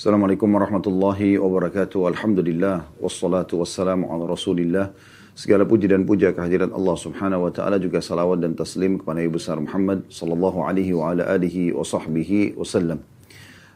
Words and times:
Assalamualaikum 0.00 0.48
warahmatullahi 0.48 1.36
wabarakatuh. 1.36 2.08
Alhamdulillah 2.08 2.88
wassalatu 3.04 3.60
wassalamu 3.60 4.08
ala 4.08 4.32
Rasulillah. 4.32 4.96
Segala 5.36 5.68
puji 5.68 5.92
dan 5.92 6.08
puja 6.08 6.32
kehadirat 6.32 6.72
Allah 6.72 6.96
Subhanahu 6.96 7.44
wa 7.44 7.52
taala 7.52 7.76
juga 7.76 8.00
salawat 8.00 8.40
dan 8.40 8.56
taslim 8.56 8.96
kepada 8.96 9.20
Nabi 9.20 9.28
besar 9.28 9.60
Muhammad 9.60 10.08
sallallahu 10.08 10.64
alaihi 10.64 10.96
wa 10.96 11.12
ala 11.12 11.28
alihi 11.28 11.76
wa 11.76 11.84
sahbihi 11.84 12.56
wasallam. 12.56 13.04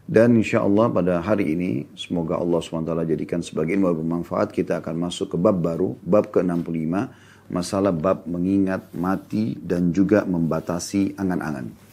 Dan 0.08 0.40
insya 0.40 0.64
Allah 0.64 0.88
pada 0.88 1.20
hari 1.20 1.52
ini 1.52 1.92
semoga 1.92 2.40
Allah 2.40 2.64
SWT 2.64 3.04
jadikan 3.04 3.44
sebagai 3.44 3.76
ilmu 3.76 3.92
bermanfaat 3.92 4.48
kita 4.48 4.80
akan 4.80 4.96
masuk 4.96 5.28
ke 5.28 5.36
bab 5.36 5.60
baru, 5.60 5.92
bab 6.08 6.32
ke-65, 6.32 7.04
masalah 7.52 7.92
bab 7.92 8.24
mengingat 8.24 8.80
mati 8.96 9.60
dan 9.60 9.92
juga 9.92 10.24
membatasi 10.24 11.20
angan-angan. 11.20 11.83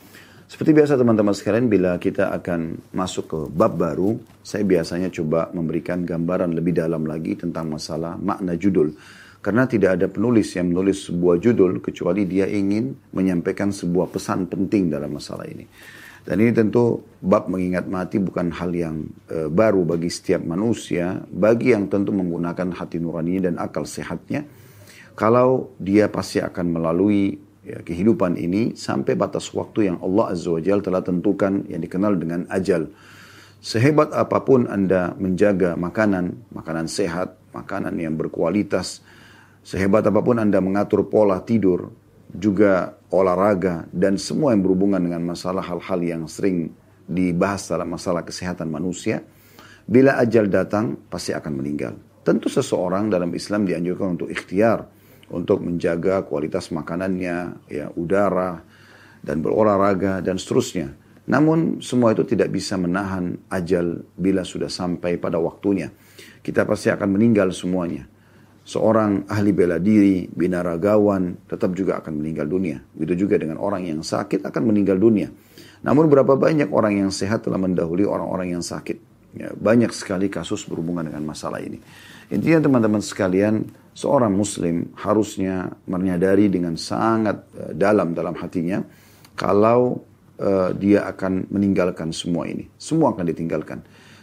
Seperti 0.52 0.76
biasa 0.76 1.00
teman-teman 1.00 1.32
sekalian, 1.32 1.72
bila 1.72 1.96
kita 1.96 2.28
akan 2.36 2.92
masuk 2.92 3.24
ke 3.32 3.40
bab 3.56 3.72
baru, 3.80 4.20
saya 4.44 4.68
biasanya 4.68 5.08
coba 5.08 5.48
memberikan 5.56 6.04
gambaran 6.04 6.52
lebih 6.52 6.76
dalam 6.76 7.08
lagi 7.08 7.40
tentang 7.40 7.72
masalah 7.72 8.20
makna 8.20 8.60
judul. 8.60 8.92
Karena 9.40 9.64
tidak 9.64 9.96
ada 9.96 10.12
penulis 10.12 10.52
yang 10.52 10.76
menulis 10.76 11.08
sebuah 11.08 11.40
judul 11.40 11.80
kecuali 11.80 12.28
dia 12.28 12.52
ingin 12.52 13.16
menyampaikan 13.16 13.72
sebuah 13.72 14.12
pesan 14.12 14.52
penting 14.52 14.92
dalam 14.92 15.16
masalah 15.16 15.48
ini. 15.48 15.64
Dan 16.28 16.44
ini 16.44 16.52
tentu 16.52 17.00
bab 17.24 17.48
mengingat 17.48 17.88
mati 17.88 18.20
bukan 18.20 18.52
hal 18.52 18.76
yang 18.76 19.08
e, 19.32 19.48
baru 19.48 19.88
bagi 19.88 20.12
setiap 20.12 20.44
manusia, 20.44 21.16
bagi 21.32 21.72
yang 21.72 21.88
tentu 21.88 22.12
menggunakan 22.12 22.76
hati 22.76 23.00
nurani 23.00 23.40
dan 23.40 23.56
akal 23.56 23.88
sehatnya. 23.88 24.44
Kalau 25.16 25.80
dia 25.80 26.12
pasti 26.12 26.44
akan 26.44 26.76
melalui 26.76 27.40
ya, 27.66 27.82
kehidupan 27.82 28.38
ini 28.38 28.74
sampai 28.74 29.14
batas 29.18 29.50
waktu 29.54 29.94
yang 29.94 29.98
Allah 30.02 30.34
Azza 30.34 30.50
wa 30.54 30.62
Jal 30.62 30.82
telah 30.82 31.02
tentukan 31.02 31.66
yang 31.70 31.82
dikenal 31.82 32.18
dengan 32.18 32.46
ajal. 32.50 32.90
Sehebat 33.62 34.10
apa 34.18 34.42
pun 34.42 34.66
Anda 34.66 35.14
menjaga 35.14 35.78
makanan, 35.78 36.50
makanan 36.50 36.90
sehat, 36.90 37.38
makanan 37.54 37.94
yang 38.02 38.18
berkualitas, 38.18 39.06
sehebat 39.62 40.02
apa 40.02 40.18
pun 40.26 40.42
Anda 40.42 40.58
mengatur 40.58 41.06
pola 41.06 41.38
tidur, 41.46 41.94
juga 42.34 42.98
olahraga, 43.14 43.86
dan 43.94 44.18
semua 44.18 44.58
yang 44.58 44.66
berhubungan 44.66 44.98
dengan 44.98 45.22
masalah 45.22 45.62
hal-hal 45.62 46.00
yang 46.02 46.24
sering 46.26 46.74
dibahas 47.06 47.70
dalam 47.70 47.94
masalah 47.94 48.26
kesehatan 48.26 48.66
manusia, 48.66 49.22
bila 49.86 50.18
ajal 50.18 50.50
datang 50.50 50.98
pasti 51.12 51.30
akan 51.36 51.54
meninggal. 51.54 51.94
Tentu 52.26 52.50
seseorang 52.50 53.14
dalam 53.14 53.30
Islam 53.38 53.70
dianjurkan 53.70 54.18
untuk 54.18 54.30
ikhtiar, 54.34 54.90
untuk 55.32 55.64
menjaga 55.64 56.28
kualitas 56.28 56.70
makanannya, 56.70 57.68
ya 57.72 57.88
udara 57.96 58.62
dan 59.24 59.40
berolahraga 59.40 60.20
dan 60.20 60.36
seterusnya. 60.36 60.94
Namun 61.32 61.80
semua 61.80 62.12
itu 62.12 62.28
tidak 62.28 62.52
bisa 62.52 62.76
menahan 62.76 63.38
ajal 63.48 64.04
bila 64.18 64.44
sudah 64.44 64.68
sampai 64.68 65.16
pada 65.16 65.40
waktunya. 65.40 65.88
Kita 66.42 66.68
pasti 66.68 66.92
akan 66.92 67.10
meninggal 67.16 67.54
semuanya. 67.54 68.10
Seorang 68.62 69.26
ahli 69.26 69.52
bela 69.56 69.82
diri, 69.82 70.30
binaragawan, 70.30 71.50
tetap 71.50 71.74
juga 71.74 71.98
akan 72.04 72.22
meninggal 72.22 72.46
dunia. 72.46 72.78
Begitu 72.94 73.26
juga 73.26 73.42
dengan 73.42 73.58
orang 73.58 73.90
yang 73.90 74.06
sakit 74.06 74.46
akan 74.46 74.64
meninggal 74.70 75.02
dunia. 75.02 75.34
Namun 75.82 76.10
berapa 76.10 76.38
banyak 76.38 76.70
orang 76.70 77.06
yang 77.06 77.10
sehat 77.10 77.46
telah 77.46 77.58
mendahului 77.58 78.06
orang-orang 78.06 78.54
yang 78.54 78.62
sakit. 78.62 78.98
Ya, 79.32 79.50
banyak 79.56 79.96
sekali 79.96 80.28
kasus 80.28 80.68
berhubungan 80.68 81.08
dengan 81.08 81.24
masalah 81.26 81.64
ini. 81.64 81.80
Intinya 82.30 82.68
teman-teman 82.68 83.02
sekalian, 83.02 83.66
seorang 83.92 84.32
muslim 84.32 84.92
harusnya 85.00 85.72
menyadari 85.88 86.48
dengan 86.48 86.80
sangat 86.80 87.48
uh, 87.56 87.72
dalam 87.76 88.16
dalam 88.16 88.36
hatinya 88.36 88.84
kalau 89.36 90.04
uh, 90.42 90.72
dia 90.76 91.08
akan 91.08 91.48
meninggalkan 91.54 92.10
semua 92.12 92.50
ini. 92.50 92.68
Semua 92.76 93.14
akan 93.14 93.26
ditinggalkan. 93.30 93.80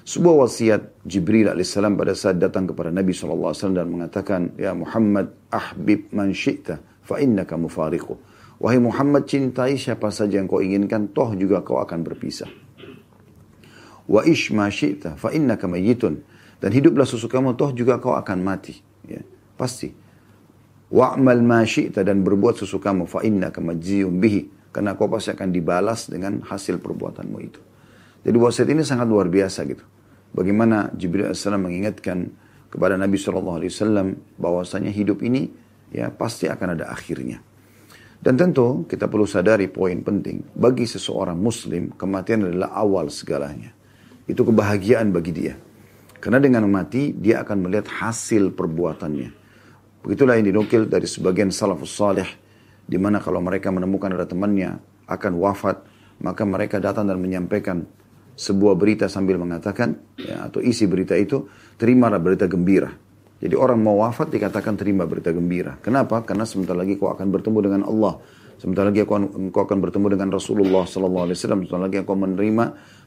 Sebuah 0.09 0.49
wasiat 0.49 1.05
Jibril 1.05 1.53
alaihissalam 1.53 1.93
pada 2.01 2.17
saat 2.17 2.41
datang 2.41 2.65
kepada 2.65 2.89
Nabi 2.89 3.13
SAW 3.13 3.53
dan 3.77 3.93
mengatakan, 3.93 4.57
Ya 4.57 4.73
Muhammad, 4.73 5.37
ahbib 5.53 6.09
man 6.17 6.33
syi'ta, 6.33 6.81
fa 7.05 7.21
innaka 7.21 7.61
mufariqu. 7.61 8.17
Wahai 8.57 8.81
Muhammad, 8.81 9.29
cintai 9.29 9.77
siapa 9.77 10.09
saja 10.09 10.41
yang 10.41 10.49
kau 10.49 10.65
inginkan, 10.65 11.13
toh 11.13 11.37
juga 11.37 11.61
kau 11.61 11.77
akan 11.85 12.09
berpisah. 12.09 12.49
Wa 14.09 14.25
ish 14.25 14.49
ma 14.49 14.73
syi'ta, 14.73 15.21
fa 15.21 15.29
innaka 15.29 15.69
mayyitun. 15.69 16.25
Dan 16.57 16.71
hiduplah 16.73 17.05
sesukamu, 17.05 17.53
toh 17.53 17.77
juga 17.77 18.01
kau 18.01 18.17
akan 18.17 18.41
mati. 18.41 18.81
Pasti. 19.59 19.91
Wa'mal 20.89 21.43
ma 21.43 21.67
syi'ta 21.67 22.07
dan 22.07 22.23
berbuat 22.23 22.63
sesukamu, 22.63 23.05
fa 23.11 23.27
innaka 23.27 23.59
majziyun 23.59 24.17
bihi. 24.23 24.71
Karena 24.71 24.95
kau 24.95 25.11
pasti 25.11 25.35
akan 25.35 25.51
dibalas 25.51 26.07
dengan 26.07 26.41
hasil 26.47 26.79
perbuatanmu 26.79 27.39
itu. 27.43 27.61
Jadi 28.23 28.37
wasiat 28.39 28.69
ini 28.71 28.87
sangat 28.87 29.11
luar 29.11 29.27
biasa 29.27 29.67
gitu. 29.67 29.83
Bagaimana 30.31 30.93
Jibril 30.95 31.33
AS 31.33 31.43
mengingatkan 31.49 32.31
kepada 32.69 33.01
Nabi 33.01 33.17
SAW 33.17 33.59
bahwasanya 34.37 34.93
hidup 34.93 35.25
ini 35.25 35.49
ya 35.89 36.13
pasti 36.13 36.47
akan 36.47 36.77
ada 36.77 36.93
akhirnya. 36.93 37.41
Dan 38.19 38.35
tentu 38.35 38.85
kita 38.85 39.07
perlu 39.07 39.25
sadari 39.25 39.71
poin 39.71 40.03
penting. 40.03 40.43
Bagi 40.53 40.85
seseorang 40.85 41.39
muslim, 41.39 41.95
kematian 41.95 42.51
adalah 42.51 42.75
awal 42.75 43.09
segalanya. 43.09 43.71
Itu 44.27 44.43
kebahagiaan 44.43 45.15
bagi 45.15 45.33
dia. 45.33 45.55
Karena 46.19 46.43
dengan 46.43 46.67
mati, 46.67 47.15
dia 47.15 47.47
akan 47.47 47.71
melihat 47.71 47.87
hasil 47.87 48.53
perbuatannya. 48.59 49.48
Begitulah 50.03 50.39
yang 50.39 50.55
dinukil 50.55 50.87
dari 50.87 51.05
sebagian 51.05 51.51
salafus 51.51 51.93
salih, 51.93 52.27
di 52.87 52.97
mana 52.97 53.19
kalau 53.19 53.43
mereka 53.43 53.69
menemukan 53.69 54.15
ada 54.15 54.25
temannya 54.25 54.79
akan 55.11 55.33
wafat, 55.37 55.77
maka 56.23 56.43
mereka 56.47 56.79
datang 56.79 57.07
dan 57.07 57.19
menyampaikan 57.19 57.85
sebuah 58.39 58.79
berita 58.79 59.11
sambil 59.11 59.37
mengatakan, 59.37 59.99
ya, 60.15 60.47
atau 60.47 60.63
isi 60.63 60.87
berita 60.87 61.19
itu, 61.19 61.51
terimalah 61.75 62.23
berita 62.23 62.47
gembira. 62.47 62.91
Jadi 63.39 63.55
orang 63.55 63.79
mau 63.79 64.03
wafat 64.03 64.35
dikatakan 64.35 64.75
terima 64.75 65.07
berita 65.07 65.31
gembira. 65.31 65.79
Kenapa? 65.79 66.27
Karena 66.27 66.43
sebentar 66.43 66.75
lagi 66.75 66.99
kau 66.99 67.11
akan 67.11 67.27
bertemu 67.31 67.59
dengan 67.63 67.83
Allah. 67.87 68.19
Sebentar 68.59 68.83
lagi 68.83 69.07
kau, 69.07 69.15
kau 69.55 69.63
akan 69.63 69.79
bertemu 69.79 70.07
dengan 70.19 70.29
Rasulullah 70.35 70.83
Wasallam. 70.83 71.39
Sebentar 71.39 71.79
lagi 71.79 72.03
kau 72.03 72.19
menerima 72.19 72.65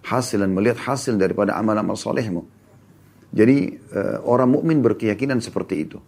hasil 0.08 0.40
dan 0.40 0.56
melihat 0.56 0.80
hasil 0.88 1.20
daripada 1.20 1.60
amal-amal 1.60 2.00
solehmu. 2.00 2.48
Jadi 3.32 3.76
uh, 3.92 4.24
orang 4.24 4.56
mukmin 4.56 4.80
berkeyakinan 4.80 5.44
seperti 5.44 5.76
itu. 5.84 6.00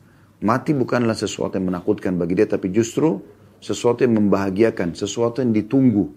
Mati 0.41 0.73
bukanlah 0.73 1.13
sesuatu 1.13 1.59
yang 1.59 1.69
menakutkan 1.69 2.17
bagi 2.17 2.33
dia, 2.39 2.49
tapi 2.49 2.73
justru 2.73 3.21
sesuatu 3.61 4.01
yang 4.01 4.17
membahagiakan, 4.17 4.97
sesuatu 4.97 5.39
yang 5.39 5.53
ditunggu. 5.53 6.09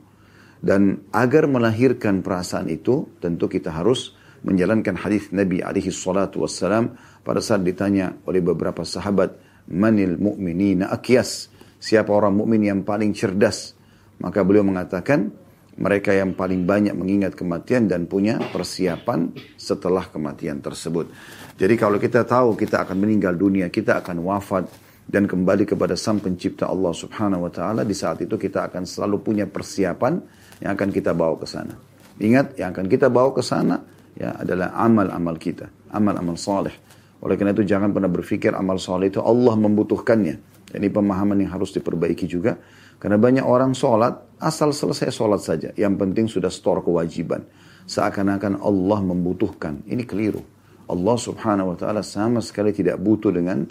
Dan 0.56 1.06
agar 1.12 1.46
melahirkan 1.46 2.24
perasaan 2.24 2.72
itu, 2.72 3.06
tentu 3.20 3.46
kita 3.46 3.70
harus 3.70 4.16
menjalankan 4.42 4.96
hadis 4.98 5.30
Nabi 5.30 5.60
alaihi 5.62 5.92
salatu 5.92 6.42
wassalam 6.42 6.96
pada 7.22 7.38
saat 7.38 7.62
ditanya 7.62 8.18
oleh 8.26 8.42
beberapa 8.42 8.82
sahabat, 8.82 9.36
manil 9.70 10.18
mu'minina 10.18 10.90
akyas, 10.90 11.50
siapa 11.78 12.10
orang 12.10 12.34
mukmin 12.34 12.66
yang 12.66 12.80
paling 12.82 13.14
cerdas? 13.14 13.74
Maka 14.18 14.42
beliau 14.42 14.64
mengatakan, 14.64 15.30
mereka 15.76 16.12
yang 16.16 16.32
paling 16.32 16.64
banyak 16.64 16.96
mengingat 16.96 17.36
kematian 17.36 17.84
dan 17.84 18.08
punya 18.08 18.40
persiapan 18.40 19.32
setelah 19.60 20.08
kematian 20.08 20.64
tersebut. 20.64 21.12
Jadi 21.56 21.74
kalau 21.76 22.00
kita 22.00 22.24
tahu 22.24 22.56
kita 22.56 22.88
akan 22.88 22.96
meninggal 22.96 23.36
dunia, 23.36 23.68
kita 23.68 24.00
akan 24.00 24.24
wafat 24.24 24.64
dan 25.06 25.28
kembali 25.28 25.68
kepada 25.68 25.94
Sang 25.94 26.18
Pencipta 26.18 26.66
Allah 26.66 26.90
Subhanahu 26.90 27.46
wa 27.46 27.52
taala, 27.52 27.86
di 27.86 27.94
saat 27.94 28.24
itu 28.24 28.34
kita 28.34 28.72
akan 28.72 28.88
selalu 28.88 29.22
punya 29.22 29.44
persiapan 29.46 30.18
yang 30.64 30.72
akan 30.74 30.88
kita 30.90 31.12
bawa 31.12 31.36
ke 31.38 31.46
sana. 31.46 31.76
Ingat, 32.16 32.56
yang 32.56 32.72
akan 32.72 32.88
kita 32.88 33.12
bawa 33.12 33.30
ke 33.36 33.44
sana 33.44 33.76
ya 34.16 34.32
adalah 34.40 34.72
amal-amal 34.80 35.36
kita, 35.36 35.68
amal-amal 35.92 36.40
saleh. 36.40 36.72
Oleh 37.20 37.36
karena 37.36 37.52
itu 37.52 37.64
jangan 37.68 37.92
pernah 37.92 38.08
berpikir 38.08 38.56
amal 38.56 38.80
saleh 38.80 39.12
itu 39.12 39.20
Allah 39.20 39.52
membutuhkannya. 39.56 40.56
Ini 40.76 40.88
pemahaman 40.90 41.38
yang 41.40 41.52
harus 41.54 41.72
diperbaiki 41.72 42.26
juga. 42.26 42.58
Karena 42.96 43.20
banyak 43.20 43.44
orang 43.44 43.76
sholat, 43.76 44.40
asal 44.40 44.72
selesai 44.72 45.12
sholat 45.12 45.40
saja. 45.44 45.68
Yang 45.76 45.94
penting 46.00 46.26
sudah 46.28 46.48
store 46.48 46.80
kewajiban. 46.80 47.44
Seakan-akan 47.86 48.58
Allah 48.64 49.00
membutuhkan. 49.04 49.84
Ini 49.86 50.02
keliru. 50.08 50.42
Allah 50.86 51.16
subhanahu 51.18 51.74
wa 51.74 51.76
ta'ala 51.76 52.00
sama 52.00 52.38
sekali 52.38 52.70
tidak 52.70 53.02
butuh 53.02 53.34
dengan 53.34 53.66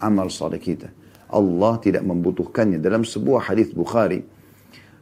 amal 0.00 0.30
saleh 0.30 0.62
kita. 0.62 0.88
Allah 1.30 1.78
tidak 1.78 2.02
membutuhkannya. 2.02 2.82
Dalam 2.82 3.06
sebuah 3.06 3.50
hadis 3.50 3.70
Bukhari, 3.70 4.22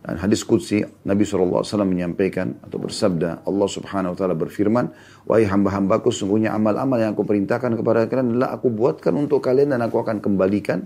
hadis 0.04 0.44
Qudsi, 0.44 0.84
Nabi 1.04 1.24
SAW 1.24 1.64
menyampaikan 1.84 2.56
atau 2.64 2.80
bersabda, 2.80 3.44
Allah 3.44 3.68
subhanahu 3.68 4.12
wa 4.12 4.18
ta'ala 4.18 4.36
berfirman, 4.36 4.84
Wahai 5.24 5.48
hamba-hambaku, 5.48 6.12
sungguhnya 6.12 6.52
amal-amal 6.56 7.00
yang 7.00 7.12
aku 7.12 7.24
perintahkan 7.24 7.76
kepada 7.76 8.08
kalian 8.08 8.36
adalah 8.36 8.56
aku 8.56 8.68
buatkan 8.72 9.12
untuk 9.16 9.44
kalian 9.44 9.76
dan 9.76 9.80
aku 9.84 10.00
akan 10.00 10.20
kembalikan 10.20 10.84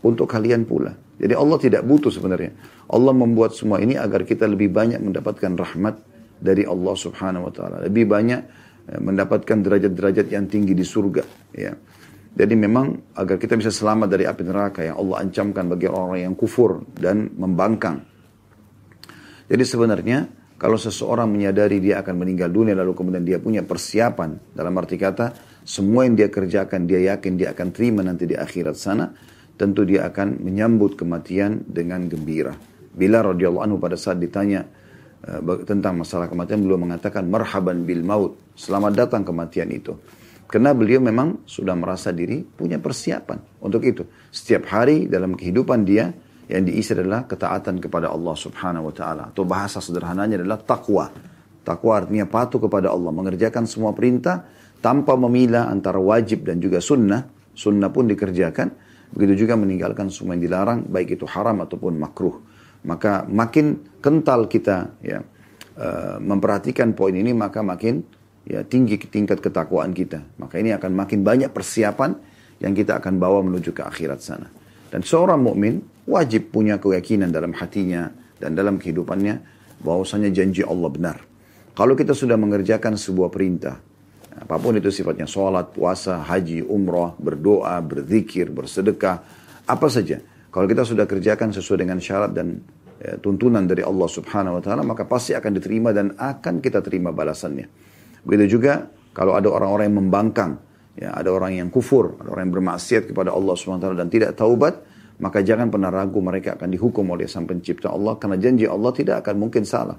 untuk 0.00 0.28
kalian 0.28 0.64
pula. 0.64 0.96
Jadi 1.20 1.36
Allah 1.36 1.58
tidak 1.60 1.82
butuh 1.84 2.08
sebenarnya. 2.08 2.56
Allah 2.88 3.12
membuat 3.12 3.52
semua 3.52 3.76
ini 3.84 4.00
agar 4.00 4.24
kita 4.24 4.48
lebih 4.48 4.72
banyak 4.72 5.04
mendapatkan 5.04 5.52
rahmat 5.52 6.00
dari 6.40 6.64
Allah 6.64 6.96
Subhanahu 6.96 7.46
wa 7.46 7.52
taala. 7.52 7.76
Lebih 7.84 8.08
banyak 8.08 8.40
eh, 8.88 9.00
mendapatkan 9.00 9.60
derajat-derajat 9.60 10.32
yang 10.32 10.48
tinggi 10.48 10.72
di 10.72 10.82
surga, 10.82 11.22
ya. 11.52 11.76
Jadi 12.30 12.54
memang 12.54 13.12
agar 13.18 13.36
kita 13.36 13.58
bisa 13.58 13.74
selamat 13.74 14.08
dari 14.08 14.24
api 14.24 14.42
neraka 14.46 14.80
yang 14.86 14.96
Allah 15.02 15.26
ancamkan 15.26 15.66
bagi 15.66 15.90
orang-orang 15.90 16.30
yang 16.30 16.36
kufur 16.38 16.80
dan 16.94 17.26
membangkang. 17.36 18.06
Jadi 19.50 19.64
sebenarnya 19.66 20.18
kalau 20.54 20.78
seseorang 20.78 21.26
menyadari 21.26 21.82
dia 21.82 21.98
akan 22.06 22.22
meninggal 22.22 22.54
dunia 22.54 22.78
lalu 22.78 22.94
kemudian 22.94 23.26
dia 23.26 23.42
punya 23.42 23.66
persiapan 23.66 24.54
dalam 24.54 24.72
arti 24.78 24.94
kata 24.94 25.34
semua 25.66 26.06
yang 26.06 26.14
dia 26.14 26.30
kerjakan 26.30 26.86
dia 26.86 27.16
yakin 27.16 27.34
dia 27.34 27.50
akan 27.50 27.68
terima 27.74 28.06
nanti 28.06 28.30
di 28.30 28.38
akhirat 28.38 28.76
sana 28.78 29.10
tentu 29.60 29.84
dia 29.84 30.08
akan 30.08 30.40
menyambut 30.40 30.96
kematian 30.96 31.68
dengan 31.68 32.08
gembira. 32.08 32.56
Bila 32.96 33.20
radhiyallahu 33.20 33.60
anhu 33.60 33.76
pada 33.76 34.00
saat 34.00 34.16
ditanya 34.16 34.64
uh, 35.28 35.40
tentang 35.68 36.00
masalah 36.00 36.32
kematian 36.32 36.64
beliau 36.64 36.80
mengatakan 36.80 37.28
marhaban 37.28 37.84
bil 37.84 38.00
maut 38.00 38.40
selamat 38.56 38.96
datang 38.96 39.20
kematian 39.20 39.68
itu. 39.68 39.92
Karena 40.48 40.72
beliau 40.72 40.98
memang 40.98 41.44
sudah 41.46 41.76
merasa 41.76 42.10
diri 42.10 42.42
punya 42.42 42.80
persiapan 42.80 43.62
untuk 43.62 43.84
itu. 43.84 44.02
Setiap 44.32 44.66
hari 44.72 45.06
dalam 45.06 45.36
kehidupan 45.36 45.84
dia 45.84 46.10
yang 46.50 46.66
diisi 46.66 46.90
adalah 46.96 47.28
ketaatan 47.28 47.78
kepada 47.78 48.10
Allah 48.10 48.34
Subhanahu 48.34 48.90
wa 48.90 48.94
taala 48.96 49.22
atau 49.30 49.46
bahasa 49.46 49.78
sederhananya 49.78 50.42
adalah 50.42 50.58
takwa. 50.58 51.06
Takwa 51.62 52.02
artinya 52.02 52.26
patuh 52.26 52.58
kepada 52.58 52.90
Allah, 52.90 53.12
mengerjakan 53.14 53.68
semua 53.68 53.94
perintah 53.94 54.42
tanpa 54.82 55.14
memilah 55.14 55.70
antara 55.70 56.00
wajib 56.02 56.48
dan 56.48 56.58
juga 56.58 56.82
sunnah. 56.82 57.30
Sunnah 57.54 57.92
pun 57.92 58.08
dikerjakan, 58.10 58.89
begitu 59.14 59.46
juga 59.46 59.58
meninggalkan 59.58 60.08
semua 60.08 60.38
yang 60.38 60.44
dilarang, 60.46 60.86
baik 60.86 61.18
itu 61.18 61.26
haram 61.26 61.62
ataupun 61.62 61.98
makruh. 61.98 62.38
Maka 62.86 63.28
makin 63.28 63.80
kental 64.00 64.48
kita 64.48 64.96
ya 65.04 65.20
uh, 65.76 66.16
memperhatikan 66.22 66.96
poin 66.96 67.12
ini, 67.12 67.36
maka 67.36 67.60
makin 67.60 68.00
ya 68.48 68.64
tinggi 68.64 68.96
tingkat 68.96 69.44
ketakwaan 69.44 69.92
kita. 69.92 70.24
Maka 70.40 70.56
ini 70.58 70.72
akan 70.72 70.92
makin 70.96 71.20
banyak 71.20 71.52
persiapan 71.52 72.16
yang 72.60 72.72
kita 72.72 73.00
akan 73.00 73.20
bawa 73.20 73.44
menuju 73.44 73.76
ke 73.76 73.82
akhirat 73.84 74.20
sana. 74.20 74.48
Dan 74.90 75.04
seorang 75.04 75.38
mukmin 75.38 75.80
wajib 76.08 76.50
punya 76.50 76.80
keyakinan 76.80 77.30
dalam 77.30 77.54
hatinya 77.54 78.10
dan 78.40 78.56
dalam 78.56 78.80
kehidupannya 78.80 79.38
bahwasanya 79.80 80.32
janji 80.32 80.64
Allah 80.64 80.90
benar. 80.92 81.16
Kalau 81.76 81.94
kita 81.96 82.12
sudah 82.12 82.36
mengerjakan 82.36 82.98
sebuah 82.98 83.30
perintah, 83.32 83.80
apa 84.30 84.54
pun 84.62 84.78
itu 84.78 84.94
sifatnya 84.94 85.26
sholat, 85.26 85.74
puasa, 85.74 86.22
haji, 86.22 86.62
umrah, 86.62 87.18
berdoa, 87.18 87.82
berzikir, 87.82 88.54
bersedekah, 88.54 89.16
apa 89.66 89.86
saja. 89.90 90.22
Kalau 90.50 90.66
kita 90.66 90.82
sudah 90.86 91.06
kerjakan 91.06 91.50
sesuai 91.50 91.86
dengan 91.86 91.98
syarat 91.98 92.30
dan 92.34 92.58
ya, 92.98 93.18
tuntunan 93.18 93.66
dari 93.66 93.82
Allah 93.82 94.06
Subhanahu 94.06 94.58
wa 94.58 94.62
taala, 94.62 94.82
maka 94.86 95.06
pasti 95.06 95.34
akan 95.34 95.50
diterima 95.58 95.90
dan 95.90 96.14
akan 96.14 96.62
kita 96.62 96.82
terima 96.82 97.10
balasannya. 97.10 97.66
Begitu 98.22 98.58
juga 98.58 98.86
kalau 99.14 99.34
ada 99.34 99.50
orang-orang 99.50 99.90
yang 99.90 99.98
membangkang, 100.06 100.52
ya, 100.94 101.14
ada 101.14 101.30
orang 101.34 101.58
yang 101.58 101.68
kufur, 101.70 102.18
ada 102.22 102.30
orang 102.30 102.50
yang 102.50 102.54
bermaksiat 102.62 103.10
kepada 103.10 103.34
Allah 103.34 103.54
Subhanahu 103.58 103.82
wa 103.82 103.84
taala 103.90 103.98
dan 103.98 104.10
tidak 104.10 104.30
taubat, 104.38 104.74
maka 105.20 105.42
jangan 105.42 105.68
pernah 105.68 105.90
ragu 105.90 106.18
mereka 106.22 106.54
akan 106.54 106.68
dihukum 106.70 107.04
oleh 107.12 107.26
sang 107.26 107.44
pencipta 107.44 107.92
Allah 107.92 108.16
karena 108.16 108.40
janji 108.40 108.64
Allah 108.66 108.90
tidak 108.94 109.26
akan 109.26 109.34
mungkin 109.36 109.62
salah. 109.66 109.98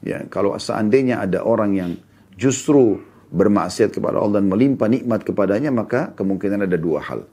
Ya, 0.00 0.24
kalau 0.32 0.56
seandainya 0.56 1.20
ada 1.20 1.44
orang 1.44 1.76
yang 1.76 1.92
justru 2.40 3.09
bermaksiat 3.30 3.94
kepada 3.94 4.18
Allah 4.18 4.42
dan 4.42 4.50
melimpah 4.50 4.90
nikmat 4.90 5.22
kepadanya, 5.22 5.70
maka 5.70 6.10
kemungkinan 6.18 6.66
ada 6.66 6.76
dua 6.76 7.00
hal. 7.02 7.26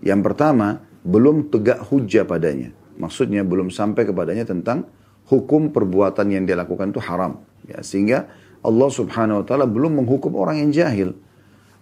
Yang 0.00 0.20
pertama, 0.30 0.82
belum 1.02 1.50
tegak 1.50 1.82
hujah 1.90 2.24
padanya. 2.24 2.70
Maksudnya 2.94 3.42
belum 3.42 3.74
sampai 3.74 4.06
kepadanya 4.06 4.46
tentang 4.46 4.86
hukum 5.26 5.74
perbuatan 5.74 6.30
yang 6.30 6.46
dia 6.46 6.54
lakukan 6.54 6.94
itu 6.94 7.02
haram. 7.02 7.42
Ya, 7.66 7.82
sehingga 7.82 8.30
Allah 8.64 8.88
subhanahu 8.88 9.42
wa 9.42 9.44
ta'ala 9.44 9.66
belum 9.68 10.04
menghukum 10.04 10.32
orang 10.38 10.62
yang 10.64 10.70
jahil. 10.70 11.12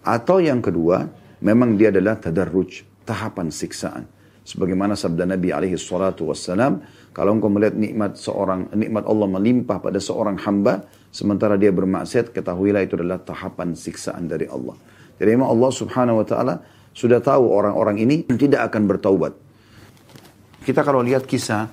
Atau 0.03 0.43
yang 0.43 0.59
kedua, 0.59 1.07
memang 1.39 1.79
dia 1.79 1.93
adalah 1.93 2.19
tadarruj, 2.19 2.83
tahapan 3.07 3.47
siksaan. 3.53 4.03
Sebagaimana 4.43 4.99
sabda 4.99 5.23
Nabi 5.23 5.55
alaihi 5.55 5.79
salatu 5.79 6.27
wassalam, 6.27 6.83
kalau 7.15 7.39
engkau 7.39 7.47
melihat 7.47 7.79
nikmat 7.79 8.19
seorang 8.19 8.67
nikmat 8.75 9.07
Allah 9.07 9.27
melimpah 9.31 9.79
pada 9.79 10.03
seorang 10.03 10.35
hamba 10.43 10.83
sementara 11.13 11.55
dia 11.55 11.69
bermaksiat, 11.69 12.33
ketahuilah 12.33 12.81
itu 12.81 12.97
adalah 12.97 13.21
tahapan 13.21 13.77
siksaan 13.77 14.25
dari 14.25 14.49
Allah. 14.49 14.73
Jadi 15.21 15.29
memang 15.29 15.53
Allah 15.53 15.71
Subhanahu 15.71 16.19
wa 16.19 16.25
taala 16.25 16.53
sudah 16.91 17.21
tahu 17.21 17.53
orang-orang 17.53 18.01
ini 18.01 18.25
tidak 18.25 18.73
akan 18.73 18.89
bertaubat. 18.89 19.37
Kita 20.65 20.81
kalau 20.81 21.05
lihat 21.05 21.29
kisah 21.29 21.69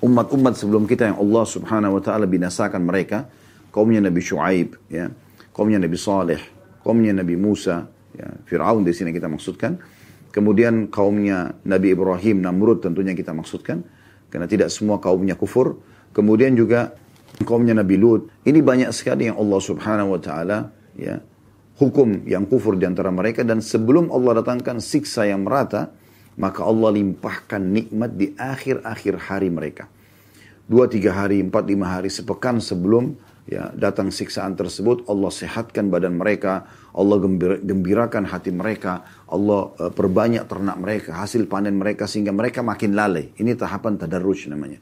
umat-umat 0.00 0.56
sebelum 0.56 0.88
kita 0.88 1.12
yang 1.12 1.18
Allah 1.20 1.44
Subhanahu 1.44 2.00
wa 2.00 2.02
taala 2.02 2.24
binasakan 2.24 2.80
mereka, 2.80 3.28
kaumnya 3.68 4.00
Nabi 4.00 4.24
Shu'aib, 4.24 4.80
ya, 4.88 5.12
kaumnya 5.52 5.76
Nabi 5.76 6.00
Saleh, 6.00 6.40
kaumnya 6.80 7.12
Nabi 7.12 7.36
Musa, 7.36 7.84
ya, 8.16 8.26
Fir'aun 8.48 8.80
di 8.80 8.96
sini 8.96 9.12
kita 9.12 9.28
maksudkan 9.28 10.00
Kemudian 10.30 10.86
kaumnya 10.86 11.58
Nabi 11.66 11.90
Ibrahim, 11.90 12.38
Namrud 12.38 12.86
tentunya 12.86 13.18
kita 13.18 13.34
maksudkan. 13.34 13.82
Karena 14.30 14.46
tidak 14.46 14.70
semua 14.70 15.02
kaumnya 15.02 15.34
kufur. 15.34 15.82
Kemudian 16.14 16.54
juga 16.54 16.94
kaumnya 17.44 17.76
Nabi 17.76 17.96
Lut. 17.96 18.30
Ini 18.42 18.60
banyak 18.60 18.90
sekali 18.90 19.30
yang 19.30 19.38
Allah 19.38 19.60
subhanahu 19.60 20.16
wa 20.16 20.20
ta'ala 20.20 20.58
ya, 20.96 21.20
hukum 21.80 22.26
yang 22.28 22.44
kufur 22.46 22.76
di 22.76 22.84
antara 22.84 23.08
mereka. 23.14 23.46
Dan 23.46 23.64
sebelum 23.64 24.10
Allah 24.10 24.42
datangkan 24.44 24.82
siksa 24.82 25.28
yang 25.28 25.46
merata, 25.46 25.92
maka 26.40 26.64
Allah 26.64 26.94
limpahkan 26.96 27.60
nikmat 27.60 28.16
di 28.16 28.32
akhir-akhir 28.34 29.14
hari 29.30 29.48
mereka. 29.52 29.86
Dua, 30.70 30.86
tiga 30.86 31.12
hari, 31.18 31.42
empat, 31.42 31.66
lima 31.66 31.98
hari, 31.98 32.08
sepekan 32.08 32.62
sebelum 32.62 33.18
ya 33.50 33.74
datang 33.74 34.14
siksaan 34.14 34.54
tersebut 34.54 35.10
Allah 35.10 35.26
sehatkan 35.34 35.90
badan 35.90 36.14
mereka 36.14 36.70
Allah 36.94 37.18
gembira, 37.18 37.58
gembirakan 37.58 38.30
hati 38.30 38.54
mereka 38.54 39.02
Allah 39.26 39.74
uh, 39.74 39.90
perbanyak 39.90 40.46
ternak 40.46 40.78
mereka 40.78 41.18
hasil 41.18 41.50
panen 41.50 41.74
mereka 41.74 42.06
sehingga 42.06 42.30
mereka 42.30 42.62
makin 42.62 42.94
lalai 42.94 43.34
ini 43.42 43.58
tahapan 43.58 43.98
tadarruj 43.98 44.46
namanya 44.46 44.78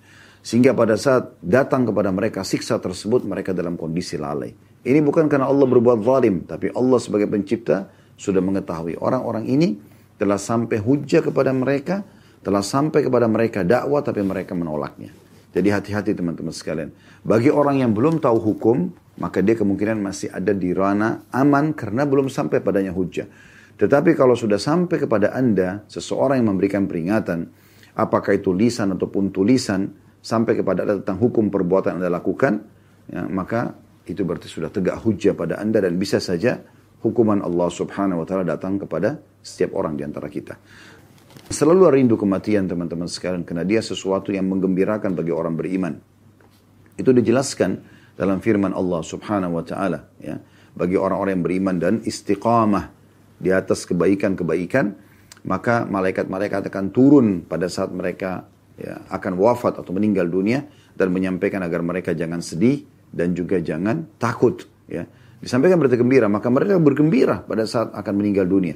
sehingga 0.48 0.72
pada 0.72 0.96
saat 0.96 1.36
datang 1.44 1.84
kepada 1.84 2.08
mereka 2.08 2.40
siksa 2.40 2.80
tersebut 2.80 3.28
mereka 3.28 3.52
dalam 3.52 3.76
kondisi 3.76 4.16
lalai 4.16 4.56
ini 4.88 5.04
bukan 5.04 5.28
karena 5.28 5.44
Allah 5.44 5.68
berbuat 5.68 6.00
zalim 6.00 6.48
tapi 6.48 6.72
Allah 6.72 6.96
sebagai 6.96 7.28
pencipta 7.28 7.92
sudah 8.16 8.40
mengetahui 8.40 8.96
orang-orang 8.96 9.44
ini 9.44 9.76
telah 10.16 10.40
sampai 10.40 10.80
hujah 10.80 11.20
kepada 11.20 11.52
mereka 11.52 12.00
telah 12.40 12.64
sampai 12.64 13.04
kepada 13.04 13.28
mereka 13.28 13.60
dakwah 13.60 14.00
tapi 14.00 14.24
mereka 14.24 14.56
menolaknya 14.56 15.12
jadi 15.48 15.74
hati-hati 15.80 16.12
teman-teman 16.12 16.52
sekalian. 16.52 16.92
Bagi 17.24 17.48
orang 17.48 17.80
yang 17.80 17.96
belum 17.96 18.20
tahu 18.20 18.36
hukum, 18.36 18.92
maka 19.18 19.40
dia 19.40 19.56
kemungkinan 19.56 19.98
masih 19.98 20.28
ada 20.28 20.52
di 20.52 20.76
ranah 20.76 21.24
aman 21.32 21.72
karena 21.72 22.04
belum 22.04 22.28
sampai 22.28 22.60
padanya 22.60 22.92
hujah. 22.92 23.26
Tetapi 23.78 24.12
kalau 24.12 24.36
sudah 24.36 24.60
sampai 24.60 25.00
kepada 25.00 25.32
anda, 25.32 25.86
seseorang 25.88 26.42
yang 26.42 26.54
memberikan 26.54 26.84
peringatan, 26.84 27.48
apakah 27.96 28.36
itu 28.36 28.52
lisan 28.52 28.92
ataupun 28.92 29.32
tulisan, 29.32 29.88
sampai 30.22 30.58
kepada 30.58 30.84
anda 30.84 31.00
tentang 31.02 31.18
hukum 31.18 31.48
perbuatan 31.48 31.96
yang 31.96 31.98
anda 32.02 32.10
lakukan, 32.12 32.64
ya, 33.08 33.26
maka 33.26 33.74
itu 34.08 34.24
berarti 34.24 34.48
sudah 34.48 34.72
tegak 34.72 35.00
hujah 35.04 35.36
pada 35.36 35.60
anda 35.60 35.84
dan 35.84 36.00
bisa 36.00 36.18
saja 36.18 36.58
hukuman 37.04 37.44
Allah 37.44 37.68
subhanahu 37.70 38.24
wa 38.24 38.26
ta'ala 38.26 38.44
datang 38.44 38.80
kepada 38.80 39.20
setiap 39.44 39.76
orang 39.78 39.94
di 39.94 40.02
antara 40.02 40.26
kita. 40.26 40.58
Selalu 41.48 41.88
rindu 41.88 42.20
kematian 42.20 42.68
teman-teman 42.68 43.08
sekalian 43.08 43.46
karena 43.46 43.64
dia 43.64 43.80
sesuatu 43.80 44.34
yang 44.34 44.48
menggembirakan 44.50 45.16
bagi 45.16 45.32
orang 45.32 45.54
beriman. 45.56 45.94
Itu 46.98 47.14
dijelaskan 47.14 47.70
dalam 48.18 48.42
firman 48.42 48.74
Allah 48.74 49.00
Subhanahu 49.00 49.56
wa 49.56 49.64
taala 49.64 50.10
ya. 50.18 50.36
Bagi 50.78 50.94
orang-orang 50.98 51.38
yang 51.38 51.44
beriman 51.46 51.76
dan 51.78 51.94
istiqamah 52.04 52.90
di 53.38 53.50
atas 53.50 53.86
kebaikan-kebaikan, 53.86 54.94
maka 55.46 55.86
malaikat-malaikat 55.86 56.70
akan 56.70 56.86
turun 56.90 57.26
pada 57.46 57.70
saat 57.70 57.90
mereka 57.94 58.46
ya, 58.78 59.02
akan 59.10 59.32
wafat 59.36 59.82
atau 59.82 59.90
meninggal 59.90 60.30
dunia 60.30 60.64
dan 60.94 61.10
menyampaikan 61.10 61.60
agar 61.66 61.82
mereka 61.82 62.14
jangan 62.14 62.38
sedih 62.38 62.86
dan 63.10 63.34
juga 63.34 63.58
jangan 63.58 64.16
takut 64.16 64.64
ya. 64.86 65.04
Disampaikan 65.38 65.78
berita 65.78 65.94
gembira, 65.94 66.26
maka 66.26 66.50
mereka 66.50 66.82
bergembira 66.82 67.46
pada 67.46 67.62
saat 67.62 67.94
akan 67.94 68.14
meninggal 68.18 68.50
dunia. 68.50 68.74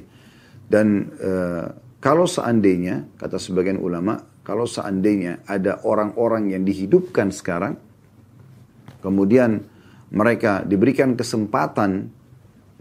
Dan 0.63 1.11
uh, 1.19 1.67
kalau 1.99 2.23
seandainya, 2.23 3.19
kata 3.19 3.35
sebagian 3.35 3.79
ulama, 3.79 4.15
kalau 4.47 4.63
seandainya 4.63 5.43
ada 5.43 5.83
orang-orang 5.83 6.55
yang 6.55 6.63
dihidupkan 6.63 7.35
sekarang, 7.35 7.75
kemudian 9.03 9.59
mereka 10.15 10.63
diberikan 10.63 11.19
kesempatan 11.19 12.11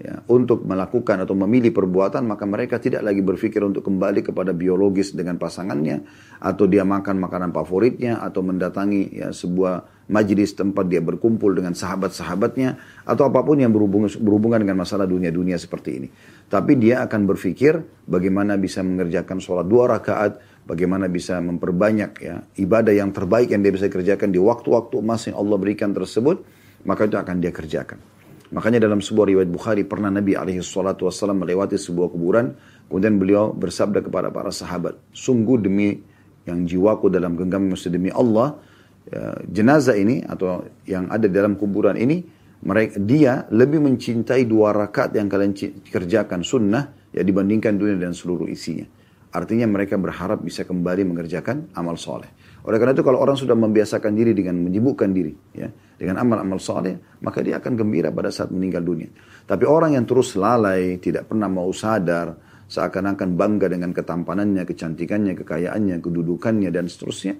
ya, 0.01 0.25
untuk 0.29 0.65
melakukan 0.65 1.25
atau 1.25 1.37
memilih 1.37 1.75
perbuatan, 1.75 2.25
maka 2.25 2.49
mereka 2.49 2.81
tidak 2.81 3.05
lagi 3.05 3.21
berpikir 3.21 3.61
untuk 3.61 3.85
kembali 3.85 4.25
kepada 4.25 4.57
biologis 4.57 5.13
dengan 5.13 5.37
pasangannya, 5.37 6.05
atau 6.41 6.65
dia 6.65 6.87
makan 6.87 7.21
makanan 7.21 7.51
favoritnya, 7.53 8.23
atau 8.25 8.41
mendatangi 8.41 9.03
ya, 9.13 9.29
sebuah 9.35 10.07
majlis 10.13 10.53
tempat 10.59 10.89
dia 10.93 11.01
berkumpul 11.01 11.57
dengan 11.57 11.73
sahabat-sahabatnya, 11.73 12.77
atau 13.09 13.29
apa 13.29 13.41
pun 13.41 13.61
yang 13.61 13.73
berhubungan, 13.73 14.13
berhubungan 14.21 14.61
dengan 14.61 14.81
masalah 14.83 15.09
dunia-dunia 15.09 15.57
seperti 15.57 15.91
ini. 16.03 16.09
Tapi 16.53 16.77
dia 16.77 17.01
akan 17.05 17.25
berpikir 17.25 17.81
bagaimana 18.05 18.61
bisa 18.61 18.85
mengerjakan 18.85 19.41
sholat 19.41 19.65
dua 19.65 19.97
rakaat, 19.97 20.37
bagaimana 20.69 21.09
bisa 21.09 21.41
memperbanyak 21.41 22.11
ya 22.23 22.45
ibadah 22.61 22.93
yang 22.93 23.11
terbaik 23.11 23.51
yang 23.51 23.65
dia 23.65 23.73
bisa 23.73 23.89
kerjakan 23.89 24.31
di 24.31 24.39
waktu-waktu 24.39 24.95
emas 25.01 25.27
yang 25.27 25.41
Allah 25.41 25.57
berikan 25.57 25.97
tersebut, 25.97 26.45
maka 26.85 27.09
itu 27.09 27.17
akan 27.17 27.41
dia 27.41 27.51
kerjakan. 27.55 28.12
Makanya 28.52 28.85
dalam 28.85 29.00
sebuah 29.00 29.32
riwayat 29.32 29.49
Bukhari 29.49 29.82
pernah 29.88 30.12
Nabi 30.12 30.37
alaihi 30.37 30.61
wassalam 30.61 31.40
melewati 31.40 31.80
sebuah 31.80 32.12
kuburan. 32.12 32.52
Kemudian 32.87 33.16
beliau 33.16 33.56
bersabda 33.56 34.04
kepada 34.04 34.28
para 34.28 34.52
sahabat. 34.52 35.00
Sungguh 35.16 35.56
demi 35.56 35.97
yang 36.44 36.68
jiwaku 36.68 37.09
dalam 37.09 37.32
genggam 37.32 37.73
mesti 37.73 37.88
demi 37.88 38.12
Allah. 38.12 38.61
ya, 39.09 39.40
jenazah 39.49 39.97
ini 39.97 40.21
atau 40.21 40.68
yang 40.85 41.09
ada 41.09 41.26
dalam 41.32 41.56
kuburan 41.56 41.97
ini 41.97 42.21
mereka 42.62 43.00
dia 43.00 43.49
lebih 43.50 43.82
mencintai 43.82 44.47
dua 44.47 44.71
rakaat 44.71 45.16
yang 45.18 45.26
kalian 45.26 45.56
kerjakan 45.88 46.47
sunnah 46.47 47.11
ya 47.11 47.25
dibandingkan 47.25 47.75
dunia 47.75 47.97
dan 47.99 48.12
seluruh 48.14 48.47
isinya. 48.47 48.87
Artinya 49.32 49.64
mereka 49.64 49.97
berharap 49.97 50.44
bisa 50.44 50.68
kembali 50.68 51.09
mengerjakan 51.09 51.73
amal 51.73 51.97
soleh. 51.97 52.28
Oleh 52.62 52.78
karena 52.78 52.95
itu 52.95 53.02
kalau 53.02 53.19
orang 53.19 53.35
sudah 53.35 53.59
membiasakan 53.59 54.14
diri 54.14 54.38
dengan 54.38 54.54
menyibukkan 54.62 55.11
diri 55.11 55.35
ya 55.54 55.66
dengan 55.99 56.23
amal-amal 56.23 56.62
soleh, 56.62 57.19
maka 57.23 57.42
dia 57.42 57.59
akan 57.59 57.75
gembira 57.75 58.14
pada 58.14 58.31
saat 58.31 58.54
meninggal 58.54 58.83
dunia. 58.87 59.11
Tapi 59.47 59.66
orang 59.66 59.99
yang 59.99 60.07
terus 60.07 60.38
lalai, 60.38 61.02
tidak 61.02 61.26
pernah 61.26 61.50
mau 61.50 61.71
sadar, 61.75 62.38
seakan-akan 62.71 63.35
bangga 63.35 63.66
dengan 63.66 63.90
ketampanannya, 63.90 64.62
kecantikannya, 64.62 65.35
kekayaannya, 65.42 65.99
kedudukannya 65.99 66.71
dan 66.71 66.87
seterusnya, 66.87 67.35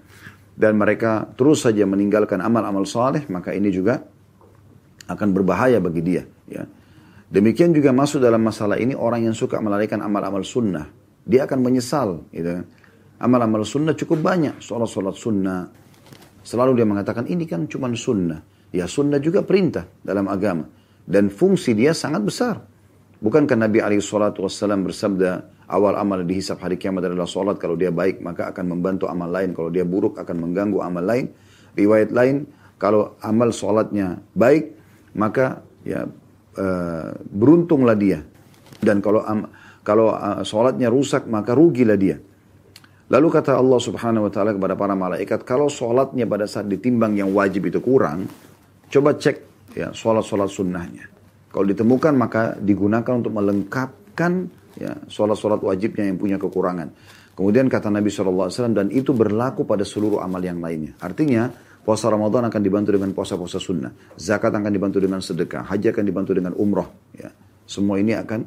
dan 0.59 0.75
mereka 0.75 1.25
terus 1.39 1.65
saja 1.65 1.87
meninggalkan 1.87 2.43
amal-amal 2.43 2.83
soleh, 2.83 3.23
maka 3.31 3.55
ini 3.55 3.71
juga 3.71 4.03
akan 5.09 5.29
berbahaya 5.31 5.79
bagi 5.79 6.03
dia. 6.03 6.23
Ya. 6.51 6.67
Demikian 7.33 7.73
juga 7.73 7.97
masuk 7.97 8.21
dalam 8.21 8.45
masalah 8.45 8.77
ini 8.77 8.93
orang 8.93 9.25
yang 9.25 9.33
suka 9.33 9.57
melalaikan 9.57 10.05
amal-amal 10.05 10.45
sunnah. 10.45 10.85
Dia 11.25 11.49
akan 11.49 11.65
menyesal. 11.65 12.29
Gitu. 12.29 12.67
Amal-amal 13.23 13.63
sunnah 13.63 13.95
cukup 13.95 14.19
banyak. 14.19 14.59
Sholat-sholat 14.59 15.15
sunnah. 15.15 15.71
Selalu 16.43 16.83
dia 16.83 16.87
mengatakan 16.87 17.31
ini 17.31 17.47
kan 17.47 17.71
cuma 17.71 17.87
sunnah. 17.95 18.43
Ya 18.75 18.91
sunnah 18.91 19.23
juga 19.23 19.47
perintah 19.47 19.87
dalam 20.03 20.27
agama. 20.27 20.67
Dan 21.07 21.31
fungsi 21.31 21.79
dia 21.79 21.95
sangat 21.95 22.23
besar. 22.27 22.59
Bukankah 23.23 23.55
Nabi 23.55 23.79
SAW 24.03 24.35
bersabda 24.83 25.31
awal 25.71 25.95
amal 25.95 26.27
dihisap 26.27 26.59
hari 26.59 26.75
kiamat 26.75 27.07
adalah 27.07 27.31
sholat. 27.31 27.63
Kalau 27.63 27.79
dia 27.79 27.95
baik 27.95 28.19
maka 28.19 28.51
akan 28.51 28.75
membantu 28.75 29.07
amal 29.07 29.31
lain. 29.31 29.55
Kalau 29.55 29.71
dia 29.71 29.87
buruk 29.87 30.19
akan 30.19 30.37
mengganggu 30.43 30.83
amal 30.83 31.07
lain. 31.07 31.31
Riwayat 31.79 32.11
lain 32.11 32.51
kalau 32.83 33.15
amal 33.23 33.55
sholatnya 33.55 34.19
baik 34.35 34.75
maka 35.15 35.63
ya 35.87 36.11
uh, 36.59 37.09
beruntunglah 37.31 37.95
dia. 37.95 38.27
Dan 38.83 38.99
kalau 38.99 39.23
um, 39.23 39.47
kalau 39.87 40.11
uh, 40.11 40.43
sholatnya 40.43 40.91
rusak 40.91 41.31
maka 41.31 41.55
rugilah 41.55 41.95
dia. 41.95 42.19
Lalu 43.13 43.29
kata 43.29 43.61
Allah 43.61 43.77
subhanahu 43.77 44.25
wa 44.25 44.33
ta'ala 44.33 44.57
kepada 44.57 44.73
para 44.73 44.97
malaikat, 44.97 45.45
kalau 45.45 45.69
sholatnya 45.69 46.25
pada 46.25 46.49
saat 46.49 46.65
ditimbang 46.65 47.13
yang 47.13 47.29
wajib 47.37 47.69
itu 47.69 47.85
kurang, 47.85 48.25
coba 48.89 49.13
cek 49.21 49.37
ya 49.77 49.93
sholat-sholat 49.93 50.49
sunnahnya. 50.49 51.13
Kalau 51.53 51.69
ditemukan 51.69 52.17
maka 52.17 52.57
digunakan 52.57 53.13
untuk 53.13 53.37
melengkapkan 53.37 54.49
ya 54.81 54.97
sholat-sholat 55.13 55.61
wajibnya 55.61 56.09
yang 56.09 56.17
punya 56.17 56.41
kekurangan. 56.41 56.89
Kemudian 57.37 57.69
kata 57.69 57.93
Nabi 57.93 58.09
SAW, 58.09 58.49
dan 58.73 58.89
itu 58.89 59.13
berlaku 59.13 59.69
pada 59.69 59.85
seluruh 59.85 60.25
amal 60.25 60.41
yang 60.41 60.61
lainnya. 60.61 60.97
Artinya, 61.01 61.53
puasa 61.85 62.09
Ramadan 62.09 62.49
akan 62.49 62.61
dibantu 62.61 62.97
dengan 62.97 63.13
puasa-puasa 63.13 63.61
sunnah. 63.61 63.93
Zakat 64.17 64.53
akan 64.53 64.69
dibantu 64.69 65.01
dengan 65.01 65.21
sedekah. 65.21 65.65
Haji 65.69 65.97
akan 65.97 66.05
dibantu 66.05 66.33
dengan 66.37 66.53
umroh. 66.57 66.89
Ya. 67.17 67.33
Semua 67.65 68.01
ini 68.01 68.13
akan 68.13 68.45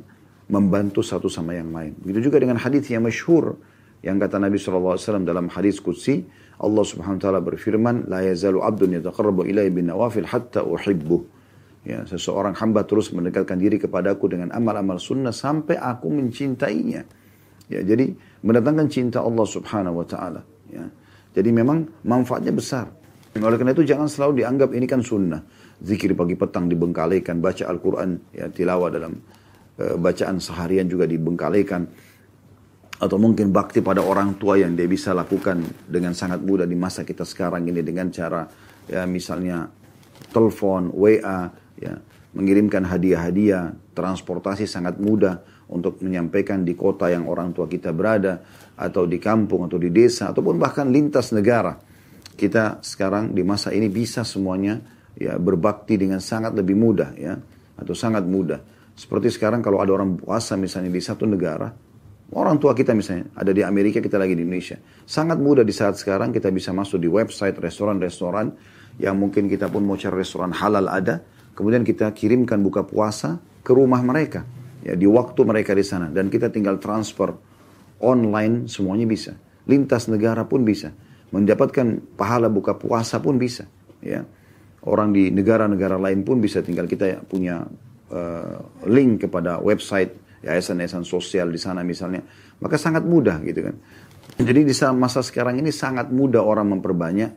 membantu 0.53 1.01
satu 1.01 1.25
sama 1.25 1.57
yang 1.57 1.73
lain. 1.73 1.97
Begitu 1.97 2.29
juga 2.29 2.37
dengan 2.37 2.61
hadis 2.61 2.85
yang 2.93 3.05
masyhur 3.05 3.57
yang 4.05 4.21
kata 4.21 4.37
Nabi 4.37 4.61
SAW 4.61 5.25
dalam 5.25 5.49
hadis 5.49 5.81
Qudsi, 5.81 6.21
Allah 6.61 6.85
Subhanahu 6.85 7.17
wa 7.17 7.23
taala 7.25 7.41
berfirman, 7.41 8.05
"La 8.05 8.21
yazalu 8.21 8.61
'abdun 8.61 9.01
yataqarrabu 9.01 9.49
ilayya 9.49 9.73
bin 9.73 9.89
nawafil 9.89 10.29
hatta 10.29 10.61
uhibbu." 10.61 11.33
Ya, 11.85 12.05
seseorang 12.05 12.53
hamba 12.57 12.85
terus 12.85 13.09
mendekatkan 13.13 13.57
diri 13.57 13.81
kepadaku 13.81 14.29
dengan 14.29 14.53
amal-amal 14.53 15.01
sunnah 15.01 15.33
sampai 15.33 15.77
aku 15.81 16.13
mencintainya. 16.13 17.01
Ya, 17.65 17.81
jadi 17.81 18.13
mendatangkan 18.45 18.87
cinta 18.93 19.25
Allah 19.25 19.45
Subhanahu 19.45 20.01
wa 20.01 20.05
taala, 20.05 20.41
ya. 20.69 20.85
Jadi 21.33 21.49
memang 21.49 22.05
manfaatnya 22.05 22.53
besar. 22.53 22.85
Oleh 23.35 23.57
karena 23.59 23.75
itu 23.75 23.83
jangan 23.83 24.07
selalu 24.07 24.45
dianggap 24.45 24.69
ini 24.71 24.85
kan 24.87 25.03
sunnah. 25.03 25.43
Zikir 25.83 26.15
pagi 26.15 26.39
petang 26.39 26.71
dibengkalikan, 26.71 27.43
baca 27.43 27.67
Al-Quran, 27.67 28.31
ya 28.31 28.47
tilawah 28.47 28.87
dalam 28.87 29.11
uh, 29.81 29.99
bacaan 29.99 30.39
seharian 30.39 30.87
juga 30.87 31.03
dibengkalikan 31.03 31.83
atau 32.95 33.17
mungkin 33.19 33.51
bakti 33.51 33.83
pada 33.83 33.99
orang 33.99 34.39
tua 34.39 34.55
yang 34.55 34.71
dia 34.73 34.87
bisa 34.87 35.11
lakukan 35.11 35.59
dengan 35.83 36.15
sangat 36.15 36.39
mudah 36.39 36.63
di 36.63 36.79
masa 36.79 37.03
kita 37.03 37.27
sekarang 37.27 37.67
ini 37.67 37.83
dengan 37.83 38.07
cara 38.07 38.47
ya 38.87 39.03
misalnya 39.03 39.67
telepon, 40.31 40.91
WA, 40.95 41.51
ya 41.75 41.93
mengirimkan 42.35 42.83
hadiah-hadiah, 42.83 43.95
transportasi 43.95 44.67
sangat 44.67 44.99
mudah 44.99 45.39
untuk 45.71 46.03
menyampaikan 46.03 46.67
di 46.67 46.75
kota 46.75 47.07
yang 47.07 47.25
orang 47.31 47.55
tua 47.55 47.65
kita 47.65 47.95
berada 47.95 48.43
atau 48.75 49.07
di 49.07 49.17
kampung 49.17 49.65
atau 49.65 49.79
di 49.79 49.89
desa 49.89 50.35
ataupun 50.35 50.59
bahkan 50.59 50.91
lintas 50.91 51.31
negara. 51.31 51.79
Kita 52.35 52.83
sekarang 52.83 53.31
di 53.31 53.47
masa 53.47 53.71
ini 53.71 53.87
bisa 53.87 54.27
semuanya 54.27 54.75
ya 55.15 55.39
berbakti 55.39 55.95
dengan 55.95 56.19
sangat 56.19 56.51
lebih 56.51 56.75
mudah 56.75 57.15
ya 57.15 57.39
atau 57.79 57.95
sangat 57.95 58.27
mudah. 58.27 58.59
Seperti 58.95 59.31
sekarang 59.31 59.63
kalau 59.63 59.79
ada 59.79 59.95
orang 59.95 60.19
puasa 60.19 60.59
misalnya 60.59 60.91
di 60.91 60.99
satu 60.99 61.23
negara, 61.23 61.71
Orang 62.35 62.59
tua 62.59 62.75
kita 62.75 62.91
misalnya 62.91 63.31
ada 63.31 63.55
di 63.55 63.63
Amerika, 63.63 64.03
kita 64.03 64.19
lagi 64.19 64.35
di 64.35 64.43
Indonesia. 64.43 64.75
Sangat 65.07 65.39
mudah 65.39 65.63
di 65.63 65.71
saat 65.71 65.95
sekarang 65.95 66.35
kita 66.35 66.51
bisa 66.51 66.75
masuk 66.75 66.99
di 66.99 67.07
website 67.07 67.55
restoran-restoran 67.55 68.51
yang 68.99 69.15
mungkin 69.15 69.47
kita 69.47 69.71
pun 69.71 69.87
mau 69.87 69.95
cari 69.95 70.19
restoran 70.19 70.51
halal 70.51 70.91
ada. 70.91 71.23
Kemudian 71.55 71.87
kita 71.87 72.11
kirimkan 72.11 72.59
buka 72.59 72.83
puasa 72.83 73.39
ke 73.63 73.71
rumah 73.71 74.03
mereka. 74.03 74.43
Ya, 74.83 74.99
di 74.99 75.07
waktu 75.07 75.47
mereka 75.47 75.71
di 75.71 75.87
sana. 75.87 76.11
Dan 76.11 76.27
kita 76.27 76.51
tinggal 76.51 76.75
transfer 76.83 77.31
online 78.03 78.67
semuanya 78.67 79.07
bisa. 79.07 79.39
Lintas 79.63 80.11
negara 80.11 80.43
pun 80.43 80.67
bisa. 80.67 80.91
Mendapatkan 81.31 82.19
pahala 82.19 82.51
buka 82.51 82.75
puasa 82.75 83.23
pun 83.23 83.39
bisa. 83.39 83.63
Ya. 84.03 84.27
Orang 84.83 85.15
di 85.15 85.31
negara-negara 85.31 85.95
lain 85.95 86.27
pun 86.27 86.43
bisa 86.43 86.59
tinggal 86.59 86.91
kita 86.91 87.23
punya 87.31 87.63
uh, 88.11 88.59
link 88.83 89.23
kepada 89.23 89.63
website 89.63 90.24
yayasan-yayasan 90.43 91.07
sosial 91.07 91.53
di 91.53 91.59
sana 91.61 91.85
misalnya, 91.85 92.25
maka 92.59 92.75
sangat 92.75 93.07
mudah 93.07 93.39
gitu 93.45 93.71
kan. 93.71 93.75
Jadi 94.35 94.67
di 94.67 94.75
masa 94.97 95.23
sekarang 95.23 95.61
ini 95.61 95.71
sangat 95.71 96.11
mudah 96.11 96.43
orang 96.43 96.75
memperbanyak 96.75 97.31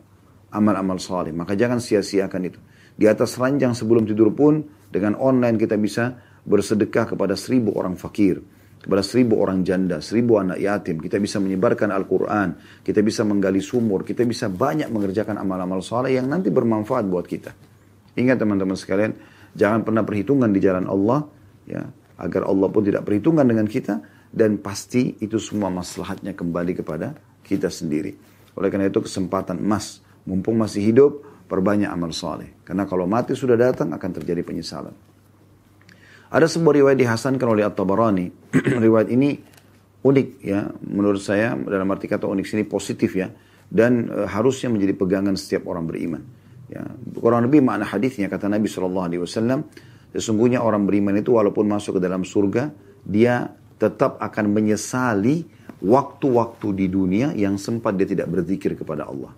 amal-amal 0.51 0.99
saleh. 0.99 1.31
Maka 1.31 1.55
jangan 1.55 1.79
sia-siakan 1.79 2.43
itu. 2.49 2.59
Di 2.99 3.07
atas 3.07 3.39
ranjang 3.39 3.77
sebelum 3.79 4.03
tidur 4.03 4.35
pun 4.35 4.65
dengan 4.91 5.15
online 5.15 5.55
kita 5.55 5.79
bisa 5.79 6.19
bersedekah 6.43 7.15
kepada 7.15 7.39
seribu 7.39 7.77
orang 7.79 7.95
fakir, 7.95 8.43
kepada 8.83 9.05
seribu 9.05 9.39
orang 9.39 9.63
janda, 9.63 10.03
seribu 10.03 10.43
anak 10.43 10.59
yatim. 10.59 10.99
Kita 10.99 11.23
bisa 11.23 11.39
menyebarkan 11.39 11.95
Al-Quran, 11.95 12.83
kita 12.83 13.05
bisa 13.05 13.23
menggali 13.23 13.63
sumur, 13.63 14.03
kita 14.03 14.27
bisa 14.27 14.51
banyak 14.51 14.91
mengerjakan 14.91 15.39
amal-amal 15.39 15.79
saleh 15.85 16.19
yang 16.19 16.27
nanti 16.27 16.51
bermanfaat 16.51 17.07
buat 17.07 17.29
kita. 17.29 17.55
Ingat 18.19 18.43
teman-teman 18.43 18.75
sekalian, 18.75 19.15
jangan 19.55 19.87
pernah 19.87 20.03
perhitungan 20.03 20.51
di 20.51 20.59
jalan 20.59 20.91
Allah, 20.91 21.23
ya 21.71 21.87
agar 22.19 22.51
Allah 22.51 22.69
pun 22.69 22.83
tidak 22.83 23.07
perhitungan 23.07 23.47
dengan 23.47 23.65
kita 23.65 24.03
dan 24.29 24.61
pasti 24.61 25.17
itu 25.23 25.39
semua 25.41 25.71
maslahatnya 25.71 26.35
kembali 26.35 26.83
kepada 26.83 27.17
kita 27.47 27.73
sendiri. 27.73 28.13
Oleh 28.59 28.69
karena 28.69 28.91
itu 28.91 29.01
kesempatan 29.01 29.63
emas, 29.63 30.03
mumpung 30.27 30.59
masih 30.59 30.83
hidup, 30.83 31.25
perbanyak 31.49 31.89
amal 31.89 32.13
soleh. 32.13 32.59
Karena 32.67 32.85
kalau 32.85 33.09
mati 33.09 33.33
sudah 33.33 33.57
datang 33.57 33.95
akan 33.95 34.11
terjadi 34.21 34.45
penyesalan. 34.45 34.93
Ada 36.29 36.45
sebuah 36.45 36.85
riwayat 36.85 36.99
dihasankan 37.01 37.49
oleh 37.49 37.65
At-Tabarani. 37.65 38.27
riwayat 38.85 39.09
ini 39.09 39.41
unik 40.05 40.29
ya, 40.45 40.69
menurut 40.85 41.25
saya 41.25 41.57
dalam 41.57 41.89
arti 41.89 42.05
kata 42.05 42.29
unik 42.29 42.45
sini 42.45 42.63
positif 42.69 43.17
ya, 43.17 43.33
dan 43.73 44.13
e, 44.13 44.29
harusnya 44.29 44.69
menjadi 44.69 44.93
pegangan 44.93 45.35
setiap 45.41 45.65
orang 45.73 45.89
beriman. 45.89 46.23
Ya, 46.69 46.85
kurang 47.17 47.49
lebih 47.49 47.65
makna 47.65 47.89
hadisnya 47.89 48.29
kata 48.29 48.53
Nabi 48.53 48.69
Shallallahu 48.69 49.07
Alaihi 49.09 49.23
Wasallam, 49.25 49.65
Sesungguhnya 50.13 50.65
orang 50.65 50.89
beriman 50.89 51.17
itu 51.17 51.37
walaupun 51.37 51.69
masuk 51.69 51.99
ke 51.99 52.01
dalam 52.01 52.25
surga, 52.25 52.73
dia 53.05 53.53
tetap 53.77 54.19
akan 54.19 54.51
menyesali 54.51 55.45
waktu-waktu 55.85 56.69
di 56.75 56.87
dunia 56.91 57.31
yang 57.37 57.61
sempat 57.61 57.95
dia 57.95 58.09
tidak 58.09 58.27
berzikir 58.33 58.75
kepada 58.75 59.07
Allah. 59.07 59.31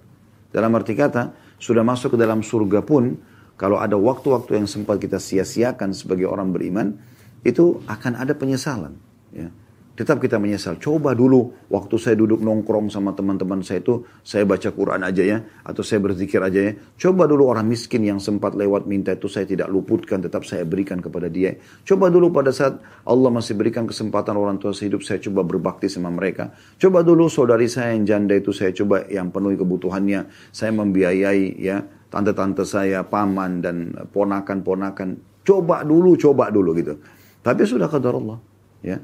Dalam 0.50 0.71
arti 0.75 0.97
kata, 0.97 1.35
sudah 1.61 1.85
masuk 1.85 2.17
ke 2.17 2.19
dalam 2.19 2.41
surga 2.41 2.81
pun, 2.81 3.19
kalau 3.61 3.77
ada 3.77 3.95
waktu-waktu 3.99 4.57
yang 4.57 4.67
sempat 4.71 4.97
kita 4.99 5.21
sia-siakan 5.21 5.93
sebagai 5.93 6.27
orang 6.27 6.50
beriman, 6.50 6.97
itu 7.45 7.85
akan 7.85 8.17
ada 8.17 8.33
penyesalan. 8.33 8.97
Ya 9.31 9.53
tetap 10.00 10.16
kita 10.16 10.40
menyesal. 10.40 10.80
Coba 10.80 11.12
dulu 11.12 11.52
waktu 11.69 12.00
saya 12.00 12.16
duduk 12.16 12.40
nongkrong 12.40 12.88
sama 12.88 13.12
teman-teman 13.12 13.61
saya 13.61 13.85
itu, 13.85 14.00
saya 14.25 14.49
baca 14.49 14.73
Quran 14.73 15.04
aja 15.04 15.21
ya, 15.21 15.45
atau 15.61 15.85
saya 15.85 16.00
berzikir 16.00 16.40
aja 16.40 16.73
ya. 16.73 16.73
Coba 16.97 17.28
dulu 17.28 17.52
orang 17.52 17.69
miskin 17.69 18.09
yang 18.09 18.16
sempat 18.16 18.57
lewat 18.57 18.88
minta 18.88 19.12
itu 19.12 19.28
saya 19.28 19.45
tidak 19.45 19.69
luputkan, 19.69 20.25
tetap 20.25 20.49
saya 20.49 20.64
berikan 20.64 21.04
kepada 21.04 21.28
dia. 21.28 21.52
Coba 21.85 22.09
dulu 22.09 22.33
pada 22.33 22.49
saat 22.49 22.80
Allah 23.04 23.28
masih 23.28 23.61
berikan 23.61 23.85
kesempatan 23.85 24.40
orang 24.40 24.57
tua 24.57 24.73
saya 24.73 24.88
hidup, 24.88 25.04
saya 25.04 25.21
coba 25.21 25.45
berbakti 25.45 25.92
sama 25.92 26.09
mereka. 26.09 26.49
Coba 26.80 27.04
dulu 27.04 27.28
saudari 27.28 27.69
saya 27.69 27.92
yang 27.92 28.09
janda 28.09 28.40
itu 28.40 28.57
saya 28.57 28.73
coba 28.73 29.04
yang 29.12 29.28
penuhi 29.28 29.61
kebutuhannya, 29.61 30.33
saya 30.49 30.73
membiayai 30.73 31.61
ya 31.61 31.85
tante-tante 32.09 32.64
saya, 32.64 33.04
paman 33.04 33.61
dan 33.61 33.92
ponakan-ponakan. 34.16 35.45
Coba 35.45 35.85
dulu, 35.85 36.16
coba 36.16 36.49
dulu 36.49 36.73
gitu. 36.80 36.97
Tapi 37.45 37.69
sudah 37.69 37.92
kadar 37.92 38.16
Allah. 38.16 38.40
Ya, 38.80 38.97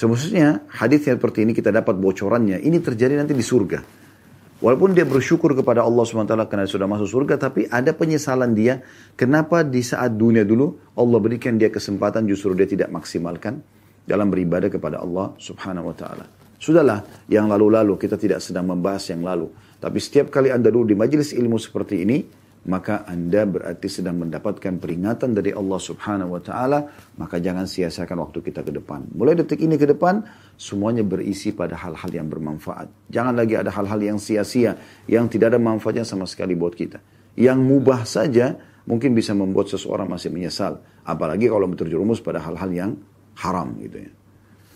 Semestinya 0.00 0.64
hadis 0.72 1.04
yang 1.04 1.20
seperti 1.20 1.44
ini 1.44 1.52
kita 1.52 1.68
dapat 1.68 1.92
bocorannya. 2.00 2.56
Ini 2.64 2.80
terjadi 2.80 3.20
nanti 3.20 3.36
di 3.36 3.44
surga. 3.44 3.84
Walaupun 4.64 4.96
dia 4.96 5.04
bersyukur 5.04 5.52
kepada 5.52 5.84
Allah 5.84 6.00
SWT 6.08 6.40
karena 6.48 6.64
sudah 6.64 6.88
masuk 6.88 7.20
surga, 7.20 7.36
tapi 7.36 7.68
ada 7.68 7.92
penyesalan 7.92 8.56
dia. 8.56 8.80
Kenapa 9.12 9.60
di 9.60 9.84
saat 9.84 10.16
dunia 10.16 10.40
dulu 10.40 10.96
Allah 10.96 11.20
berikan 11.20 11.60
dia 11.60 11.68
kesempatan 11.68 12.24
justru 12.24 12.56
dia 12.56 12.64
tidak 12.64 12.88
maksimalkan 12.88 13.60
dalam 14.08 14.32
beribadah 14.32 14.72
kepada 14.72 15.04
Allah 15.04 15.36
Subhanahu 15.36 15.92
Wa 15.92 15.96
Taala. 16.00 16.24
Sudahlah, 16.56 17.04
yang 17.28 17.52
lalu-lalu 17.52 18.00
kita 18.00 18.16
tidak 18.16 18.40
sedang 18.40 18.72
membahas 18.72 19.04
yang 19.12 19.20
lalu. 19.20 19.52
Tapi 19.80 20.00
setiap 20.00 20.32
kali 20.32 20.48
anda 20.48 20.72
dulu 20.72 20.88
di 20.88 20.96
majelis 20.96 21.36
ilmu 21.36 21.60
seperti 21.60 22.08
ini, 22.08 22.24
maka 22.68 23.08
anda 23.08 23.48
berarti 23.48 23.88
sedang 23.88 24.20
mendapatkan 24.20 24.76
peringatan 24.76 25.32
dari 25.32 25.56
Allah 25.56 25.80
subhanahu 25.80 26.36
wa 26.36 26.42
ta'ala, 26.44 26.78
maka 27.16 27.40
jangan 27.40 27.64
sia-siakan 27.64 28.20
waktu 28.20 28.44
kita 28.44 28.60
ke 28.60 28.72
depan. 28.74 29.08
Mulai 29.16 29.40
detik 29.40 29.64
ini 29.64 29.80
ke 29.80 29.88
depan, 29.88 30.20
semuanya 30.60 31.00
berisi 31.00 31.56
pada 31.56 31.72
hal-hal 31.80 32.10
yang 32.12 32.28
bermanfaat. 32.28 32.92
Jangan 33.08 33.32
lagi 33.32 33.56
ada 33.56 33.72
hal-hal 33.72 34.00
yang 34.04 34.18
sia-sia, 34.20 34.76
yang 35.08 35.24
tidak 35.32 35.56
ada 35.56 35.60
manfaatnya 35.60 36.04
sama 36.04 36.28
sekali 36.28 36.52
buat 36.52 36.76
kita. 36.76 37.00
Yang 37.40 37.58
mubah 37.64 38.04
saja, 38.04 38.60
mungkin 38.84 39.16
bisa 39.16 39.32
membuat 39.32 39.72
seseorang 39.72 40.10
masih 40.10 40.28
menyesal. 40.28 40.84
Apalagi 41.00 41.48
kalau 41.48 41.64
terjerumus 41.72 42.20
pada 42.20 42.44
hal-hal 42.44 42.70
yang 42.76 42.90
haram 43.40 43.72
gitu 43.80 44.04
ya. 44.04 44.12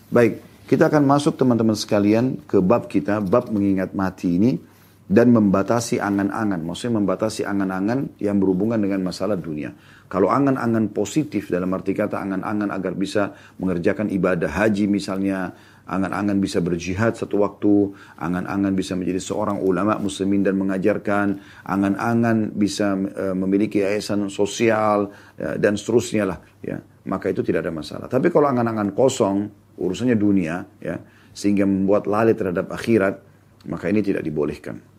Baik, 0.09 0.41
kita 0.65 0.89
akan 0.89 1.05
masuk 1.05 1.37
teman-teman 1.37 1.77
sekalian 1.77 2.41
ke 2.49 2.57
bab 2.57 2.89
kita, 2.89 3.21
bab 3.21 3.53
mengingat 3.53 3.93
mati 3.93 4.41
ini 4.41 4.57
dan 5.05 5.29
membatasi 5.29 6.01
angan-angan. 6.01 6.65
Maksudnya 6.65 6.97
membatasi 6.97 7.45
angan-angan 7.45 8.17
yang 8.17 8.41
berhubungan 8.41 8.81
dengan 8.81 9.05
masalah 9.05 9.37
dunia. 9.37 9.69
Kalau 10.09 10.29
angan-angan 10.29 10.93
positif 10.93 11.49
dalam 11.49 11.73
arti 11.73 11.93
kata 11.93 12.17
angan-angan 12.17 12.69
agar 12.73 12.93
bisa 12.97 13.33
mengerjakan 13.61 14.09
ibadah 14.09 14.49
haji 14.49 14.89
misalnya, 14.89 15.53
angan-angan 15.85 16.41
bisa 16.41 16.61
berjihad 16.61 17.13
satu 17.13 17.41
waktu, 17.41 17.93
angan-angan 18.17 18.73
bisa 18.73 18.97
menjadi 18.97 19.21
seorang 19.21 19.61
ulama 19.61 19.97
muslimin 20.01 20.41
dan 20.41 20.57
mengajarkan, 20.57 21.41
angan-angan 21.65 22.53
bisa 22.57 22.97
uh, 22.97 23.35
memiliki 23.37 23.85
yayasan 23.85 24.29
sosial 24.29 25.13
uh, 25.37 25.55
dan 25.57 25.77
seterusnya 25.77 26.25
lah 26.25 26.39
ya. 26.65 26.81
Maka 27.05 27.29
itu 27.29 27.45
tidak 27.45 27.69
ada 27.69 27.73
masalah. 27.73 28.09
Tapi 28.09 28.33
kalau 28.33 28.49
angan-angan 28.49 28.97
kosong, 28.97 29.45
urusannya 29.77 30.17
dunia 30.17 30.65
ya, 30.81 30.97
sehingga 31.29 31.69
membuat 31.69 32.09
lalai 32.09 32.33
terhadap 32.33 32.73
akhirat, 32.73 33.21
maka 33.69 33.89
ini 33.89 34.01
tidak 34.01 34.25
dibolehkan. 34.25 34.94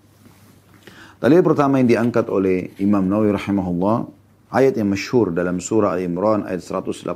Dalil 1.16 1.40
pertama 1.40 1.80
yang 1.80 1.88
diangkat 1.88 2.28
oleh 2.28 2.76
Imam 2.76 3.00
Nawawi 3.08 3.32
rahimahullah, 3.32 4.04
ayat 4.52 4.76
yang 4.76 4.92
masyhur 4.92 5.32
dalam 5.32 5.64
surah 5.64 5.96
Al-Imran 5.96 6.44
ayat 6.44 6.61
185, 6.61 7.08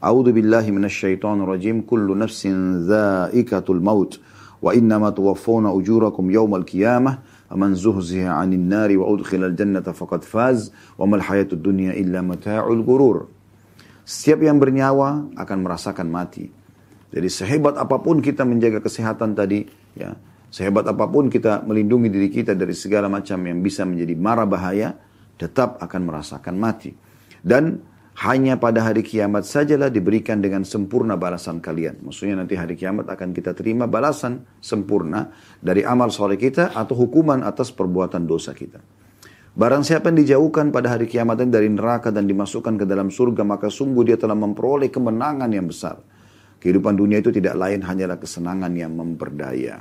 A'udzu 0.00 0.30
billahi 0.32 0.72
minasyaitonir 0.72 1.44
rajim, 1.44 1.84
kullu 1.84 2.16
nafsin 2.16 2.88
dza'ikatul 2.88 3.76
maut 3.84 4.16
wa 4.64 4.72
innama 4.72 5.12
tuwaffawna 5.12 5.68
ujurakum 5.68 6.32
yawmal 6.32 6.64
qiyamah 6.64 7.20
'anil 7.52 8.64
nari 8.64 8.96
wa 8.96 9.04
udkhilal 9.04 9.52
jannata 9.52 9.92
faqad 9.92 10.24
faz 10.24 10.72
wa 10.96 11.04
mal 11.04 11.20
hayatud 11.20 11.60
dunya 11.60 11.92
illa 11.92 12.24
mata'ul 12.24 12.80
ghurur. 12.80 13.28
Setiap 14.08 14.48
yang 14.48 14.56
bernyawa 14.56 15.28
akan 15.36 15.58
merasakan 15.60 16.08
mati. 16.08 16.48
Jadi 17.12 17.28
sehebat 17.28 17.76
apa 17.76 18.00
pun 18.00 18.24
kita 18.24 18.48
menjaga 18.48 18.80
kesehatan 18.80 19.36
tadi, 19.36 19.68
ya, 19.92 20.16
Sehebat 20.52 20.84
apa 20.84 21.08
pun 21.08 21.32
kita 21.32 21.64
melindungi 21.64 22.12
diri 22.12 22.28
kita 22.28 22.52
dari 22.52 22.76
segala 22.76 23.08
macam 23.08 23.40
yang 23.40 23.64
bisa 23.64 23.88
menjadi 23.88 24.12
mara 24.20 24.44
bahaya, 24.44 24.92
tetap 25.40 25.80
akan 25.80 26.12
merasakan 26.12 26.60
mati. 26.60 26.92
Dan 27.40 27.80
hanya 28.20 28.60
pada 28.60 28.84
hari 28.84 29.00
kiamat 29.00 29.48
sajalah 29.48 29.88
diberikan 29.88 30.44
dengan 30.44 30.68
sempurna 30.68 31.16
balasan 31.16 31.64
kalian. 31.64 32.04
Maksudnya 32.04 32.36
nanti 32.36 32.60
hari 32.60 32.76
kiamat 32.76 33.08
akan 33.08 33.32
kita 33.32 33.56
terima 33.56 33.88
balasan 33.88 34.44
sempurna 34.60 35.32
dari 35.64 35.88
amal 35.88 36.12
soleh 36.12 36.36
kita 36.36 36.76
atau 36.76 37.00
hukuman 37.00 37.40
atas 37.40 37.72
perbuatan 37.72 38.28
dosa 38.28 38.52
kita. 38.52 38.84
Barang 39.56 39.80
siapa 39.80 40.12
yang 40.12 40.20
dijauhkan 40.20 40.68
pada 40.68 40.92
hari 40.92 41.08
kiamat 41.08 41.48
dari 41.48 41.72
neraka 41.72 42.12
dan 42.12 42.28
dimasukkan 42.28 42.76
ke 42.76 42.84
dalam 42.84 43.08
surga, 43.08 43.40
maka 43.44 43.72
sungguh 43.72 44.04
dia 44.04 44.20
telah 44.20 44.36
memperoleh 44.36 44.92
kemenangan 44.92 45.48
yang 45.48 45.64
besar. 45.64 45.96
Kehidupan 46.60 46.92
dunia 46.92 47.24
itu 47.24 47.32
tidak 47.32 47.56
lain 47.56 47.80
hanyalah 47.80 48.20
kesenangan 48.20 48.72
yang 48.76 48.92
memperdaya. 48.92 49.80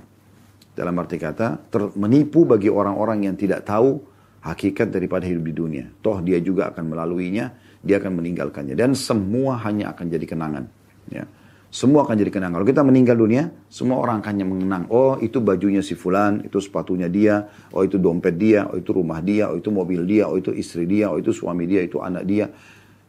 Dalam 0.72 0.96
arti 1.00 1.20
kata, 1.20 1.68
menipu 2.00 2.48
bagi 2.48 2.72
orang-orang 2.72 3.28
yang 3.28 3.36
tidak 3.36 3.68
tahu 3.68 4.00
hakikat 4.42 4.90
daripada 4.90 5.28
hidup 5.28 5.44
di 5.46 5.54
dunia. 5.54 5.86
Toh 6.00 6.24
dia 6.24 6.40
juga 6.42 6.72
akan 6.72 6.96
melaluinya, 6.96 7.52
dia 7.84 8.00
akan 8.00 8.24
meninggalkannya. 8.24 8.74
Dan 8.74 8.96
semua 8.96 9.60
hanya 9.68 9.94
akan 9.94 10.06
jadi 10.08 10.26
kenangan. 10.26 10.66
Ya. 11.12 11.28
Semua 11.72 12.04
akan 12.04 12.20
jadi 12.20 12.32
kenangan. 12.36 12.60
Kalau 12.60 12.68
kita 12.68 12.84
meninggal 12.84 13.16
dunia, 13.16 13.48
semua 13.72 14.04
orang 14.04 14.20
akan 14.20 14.44
mengenang. 14.44 14.84
Oh 14.92 15.16
itu 15.24 15.40
bajunya 15.40 15.80
si 15.80 15.96
fulan, 15.96 16.44
itu 16.44 16.60
sepatunya 16.60 17.08
dia, 17.08 17.48
oh 17.72 17.88
itu 17.88 17.96
dompet 17.96 18.36
dia, 18.36 18.68
oh 18.68 18.76
itu 18.76 18.92
rumah 18.92 19.24
dia, 19.24 19.48
oh 19.48 19.56
itu 19.56 19.72
mobil 19.72 20.04
dia, 20.04 20.28
oh 20.28 20.36
itu 20.36 20.52
istri 20.52 20.84
dia, 20.84 21.08
oh 21.08 21.16
itu 21.16 21.32
suami 21.32 21.64
dia, 21.64 21.80
itu 21.80 22.04
anak 22.04 22.28
dia. 22.28 22.52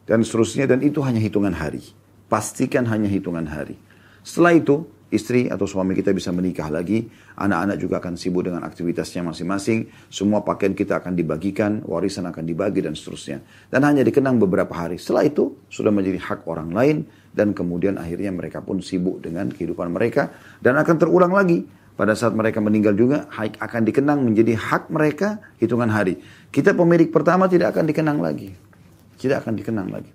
Dan 0.07 0.23
seterusnya, 0.23 0.63
dan 0.63 0.79
itu 0.79 1.03
hanya 1.03 1.19
hitungan 1.19 1.51
hari. 1.51 1.83
Pastikan 2.31 2.87
hanya 2.87 3.11
hitungan 3.11 3.43
hari. 3.51 3.75
Setelah 4.23 4.55
itu, 4.55 4.87
istri 5.13 5.45
atau 5.47 5.69
suami 5.69 5.93
kita 5.93 6.09
bisa 6.09 6.33
menikah 6.33 6.73
lagi, 6.73 7.05
anak-anak 7.37 7.77
juga 7.77 8.01
akan 8.01 8.17
sibuk 8.17 8.49
dengan 8.49 8.65
aktivitasnya 8.65 9.21
masing-masing, 9.21 9.87
semua 10.09 10.41
pakaian 10.41 10.73
kita 10.73 10.97
akan 10.97 11.13
dibagikan, 11.13 11.85
warisan 11.85 12.25
akan 12.25 12.43
dibagi 12.43 12.81
dan 12.81 12.97
seterusnya. 12.97 13.45
Dan 13.69 13.85
hanya 13.85 14.01
dikenang 14.01 14.41
beberapa 14.41 14.73
hari. 14.73 14.97
Setelah 14.97 15.29
itu 15.29 15.53
sudah 15.69 15.93
menjadi 15.93 16.17
hak 16.17 16.49
orang 16.49 16.73
lain 16.73 16.97
dan 17.29 17.53
kemudian 17.53 18.01
akhirnya 18.01 18.33
mereka 18.33 18.65
pun 18.65 18.81
sibuk 18.81 19.21
dengan 19.21 19.53
kehidupan 19.53 19.93
mereka 19.93 20.33
dan 20.59 20.75
akan 20.81 20.95
terulang 20.97 21.31
lagi. 21.31 21.63
Pada 21.93 22.17
saat 22.17 22.33
mereka 22.33 22.57
meninggal 22.57 22.97
juga 22.97 23.29
akan 23.37 23.81
dikenang 23.85 24.25
menjadi 24.25 24.57
hak 24.57 24.89
mereka 24.89 25.37
hitungan 25.61 25.93
hari. 25.93 26.17
Kita 26.49 26.73
pemilik 26.73 27.13
pertama 27.13 27.45
tidak 27.45 27.77
akan 27.77 27.85
dikenang 27.85 28.17
lagi. 28.17 28.49
Tidak 29.21 29.37
akan 29.37 29.53
dikenang 29.53 29.93
lagi. 29.93 30.09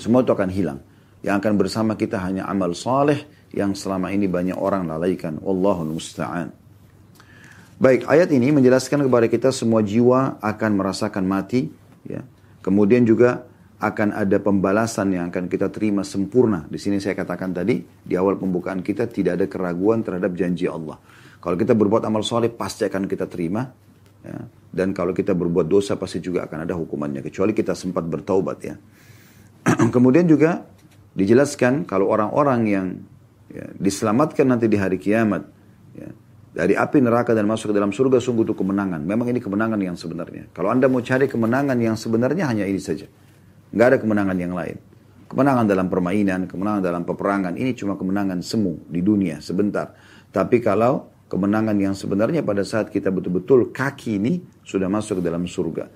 Semua 0.00 0.24
itu 0.24 0.32
akan 0.32 0.48
hilang. 0.48 0.80
Yang 1.20 1.44
akan 1.44 1.52
bersama 1.60 1.92
kita 1.92 2.16
hanya 2.24 2.48
amal 2.48 2.72
saleh 2.72 3.35
yang 3.56 3.72
selama 3.72 4.12
ini 4.12 4.28
banyak 4.28 4.54
orang 4.54 4.84
lalaikan. 4.84 5.40
Wallahu 5.40 5.88
musta'an. 5.96 6.52
Baik, 7.80 8.04
ayat 8.04 8.28
ini 8.32 8.52
menjelaskan 8.52 9.08
kepada 9.08 9.26
kita 9.32 9.48
semua 9.48 9.80
jiwa 9.80 10.36
akan 10.44 10.70
merasakan 10.76 11.24
mati. 11.24 11.72
Ya. 12.04 12.20
Kemudian 12.60 13.08
juga 13.08 13.48
akan 13.80 14.16
ada 14.16 14.36
pembalasan 14.40 15.12
yang 15.12 15.28
akan 15.32 15.48
kita 15.48 15.72
terima 15.72 16.04
sempurna. 16.04 16.64
Di 16.68 16.80
sini 16.80 17.00
saya 17.00 17.16
katakan 17.16 17.52
tadi, 17.52 17.80
di 17.80 18.14
awal 18.16 18.36
pembukaan 18.36 18.80
kita 18.80 19.08
tidak 19.08 19.40
ada 19.40 19.46
keraguan 19.48 20.04
terhadap 20.04 20.32
janji 20.36 20.68
Allah. 20.68 21.00
Kalau 21.40 21.56
kita 21.56 21.76
berbuat 21.76 22.04
amal 22.08 22.24
soleh, 22.24 22.52
pasti 22.52 22.88
akan 22.88 23.08
kita 23.08 23.28
terima. 23.28 23.68
Ya. 24.24 24.40
Dan 24.72 24.92
kalau 24.92 25.16
kita 25.16 25.32
berbuat 25.32 25.68
dosa, 25.68 25.96
pasti 25.96 26.20
juga 26.20 26.44
akan 26.44 26.68
ada 26.68 26.76
hukumannya. 26.76 27.24
Kecuali 27.24 27.56
kita 27.56 27.72
sempat 27.72 28.04
bertaubat 28.04 28.58
ya. 28.60 28.76
Kemudian 29.94 30.28
juga 30.28 30.64
dijelaskan 31.16 31.88
kalau 31.88 32.12
orang-orang 32.12 32.60
yang 32.68 32.86
ya, 33.56 33.66
diselamatkan 33.80 34.44
nanti 34.44 34.68
di 34.68 34.76
hari 34.76 35.00
kiamat 35.00 35.48
ya, 35.96 36.12
dari 36.52 36.76
api 36.76 37.00
neraka 37.00 37.32
dan 37.32 37.48
masuk 37.48 37.72
ke 37.72 37.74
dalam 37.76 37.92
surga 37.92 38.20
sungguh 38.20 38.44
itu 38.44 38.52
kemenangan. 38.52 39.00
Memang 39.00 39.32
ini 39.32 39.40
kemenangan 39.40 39.80
yang 39.80 39.96
sebenarnya. 39.96 40.52
Kalau 40.52 40.68
anda 40.68 40.92
mau 40.92 41.00
cari 41.00 41.24
kemenangan 41.24 41.76
yang 41.80 41.96
sebenarnya 41.96 42.44
hanya 42.52 42.68
ini 42.68 42.80
saja. 42.80 43.08
Nggak 43.72 43.86
ada 43.88 43.98
kemenangan 44.00 44.36
yang 44.36 44.52
lain. 44.52 44.76
Kemenangan 45.26 45.66
dalam 45.66 45.90
permainan, 45.90 46.46
kemenangan 46.46 46.80
dalam 46.86 47.02
peperangan, 47.02 47.58
ini 47.58 47.74
cuma 47.74 47.98
kemenangan 47.98 48.38
semu 48.46 48.78
di 48.86 49.02
dunia 49.02 49.42
sebentar. 49.42 49.90
Tapi 50.30 50.62
kalau 50.62 51.10
kemenangan 51.26 51.74
yang 51.74 51.98
sebenarnya 51.98 52.46
pada 52.46 52.62
saat 52.62 52.94
kita 52.94 53.10
betul-betul 53.10 53.74
kaki 53.74 54.22
ini 54.22 54.38
sudah 54.62 54.86
masuk 54.86 55.18
ke 55.18 55.22
dalam 55.26 55.42
surga. 55.50 55.90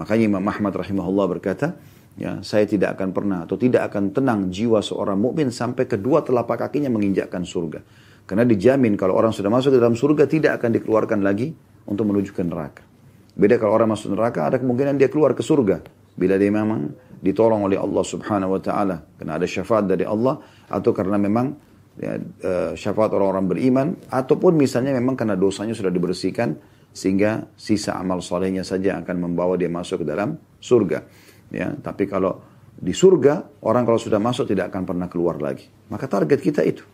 Makanya 0.00 0.32
Imam 0.32 0.44
Ahmad 0.48 0.72
rahimahullah 0.72 1.26
berkata, 1.28 1.76
ya 2.20 2.44
saya 2.44 2.68
tidak 2.68 3.00
akan 3.00 3.16
pernah 3.16 3.38
atau 3.48 3.56
tidak 3.56 3.88
akan 3.88 4.12
tenang 4.12 4.52
jiwa 4.52 4.84
seorang 4.84 5.16
mukmin 5.16 5.48
sampai 5.48 5.88
kedua 5.88 6.20
telapak 6.20 6.68
kakinya 6.68 6.92
menginjakkan 6.92 7.48
surga. 7.48 7.80
Karena 8.28 8.44
dijamin 8.44 8.94
kalau 8.94 9.16
orang 9.16 9.32
sudah 9.32 9.48
masuk 9.48 9.74
ke 9.74 9.78
dalam 9.80 9.96
surga 9.96 10.28
tidak 10.28 10.60
akan 10.60 10.76
dikeluarkan 10.76 11.24
lagi 11.24 11.50
untuk 11.88 12.12
menuju 12.12 12.36
ke 12.36 12.44
neraka. 12.44 12.84
Beda 13.32 13.56
kalau 13.56 13.72
orang 13.72 13.96
masuk 13.96 14.12
neraka 14.12 14.44
ada 14.44 14.60
kemungkinan 14.60 15.00
dia 15.00 15.08
keluar 15.08 15.32
ke 15.32 15.40
surga 15.40 15.80
bila 16.12 16.36
dia 16.36 16.52
memang 16.52 16.92
ditolong 17.24 17.64
oleh 17.64 17.80
Allah 17.80 18.04
Subhanahu 18.04 18.60
wa 18.60 18.60
taala 18.60 19.00
karena 19.16 19.40
ada 19.40 19.48
syafaat 19.48 19.88
dari 19.88 20.04
Allah 20.04 20.36
atau 20.68 20.92
karena 20.92 21.16
memang 21.16 21.56
ya, 21.96 22.20
uh, 22.20 22.72
syafaat 22.76 23.16
orang-orang 23.16 23.46
beriman 23.48 23.86
ataupun 24.12 24.60
misalnya 24.60 24.92
memang 24.92 25.16
karena 25.16 25.40
dosanya 25.40 25.72
sudah 25.72 25.88
dibersihkan 25.88 26.60
sehingga 26.90 27.48
sisa 27.54 27.94
amal 27.96 28.18
solehnya 28.18 28.66
saja 28.66 28.98
akan 28.98 29.30
membawa 29.30 29.54
dia 29.54 29.70
masuk 29.70 30.02
ke 30.02 30.06
dalam 30.06 30.36
surga. 30.58 31.06
Ya, 31.50 31.74
tapi 31.74 32.06
kalau 32.06 32.42
di 32.80 32.94
surga 32.94 33.60
orang 33.66 33.84
kalau 33.84 34.00
sudah 34.00 34.22
masuk 34.22 34.48
tidak 34.48 34.72
akan 34.72 34.88
pernah 34.88 35.06
keluar 35.10 35.36
lagi. 35.36 35.68
Maka 35.90 36.06
target 36.06 36.40
kita 36.40 36.62
itu. 36.64 36.86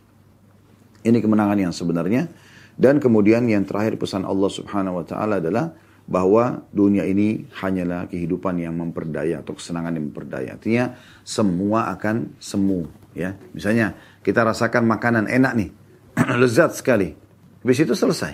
Ini 1.07 1.23
kemenangan 1.23 1.59
yang 1.61 1.71
sebenarnya 1.71 2.27
dan 2.75 2.99
kemudian 2.99 3.47
yang 3.47 3.63
terakhir 3.63 3.95
pesan 3.97 4.27
Allah 4.27 4.51
Subhanahu 4.51 5.01
wa 5.01 5.05
taala 5.07 5.39
adalah 5.39 5.71
bahwa 6.07 6.63
dunia 6.71 7.03
ini 7.03 7.47
hanyalah 7.63 8.07
kehidupan 8.07 8.63
yang 8.63 8.79
memperdaya 8.79 9.43
atau 9.43 9.59
kesenangan 9.59 9.95
yang 9.95 10.11
memperdaya. 10.11 10.55
Artinya 10.55 10.95
semua 11.27 11.91
akan 11.95 12.39
semu 12.39 12.87
ya. 13.17 13.35
Misalnya 13.57 13.97
kita 14.23 14.47
rasakan 14.47 14.87
makanan 14.87 15.27
enak 15.27 15.53
nih, 15.57 15.71
lezat 16.43 16.77
sekali. 16.79 17.11
Habis 17.63 17.83
itu 17.83 17.95
selesai. 17.99 18.33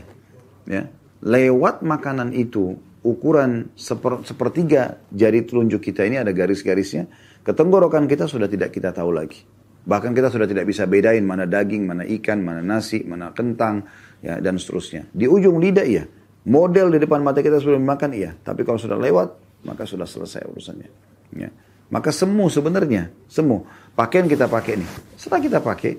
ya, 0.69 0.85
lewat 1.25 1.81
makanan 1.81 2.37
itu 2.37 2.77
ukuran 3.03 3.75
seper, 3.75 4.23
sepertiga 4.23 5.03
jari 5.11 5.43
telunjuk 5.43 5.83
kita 5.83 6.07
ini 6.07 6.23
ada 6.23 6.31
garis-garisnya, 6.31 7.11
ketenggorokan 7.43 8.07
kita 8.07 8.31
sudah 8.31 8.47
tidak 8.47 8.71
kita 8.71 8.95
tahu 8.95 9.11
lagi. 9.11 9.43
Bahkan 9.83 10.15
kita 10.15 10.31
sudah 10.31 10.47
tidak 10.47 10.62
bisa 10.71 10.87
bedain 10.87 11.27
mana 11.27 11.43
daging, 11.43 11.83
mana 11.83 12.07
ikan, 12.07 12.38
mana 12.38 12.62
nasi, 12.62 13.03
mana 13.03 13.35
kentang, 13.35 13.83
ya 14.23 14.38
dan 14.38 14.55
seterusnya. 14.55 15.11
Di 15.11 15.27
ujung 15.27 15.59
lidah 15.59 15.83
iya, 15.83 16.07
model 16.47 16.95
di 16.95 17.03
depan 17.03 17.19
mata 17.19 17.43
kita 17.43 17.59
sudah 17.59 17.83
makan 17.83 18.15
iya, 18.15 18.31
tapi 18.38 18.62
kalau 18.62 18.79
sudah 18.79 18.95
lewat 18.95 19.43
maka 19.67 19.83
sudah 19.87 20.07
selesai 20.07 20.47
urusannya. 20.47 20.91
Ya. 21.35 21.51
Maka 21.93 22.09
semu 22.09 22.49
sebenarnya, 22.49 23.12
semu. 23.29 23.69
Pakaian 23.93 24.25
kita 24.25 24.49
pakai 24.49 24.81
nih. 24.81 24.91
Setelah 25.19 25.41
kita 25.45 25.59
pakai, 25.61 25.93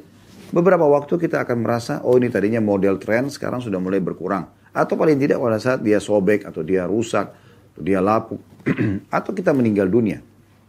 beberapa 0.49 0.89
waktu 0.89 1.21
kita 1.21 1.45
akan 1.45 1.57
merasa, 1.61 2.01
oh 2.01 2.17
ini 2.17 2.33
tadinya 2.33 2.57
model 2.63 2.97
tren, 2.97 3.29
sekarang 3.29 3.61
sudah 3.61 3.77
mulai 3.77 4.01
berkurang. 4.01 4.62
Atau 4.73 4.97
paling 4.97 5.21
tidak 5.21 5.37
pada 5.37 5.61
saat 5.61 5.85
dia 5.85 6.01
sobek, 6.01 6.49
atau 6.49 6.65
dia 6.65 6.89
rusak, 6.89 7.29
atau 7.73 7.81
dia 7.85 8.01
lapuk, 8.01 8.41
atau 9.17 9.31
kita 9.31 9.53
meninggal 9.53 9.85
dunia. 9.85 10.19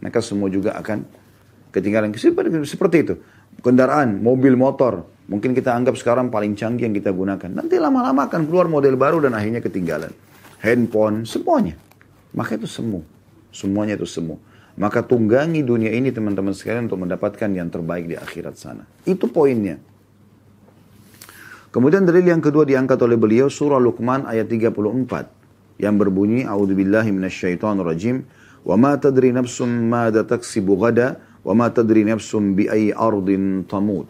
Maka 0.05 0.21
semua 0.21 0.53
juga 0.53 0.77
akan 0.77 1.09
ketinggalan. 1.73 2.13
Seperti 2.69 2.97
itu. 3.01 3.15
Kendaraan, 3.65 4.21
mobil, 4.21 4.55
motor. 4.55 5.09
Mungkin 5.25 5.57
kita 5.57 5.73
anggap 5.73 5.97
sekarang 5.97 6.29
paling 6.29 6.53
canggih 6.53 6.85
yang 6.85 6.93
kita 6.93 7.09
gunakan. 7.09 7.49
Nanti 7.49 7.81
lama-lama 7.81 8.29
akan 8.29 8.45
keluar 8.45 8.69
model 8.69 9.01
baru 9.01 9.25
dan 9.25 9.33
akhirnya 9.33 9.65
ketinggalan. 9.65 10.13
Handphone, 10.61 11.25
semuanya. 11.25 11.81
Maka 12.37 12.61
itu 12.61 12.69
semu. 12.69 13.01
Semuanya 13.49 13.97
itu 13.97 14.05
semu. 14.05 14.37
Maka 14.75 15.07
tunggangi 15.07 15.63
dunia 15.63 15.95
ini 15.95 16.11
teman-teman 16.11 16.51
sekalian 16.51 16.91
untuk 16.91 17.07
mendapatkan 17.07 17.47
yang 17.47 17.71
terbaik 17.71 18.11
di 18.11 18.19
akhirat 18.19 18.59
sana. 18.59 18.85
Itu 19.07 19.31
poinnya. 19.31 19.79
Kemudian 21.75 22.07
dalil 22.07 22.31
yang 22.31 22.39
kedua 22.39 22.63
diangkat 22.63 23.03
oleh 23.03 23.19
beliau 23.19 23.51
surah 23.51 23.83
Luqman 23.83 24.31
ayat 24.31 24.47
34 24.47 25.83
yang 25.83 25.99
berbunyi 25.99 26.47
A'udzubillahi 26.47 27.11
minasyaitonirrajim 27.11 28.23
wa 28.63 28.79
ma 28.79 28.95
tadri 28.95 29.35
nafsun 29.35 29.91
ma 29.91 30.07
taksibu 30.07 30.79
ghadan 30.79 31.19
wa 31.43 31.51
ma 31.59 31.67
tadri 31.75 32.07
nafsun 32.07 32.55
bi 32.55 32.71
ayyi 32.71 32.95
ardin 32.95 33.67
tamut. 33.67 34.07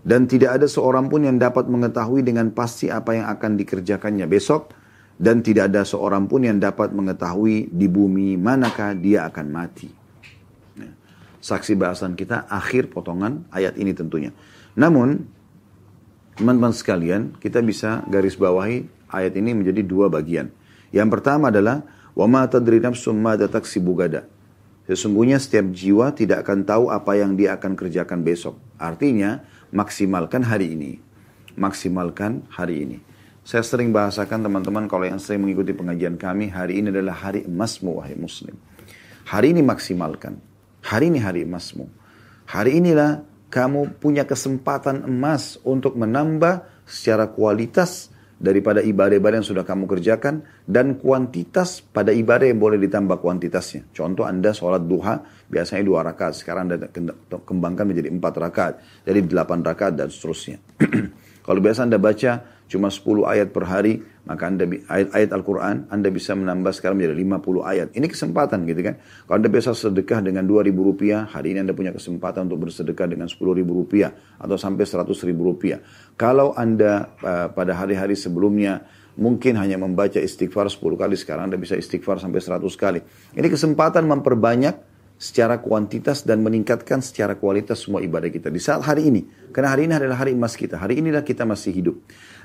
Dan 0.00 0.24
tidak 0.24 0.56
ada 0.56 0.64
seorang 0.64 1.12
pun 1.12 1.28
yang 1.28 1.36
dapat 1.36 1.68
mengetahui 1.68 2.24
dengan 2.24 2.48
pasti 2.48 2.88
apa 2.88 3.12
yang 3.12 3.28
akan 3.28 3.60
dikerjakannya 3.60 4.24
besok 4.24 4.72
dan 5.20 5.44
tidak 5.44 5.68
ada 5.68 5.84
seorang 5.84 6.24
pun 6.24 6.48
yang 6.48 6.56
dapat 6.56 6.96
mengetahui 6.96 7.68
di 7.76 7.92
bumi 7.92 8.40
manakah 8.40 8.96
dia 8.96 9.28
akan 9.28 9.46
mati. 9.52 9.92
Nah, 10.80 10.92
saksi 11.44 11.76
bahasan 11.76 12.16
kita 12.16 12.48
akhir 12.48 12.88
potongan 12.88 13.44
ayat 13.52 13.76
ini 13.76 13.92
tentunya. 13.92 14.32
Namun 14.80 15.33
teman-teman 16.38 16.74
sekalian, 16.74 17.34
kita 17.38 17.62
bisa 17.62 18.02
garis 18.10 18.34
bawahi 18.34 18.86
ayat 19.10 19.34
ini 19.38 19.54
menjadi 19.54 19.82
dua 19.86 20.10
bagian. 20.10 20.50
Yang 20.94 21.08
pertama 21.18 21.50
adalah 21.50 21.82
wa 22.14 22.26
ma 22.30 22.46
tadri 22.46 22.78
nafsum 22.78 23.18
ma 23.18 23.34
taksibu. 23.34 23.94
Sesungguhnya 24.84 25.40
setiap 25.40 25.72
jiwa 25.72 26.12
tidak 26.12 26.44
akan 26.44 26.68
tahu 26.68 26.84
apa 26.92 27.16
yang 27.16 27.34
dia 27.34 27.56
akan 27.56 27.72
kerjakan 27.72 28.20
besok. 28.20 28.60
Artinya, 28.76 29.40
maksimalkan 29.72 30.44
hari 30.44 30.76
ini. 30.76 31.00
Maksimalkan 31.56 32.44
hari 32.52 32.84
ini. 32.84 32.98
Saya 33.44 33.64
sering 33.64 33.92
bahasakan 33.92 34.44
teman-teman 34.44 34.84
kalau 34.88 35.04
yang 35.08 35.20
sering 35.20 35.44
mengikuti 35.44 35.72
pengajian 35.72 36.20
kami, 36.20 36.52
hari 36.52 36.80
ini 36.84 36.92
adalah 36.92 37.16
hari 37.16 37.48
emasmu 37.48 38.00
wahai 38.00 38.16
muslim. 38.16 38.56
Hari 39.24 39.56
ini 39.56 39.64
maksimalkan. 39.64 40.36
Hari 40.84 41.08
ini 41.08 41.20
hari 41.20 41.48
emasmu. 41.48 41.88
Hari 42.44 42.76
inilah 42.76 43.24
kamu 43.54 44.02
punya 44.02 44.26
kesempatan 44.26 45.06
emas 45.06 45.62
untuk 45.62 45.94
menambah 45.94 46.66
secara 46.82 47.30
kualitas 47.30 48.10
daripada 48.34 48.82
ibadah-ibadah 48.82 49.38
yang 49.38 49.46
sudah 49.46 49.62
kamu 49.62 49.86
kerjakan 49.86 50.42
dan 50.66 50.98
kuantitas 50.98 51.78
pada 51.78 52.10
ibadah 52.10 52.50
yang 52.50 52.58
boleh 52.58 52.82
ditambah 52.82 53.22
kuantitasnya. 53.22 53.94
Contoh 53.94 54.26
Anda 54.26 54.50
sholat 54.50 54.82
duha 54.90 55.22
biasanya 55.46 55.86
dua 55.86 56.02
rakaat, 56.02 56.34
sekarang 56.34 56.66
Anda 56.66 56.90
kembangkan 57.30 57.86
menjadi 57.86 58.10
empat 58.10 58.34
rakaat, 58.42 58.74
jadi 59.06 59.22
delapan 59.22 59.62
rakaat 59.62 59.94
dan 59.94 60.10
seterusnya. 60.10 60.58
Kalau 61.46 61.60
biasa 61.62 61.86
Anda 61.86 62.02
baca 62.02 62.42
cuma 62.66 62.90
10 62.90 63.22
ayat 63.22 63.54
per 63.54 63.70
hari, 63.70 64.02
maka 64.24 64.48
Anda 64.48 64.64
ayat-ayat 64.64 65.30
Al-Quran 65.36 65.76
Anda 65.92 66.08
bisa 66.08 66.32
menambah 66.32 66.72
sekarang 66.72 66.96
menjadi 66.96 67.16
50 67.20 67.60
ayat. 67.60 67.88
Ini 67.92 68.06
kesempatan 68.08 68.64
gitu 68.64 68.80
kan. 68.80 68.94
Kalau 69.28 69.36
Anda 69.36 69.50
biasa 69.52 69.76
sedekah 69.76 70.24
dengan 70.24 70.44
2 70.48 70.64
ribu 70.64 70.80
rupiah, 70.84 71.28
hari 71.28 71.52
ini 71.52 71.64
Anda 71.64 71.76
punya 71.76 71.92
kesempatan 71.92 72.48
untuk 72.48 72.68
bersedekah 72.68 73.06
dengan 73.08 73.28
10 73.28 73.36
ribu 73.52 73.72
rupiah 73.76 74.12
atau 74.40 74.56
sampai 74.56 74.88
100 74.88 75.12
ribu 75.28 75.52
rupiah. 75.52 75.84
Kalau 76.16 76.56
Anda 76.56 77.12
uh, 77.20 77.48
pada 77.52 77.76
hari-hari 77.76 78.16
sebelumnya 78.16 78.84
mungkin 79.14 79.60
hanya 79.60 79.76
membaca 79.76 80.18
istighfar 80.18 80.66
10 80.72 80.80
kali, 80.80 81.14
sekarang 81.14 81.52
Anda 81.52 81.60
bisa 81.60 81.76
istighfar 81.76 82.18
sampai 82.18 82.40
100 82.40 82.64
kali. 82.80 83.00
Ini 83.36 83.48
kesempatan 83.52 84.08
memperbanyak 84.08 84.94
secara 85.14 85.62
kuantitas 85.62 86.26
dan 86.26 86.42
meningkatkan 86.42 86.98
secara 86.98 87.38
kualitas 87.38 87.86
semua 87.86 88.02
ibadah 88.02 88.28
kita 88.28 88.50
di 88.50 88.58
saat 88.58 88.82
hari 88.82 89.08
ini. 89.08 89.22
Karena 89.54 89.70
hari 89.70 89.86
ini 89.86 89.94
adalah 89.94 90.18
hari 90.18 90.34
emas 90.34 90.58
kita. 90.58 90.74
Hari 90.74 90.98
inilah 90.98 91.22
kita 91.22 91.46
masih 91.46 91.70
hidup. 91.70 91.96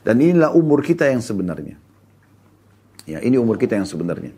Dan 0.03 0.19
inilah 0.23 0.55
umur 0.55 0.79
kita 0.83 1.07
yang 1.07 1.19
sebenarnya. 1.19 1.75
Ya, 3.09 3.19
ini 3.25 3.35
umur 3.35 3.57
kita 3.57 3.75
yang 3.75 3.89
sebenarnya. 3.89 4.31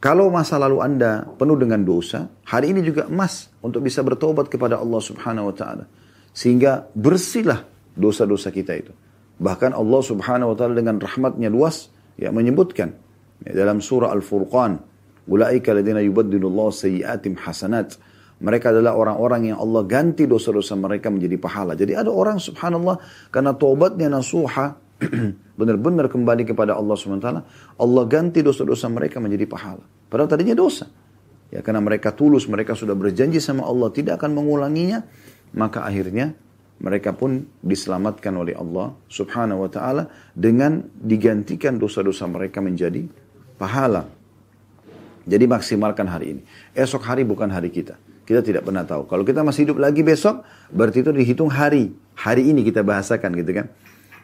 Kalau 0.00 0.28
masa 0.28 0.60
lalu 0.60 0.80
Anda 0.84 1.24
penuh 1.36 1.56
dengan 1.56 1.82
dosa, 1.82 2.28
hari 2.46 2.72
ini 2.72 2.84
juga 2.84 3.08
emas 3.08 3.48
untuk 3.64 3.82
bisa 3.82 4.04
bertobat 4.04 4.46
kepada 4.46 4.78
Allah 4.78 5.00
Subhanahu 5.00 5.50
wa 5.50 5.54
taala. 5.56 5.84
Sehingga 6.36 6.86
bersihlah 6.92 7.64
dosa-dosa 7.96 8.52
kita 8.52 8.76
itu. 8.76 8.92
Bahkan 9.40 9.72
Allah 9.72 10.00
Subhanahu 10.04 10.52
wa 10.52 10.56
taala 10.56 10.76
dengan 10.76 11.00
rahmatnya 11.00 11.48
luas 11.48 11.88
ya 12.16 12.32
menyebutkan 12.32 12.92
ya, 13.44 13.52
dalam 13.56 13.80
surah 13.80 14.12
Al-Furqan 14.12 14.96
Ulaika 15.26 15.74
ladina 15.74 15.98
yubaddilullahu 16.00 16.70
sayyiatim 16.70 17.34
hasanat. 17.42 17.98
Mereka 18.36 18.68
adalah 18.68 18.92
orang-orang 18.92 19.52
yang 19.54 19.58
Allah 19.64 19.82
ganti 19.88 20.28
dosa-dosa 20.28 20.76
mereka 20.76 21.08
menjadi 21.08 21.40
pahala. 21.40 21.72
Jadi 21.72 21.96
ada 21.96 22.12
orang 22.12 22.36
subhanallah 22.36 23.00
karena 23.32 23.56
tobatnya 23.56 24.12
nasuha 24.12 24.76
benar-benar 25.60 26.08
kembali 26.12 26.44
kepada 26.44 26.76
Allah 26.76 26.96
SWT, 26.96 27.28
Allah 27.80 28.04
ganti 28.08 28.40
dosa-dosa 28.44 28.92
mereka 28.92 29.20
menjadi 29.20 29.48
pahala. 29.48 29.84
Padahal 30.08 30.28
tadinya 30.28 30.56
dosa. 30.56 30.88
Ya 31.48 31.62
karena 31.62 31.80
mereka 31.80 32.12
tulus, 32.12 32.44
mereka 32.50 32.74
sudah 32.74 32.92
berjanji 32.92 33.38
sama 33.40 33.64
Allah 33.64 33.88
tidak 33.94 34.20
akan 34.20 34.34
mengulanginya, 34.36 35.04
maka 35.54 35.86
akhirnya 35.86 36.34
mereka 36.76 37.16
pun 37.16 37.48
diselamatkan 37.64 38.36
oleh 38.36 38.52
Allah 38.52 38.92
Subhanahu 39.08 39.64
wa 39.64 39.70
taala 39.72 40.12
dengan 40.36 40.84
digantikan 40.92 41.80
dosa-dosa 41.80 42.28
mereka 42.28 42.60
menjadi 42.60 43.06
pahala. 43.56 44.04
Jadi 45.26 45.44
maksimalkan 45.48 46.06
hari 46.06 46.38
ini. 46.38 46.42
Esok 46.76 47.02
hari 47.02 47.26
bukan 47.26 47.50
hari 47.50 47.72
kita. 47.72 47.98
Kita 48.26 48.42
tidak 48.42 48.66
pernah 48.66 48.82
tahu. 48.82 49.06
Kalau 49.06 49.22
kita 49.22 49.46
masih 49.46 49.70
hidup 49.70 49.78
lagi 49.78 50.02
besok, 50.02 50.42
berarti 50.74 51.06
itu 51.06 51.14
dihitung 51.14 51.46
hari. 51.46 51.94
Hari 52.18 52.42
ini 52.42 52.66
kita 52.66 52.82
bahasakan 52.82 53.38
gitu 53.38 53.54
kan. 53.54 53.70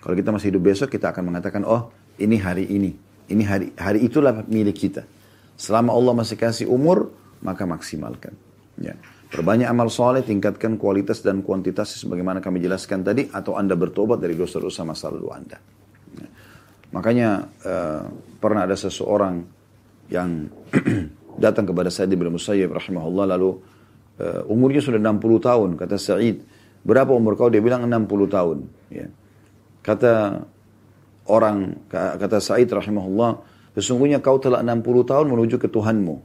Kalau 0.03 0.19
kita 0.19 0.35
masih 0.35 0.51
hidup 0.51 0.63
besok, 0.67 0.91
kita 0.91 1.15
akan 1.15 1.31
mengatakan, 1.31 1.63
oh 1.63 1.95
ini 2.19 2.35
hari 2.43 2.67
ini. 2.67 2.91
Ini 3.31 3.43
hari 3.47 3.67
hari 3.79 4.03
itulah 4.03 4.43
milik 4.51 4.75
kita. 4.75 5.07
Selama 5.55 5.95
Allah 5.95 6.19
masih 6.19 6.35
kasih 6.35 6.67
umur, 6.67 7.15
maka 7.47 7.63
maksimalkan. 7.63 8.35
Ya. 8.83 8.99
Perbanyak 9.31 9.71
amal 9.71 9.89
soleh, 9.89 10.27
tingkatkan 10.27 10.77
kualitas 10.77 11.23
dan 11.23 11.41
kuantitas 11.41 12.03
sebagaimana 12.03 12.43
kami 12.43 12.59
jelaskan 12.59 13.07
tadi, 13.07 13.31
atau 13.31 13.55
Anda 13.55 13.79
bertobat 13.79 14.19
dari 14.19 14.35
dosa-dosa 14.35 14.83
masa 14.83 15.15
lalu 15.15 15.31
Anda. 15.31 15.63
Ya. 16.19 16.29
Makanya 16.91 17.29
uh, 17.63 18.03
pernah 18.43 18.67
ada 18.67 18.75
seseorang 18.75 19.47
yang 20.11 20.51
datang 21.45 21.65
kepada 21.65 21.89
Sa'id 21.89 22.13
bin 22.13 22.29
Musayyib 22.29 22.75
rahimahullah 22.75 23.39
lalu 23.39 23.57
uh, 24.21 24.43
umurnya 24.51 24.83
sudah 24.83 24.99
60 25.01 25.21
tahun 25.41 25.71
kata 25.79 25.97
Sa'id. 25.97 26.43
Berapa 26.83 27.15
umur 27.15 27.39
kau? 27.39 27.47
Dia 27.47 27.63
bilang 27.63 27.87
60 27.87 28.09
tahun 28.27 28.59
ya. 28.91 29.07
Kata 29.83 30.43
orang 31.31 31.87
kata 31.93 32.43
Sa'id 32.43 32.67
rahimahullah 32.67 33.39
sesungguhnya 33.79 34.19
kau 34.19 34.37
telah 34.43 34.61
60 34.61 34.83
tahun 35.07 35.27
menuju 35.31 35.57
ke 35.63 35.71
Tuhanmu. 35.71 36.17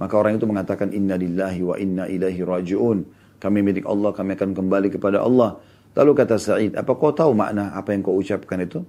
Maka 0.00 0.14
orang 0.16 0.40
itu 0.40 0.48
mengatakan 0.48 0.96
inna 0.96 1.20
lillahi 1.20 1.60
wa 1.60 1.76
inna 1.76 2.08
ilaihi 2.08 2.40
rajiun. 2.40 2.98
Kami 3.40 3.58
milik 3.60 3.84
Allah 3.84 4.12
kami 4.16 4.36
akan 4.36 4.56
kembali 4.56 4.88
kepada 4.96 5.20
Allah. 5.20 5.60
Lalu 5.92 6.12
kata 6.16 6.40
Sa'id 6.40 6.72
apa 6.78 6.92
kau 6.96 7.12
tahu 7.12 7.36
makna 7.36 7.76
apa 7.76 7.92
yang 7.92 8.00
kau 8.00 8.16
ucapkan 8.16 8.60
itu? 8.64 8.80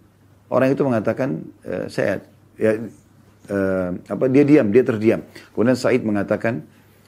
Orang 0.51 0.71
itu 0.71 0.84
mengatakan 0.84 1.43
eh, 1.63 1.88
saya 1.88 2.19
ya 2.60 2.75
uh, 3.49 3.89
apa 4.06 4.25
dia 4.30 4.43
diam, 4.45 4.69
dia 4.69 4.84
terdiam. 4.86 5.21
Kemudian 5.56 5.77
Said 5.77 6.04
mengatakan, 6.06 6.63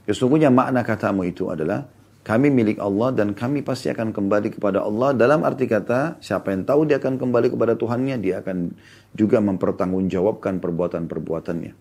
sesungguhnya 0.08 0.52
makna 0.52 0.84
katamu 0.84 1.28
itu 1.28 1.48
adalah 1.52 1.88
kami 2.24 2.48
milik 2.48 2.80
Allah 2.80 3.12
dan 3.12 3.36
kami 3.36 3.68
pasti 3.68 3.92
akan 3.92 4.16
kembali 4.16 4.56
kepada 4.56 4.80
Allah 4.80 5.12
dalam 5.12 5.44
arti 5.44 5.68
kata 5.68 6.24
siapa 6.24 6.56
yang 6.56 6.64
tahu 6.64 6.88
dia 6.88 6.96
akan 6.96 7.20
kembali 7.20 7.52
kepada 7.52 7.76
Tuhannya 7.76 8.16
dia 8.24 8.40
akan 8.40 8.72
juga 9.12 9.44
mempertanggungjawabkan 9.44 10.64
perbuatan-perbuatannya. 10.64 11.74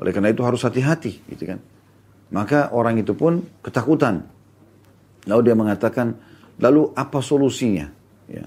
Oleh 0.00 0.12
karena 0.12 0.32
itu 0.32 0.40
harus 0.44 0.64
hati-hati 0.64 1.20
gitu 1.28 1.44
kan. 1.52 1.60
Maka 2.32 2.72
orang 2.74 3.00
itu 3.00 3.14
pun 3.14 3.44
ketakutan. 3.62 4.26
Lalu 5.28 5.40
dia 5.46 5.56
mengatakan, 5.56 6.16
lalu 6.58 6.90
apa 6.96 7.22
solusinya? 7.22 7.86
Ya. 8.26 8.46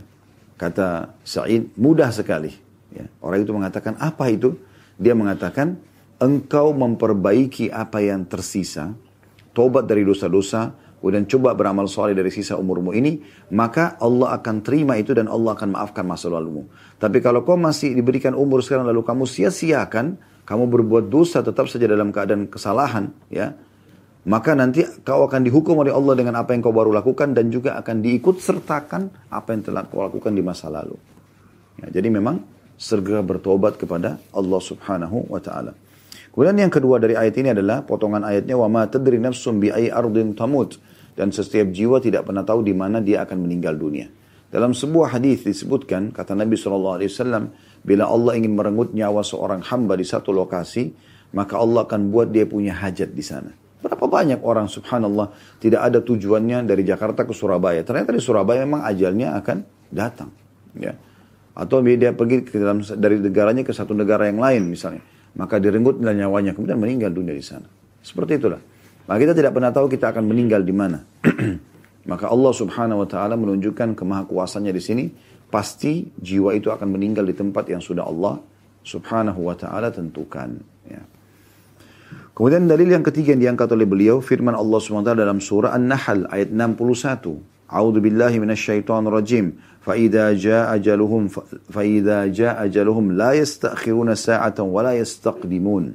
Kata 0.59 1.15
Sa'id, 1.23 1.71
mudah 1.79 2.11
sekali. 2.11 2.51
Ya. 2.91 3.07
Orang 3.23 3.43
itu 3.43 3.51
mengatakan, 3.55 3.95
apa 3.99 4.27
itu? 4.27 4.59
Dia 4.99 5.15
mengatakan, 5.15 5.79
engkau 6.19 6.75
memperbaiki 6.75 7.71
apa 7.71 8.03
yang 8.03 8.27
tersisa, 8.27 8.91
tobat 9.55 9.87
dari 9.87 10.03
dosa-dosa, 10.03 10.75
kemudian 10.99 11.23
coba 11.25 11.55
beramal 11.55 11.87
soleh 11.87 12.11
dari 12.11 12.27
sisa 12.29 12.59
umurmu 12.59 12.91
ini, 12.91 13.23
maka 13.55 13.95
Allah 14.03 14.35
akan 14.35 14.59
terima 14.59 14.99
itu 14.99 15.15
dan 15.15 15.31
Allah 15.31 15.55
akan 15.55 15.79
maafkan 15.79 16.03
masa 16.03 16.27
lalumu. 16.27 16.67
Tapi 16.99 17.23
kalau 17.23 17.47
kau 17.47 17.55
masih 17.55 17.95
diberikan 17.95 18.35
umur 18.35 18.59
sekarang 18.59 18.85
lalu 18.85 19.01
kamu 19.01 19.23
sia-siakan, 19.23 20.19
kamu 20.43 20.63
berbuat 20.67 21.07
dosa 21.07 21.39
tetap 21.39 21.71
saja 21.71 21.87
dalam 21.87 22.11
keadaan 22.11 22.51
kesalahan, 22.51 23.15
ya, 23.31 23.55
maka 24.27 24.51
nanti 24.51 24.83
kau 25.07 25.23
akan 25.23 25.47
dihukum 25.47 25.79
oleh 25.79 25.95
Allah 25.95 26.19
dengan 26.19 26.35
apa 26.35 26.51
yang 26.51 26.59
kau 26.59 26.75
baru 26.75 26.91
lakukan 26.91 27.31
dan 27.31 27.47
juga 27.47 27.79
akan 27.79 28.03
diikut 28.03 28.43
sertakan 28.43 29.07
apa 29.31 29.55
yang 29.55 29.63
telah 29.63 29.87
kau 29.87 30.03
lakukan 30.03 30.35
di 30.35 30.43
masa 30.43 30.67
lalu. 30.67 30.99
Ya, 31.79 31.95
jadi 31.95 32.11
memang 32.11 32.43
segera 32.75 33.23
bertobat 33.23 33.79
kepada 33.79 34.19
Allah 34.35 34.59
Subhanahu 34.59 35.31
wa 35.31 35.39
taala. 35.39 35.71
Kemudian 36.33 36.57
yang 36.57 36.73
kedua 36.73 37.01
dari 37.01 37.17
ayat 37.17 37.35
ini 37.41 37.51
adalah 37.51 37.81
potongan 37.83 38.21
ayatnya 38.21 38.55
wa 38.55 38.69
ma 38.69 38.83
tadri 38.85 39.17
nafsum 39.17 39.57
bi 39.57 39.73
ay 39.73 39.89
ardin 39.89 40.37
tamut 40.37 40.77
dan 41.17 41.33
setiap 41.33 41.73
jiwa 41.73 41.99
tidak 41.99 42.29
pernah 42.29 42.45
tahu 42.45 42.63
di 42.63 42.71
mana 42.71 43.03
dia 43.03 43.25
akan 43.25 43.43
meninggal 43.43 43.75
dunia. 43.75 44.07
Dalam 44.49 44.73
sebuah 44.73 45.13
hadis 45.13 45.45
disebutkan 45.45 46.09
kata 46.09 46.33
Nabi 46.33 46.57
SAW, 46.57 47.05
bila 47.85 48.03
Allah 48.09 48.33
ingin 48.33 48.57
merenggut 48.57 48.97
nyawa 48.97 49.21
seorang 49.21 49.61
hamba 49.61 49.93
di 49.93 50.01
satu 50.01 50.33
lokasi, 50.33 50.89
maka 51.37 51.61
Allah 51.61 51.85
akan 51.85 52.09
buat 52.09 52.33
dia 52.33 52.49
punya 52.49 52.73
hajat 52.73 53.13
di 53.13 53.21
sana. 53.21 53.53
Berapa 53.79 54.09
banyak 54.09 54.41
orang 54.41 54.65
subhanallah 54.65 55.31
tidak 55.61 55.81
ada 55.85 56.01
tujuannya 56.01 56.65
dari 56.65 56.81
Jakarta 56.81 57.23
ke 57.23 57.31
Surabaya. 57.31 57.85
Ternyata 57.85 58.11
di 58.11 58.19
Surabaya 58.19 58.65
memang 58.65 58.83
ajalnya 58.89 59.37
akan 59.37 59.57
datang. 59.93 60.33
Ya. 60.75 60.97
Atau 61.53 61.85
dia 61.85 62.11
pergi 62.11 62.43
ke 62.43 62.57
dalam, 62.57 62.81
dari 62.81 63.21
negaranya 63.21 63.61
ke 63.61 63.71
satu 63.71 63.93
negara 63.93 64.27
yang 64.27 64.41
lain 64.41 64.65
misalnya. 64.65 65.05
Maka 65.37 65.61
direnggut 65.61 66.01
nyawanya 66.01 66.57
kemudian 66.57 66.79
meninggal 66.81 67.13
dunia 67.13 67.35
di 67.35 67.43
sana. 67.43 67.67
Seperti 68.01 68.39
itulah. 68.41 68.61
Maka 69.09 69.17
kita 69.21 69.33
tidak 69.33 69.51
pernah 69.57 69.73
tahu 69.73 69.89
kita 69.89 70.13
akan 70.13 70.23
meninggal 70.25 70.61
di 70.61 70.73
mana. 70.73 71.01
Maka 72.11 72.25
Allah 72.29 72.53
Subhanahu 72.53 73.05
wa 73.05 73.07
taala 73.09 73.37
menunjukkan 73.37 73.93
kemahakuasaannya 73.93 74.73
di 74.73 74.81
sini, 74.81 75.05
pasti 75.49 76.09
jiwa 76.17 76.53
itu 76.57 76.73
akan 76.73 76.89
meninggal 76.89 77.25
di 77.25 77.37
tempat 77.37 77.69
yang 77.69 77.81
sudah 77.81 78.05
Allah 78.05 78.41
Subhanahu 78.81 79.45
wa 79.45 79.53
taala 79.53 79.93
tentukan, 79.93 80.57
ya. 80.89 81.01
Kemudian 82.33 82.71
dalil 82.71 82.87
yang 82.87 83.03
ketiga 83.03 83.35
yang 83.35 83.43
diangkat 83.51 83.67
oleh 83.75 83.83
beliau 83.83 84.23
firman 84.23 84.55
Allah 84.55 84.79
SWT 84.79 85.11
dalam 85.11 85.43
surah 85.43 85.75
An-Nahl 85.75 86.23
ayat 86.31 86.55
61. 86.55 87.67
A'udzu 87.67 87.99
billahi 87.99 88.39
minasyaitonir 88.39 89.11
rajim. 89.11 89.59
Jaa 89.97 90.69
ajaluhum 92.61 93.05
la 93.15 93.31
yastakhiruna 93.33 94.13
sa'atan 94.13 94.67
wa 94.67 94.81
la 94.83 94.93
yastaqdimun. 94.99 95.85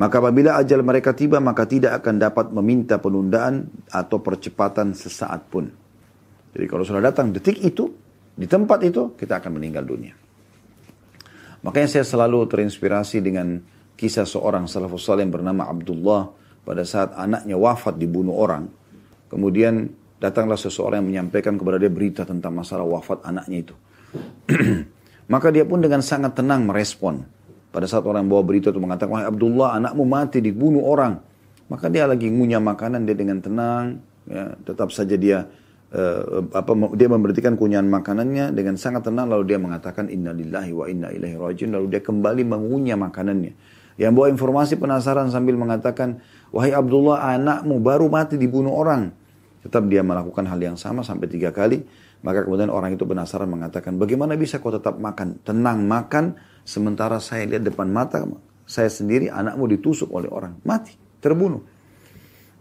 Maka 0.00 0.16
apabila 0.22 0.56
ajal 0.56 0.80
mereka 0.86 1.12
tiba, 1.12 1.42
maka 1.42 1.66
tidak 1.66 2.00
akan 2.00 2.16
dapat 2.16 2.46
meminta 2.54 2.96
penundaan 2.96 3.68
atau 3.90 4.22
percepatan 4.22 4.94
sesaat 4.96 5.50
pun. 5.50 5.68
Jadi 6.56 6.64
kalau 6.64 6.86
sudah 6.86 7.02
datang 7.04 7.34
detik 7.34 7.60
itu, 7.60 7.90
di 8.32 8.48
tempat 8.48 8.80
itu, 8.86 9.12
kita 9.18 9.42
akan 9.42 9.60
meninggal 9.60 9.84
dunia. 9.84 10.14
Makanya 11.60 12.00
saya 12.00 12.04
selalu 12.08 12.48
terinspirasi 12.48 13.20
dengan 13.20 13.60
kisah 13.92 14.24
seorang 14.24 14.64
salafus 14.64 15.04
yang 15.12 15.28
bernama 15.28 15.68
Abdullah 15.68 16.32
pada 16.64 16.80
saat 16.88 17.12
anaknya 17.12 17.60
wafat 17.60 18.00
dibunuh 18.00 18.32
orang. 18.32 18.72
Kemudian 19.28 19.92
datanglah 20.20 20.60
seseorang 20.60 21.00
yang 21.00 21.08
menyampaikan 21.08 21.56
kepada 21.56 21.80
dia 21.80 21.88
berita 21.88 22.22
tentang 22.28 22.52
masalah 22.52 22.84
wafat 22.84 23.24
anaknya 23.24 23.66
itu. 23.66 23.74
Maka 25.32 25.48
dia 25.48 25.64
pun 25.64 25.80
dengan 25.80 26.04
sangat 26.04 26.36
tenang 26.36 26.68
merespon. 26.68 27.24
Pada 27.70 27.86
saat 27.88 28.02
orang 28.04 28.26
bawa 28.28 28.42
berita 28.44 28.68
itu 28.68 28.82
mengatakan, 28.82 29.14
Wahai 29.14 29.26
Abdullah, 29.30 29.78
anakmu 29.78 30.02
mati, 30.04 30.42
dibunuh 30.42 30.84
orang. 30.84 31.22
Maka 31.70 31.86
dia 31.86 32.04
lagi 32.04 32.26
ngunyah 32.26 32.58
makanan, 32.58 33.06
dia 33.06 33.14
dengan 33.14 33.38
tenang, 33.38 34.02
ya, 34.26 34.58
tetap 34.66 34.90
saja 34.90 35.14
dia 35.14 35.46
uh, 35.94 36.46
apa 36.54 36.72
dia 36.94 37.08
memberhentikan 37.10 37.58
kunyahan 37.58 37.86
makanannya 37.86 38.54
dengan 38.54 38.78
sangat 38.78 39.06
tenang 39.06 39.30
lalu 39.30 39.54
dia 39.54 39.58
mengatakan 39.58 40.06
inna 40.10 40.34
lillahi 40.34 40.70
wa 40.74 40.86
inna 40.86 41.08
ilaihi 41.10 41.36
rajiun 41.36 41.70
lalu 41.74 41.86
dia 41.98 42.02
kembali 42.02 42.42
mengunyah 42.46 42.98
makanannya 42.98 43.52
yang 44.00 44.16
bawa 44.16 44.32
informasi 44.32 44.80
penasaran 44.80 45.28
sambil 45.28 45.58
mengatakan 45.58 46.22
wahai 46.54 46.72
Abdullah 46.72 47.20
anakmu 47.36 47.82
baru 47.82 48.06
mati 48.08 48.38
dibunuh 48.38 48.72
orang 48.72 49.12
tetap 49.60 49.84
dia 49.88 50.00
melakukan 50.00 50.48
hal 50.48 50.60
yang 50.60 50.76
sama 50.80 51.04
sampai 51.04 51.28
tiga 51.28 51.52
kali 51.52 51.84
maka 52.20 52.44
kemudian 52.44 52.68
orang 52.68 52.96
itu 52.96 53.04
penasaran 53.04 53.48
mengatakan 53.48 53.96
bagaimana 53.96 54.36
bisa 54.36 54.60
kau 54.60 54.72
tetap 54.72 54.96
makan 55.00 55.40
tenang 55.44 55.84
makan 55.84 56.36
Sementara 56.70 57.18
saya 57.18 57.48
lihat 57.48 57.64
depan 57.64 57.88
mata 57.88 58.22
saya 58.62 58.86
sendiri 58.86 59.26
anakmu 59.26 59.66
ditusuk 59.66 60.12
oleh 60.14 60.30
orang. 60.30 60.60
Mati, 60.62 60.94
terbunuh. 61.18 61.66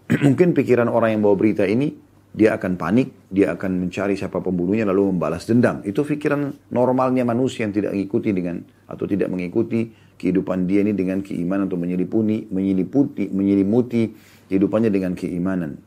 Mungkin 0.25 0.57
pikiran 0.57 0.89
orang 0.89 1.13
yang 1.13 1.21
bawa 1.21 1.37
berita 1.37 1.69
ini, 1.69 1.93
dia 2.33 2.57
akan 2.57 2.73
panik, 2.79 3.29
dia 3.29 3.53
akan 3.53 3.85
mencari 3.85 4.17
siapa 4.17 4.41
pembunuhnya 4.41 4.89
lalu 4.89 5.13
membalas 5.13 5.45
dendam. 5.45 5.85
Itu 5.85 6.01
pikiran 6.01 6.73
normalnya 6.73 7.21
manusia 7.21 7.69
yang 7.69 7.75
tidak 7.75 7.93
mengikuti 7.93 8.33
dengan 8.33 8.65
atau 8.89 9.05
tidak 9.05 9.29
mengikuti 9.29 9.93
kehidupan 10.17 10.65
dia 10.65 10.81
ini 10.81 10.97
dengan 10.97 11.21
keimanan 11.21 11.69
atau 11.69 11.77
menyeliputi, 11.77 12.49
menyeliputi, 12.49 13.29
menyelimuti 13.29 14.01
kehidupannya 14.49 14.89
dengan 14.89 15.13
keimanan. 15.13 15.77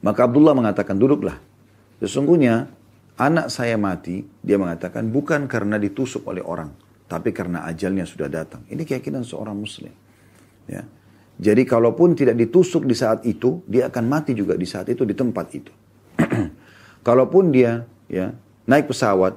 Maka 0.00 0.26
Abdullah 0.28 0.56
mengatakan, 0.56 0.96
duduklah. 0.96 1.36
Sesungguhnya 2.00 2.68
anak 3.20 3.52
saya 3.52 3.76
mati, 3.76 4.24
dia 4.40 4.56
mengatakan 4.56 5.12
bukan 5.12 5.44
karena 5.44 5.76
ditusuk 5.76 6.24
oleh 6.24 6.40
orang, 6.40 6.72
tapi 7.04 7.36
karena 7.36 7.68
ajalnya 7.68 8.08
sudah 8.08 8.32
datang. 8.32 8.64
Ini 8.72 8.80
keyakinan 8.88 9.20
seorang 9.24 9.52
muslim. 9.52 9.92
Ya. 10.64 10.88
Jadi 11.40 11.64
kalaupun 11.64 12.16
tidak 12.16 12.36
ditusuk 12.36 12.84
di 12.88 12.96
saat 12.96 13.24
itu, 13.28 13.64
dia 13.68 13.88
akan 13.92 14.04
mati 14.08 14.32
juga 14.32 14.56
di 14.56 14.64
saat 14.64 14.88
itu 14.88 15.04
di 15.04 15.12
tempat 15.12 15.46
itu. 15.52 15.72
kalaupun 17.06 17.48
dia 17.48 17.84
ya 18.12 18.32
naik 18.68 18.92
pesawat 18.92 19.36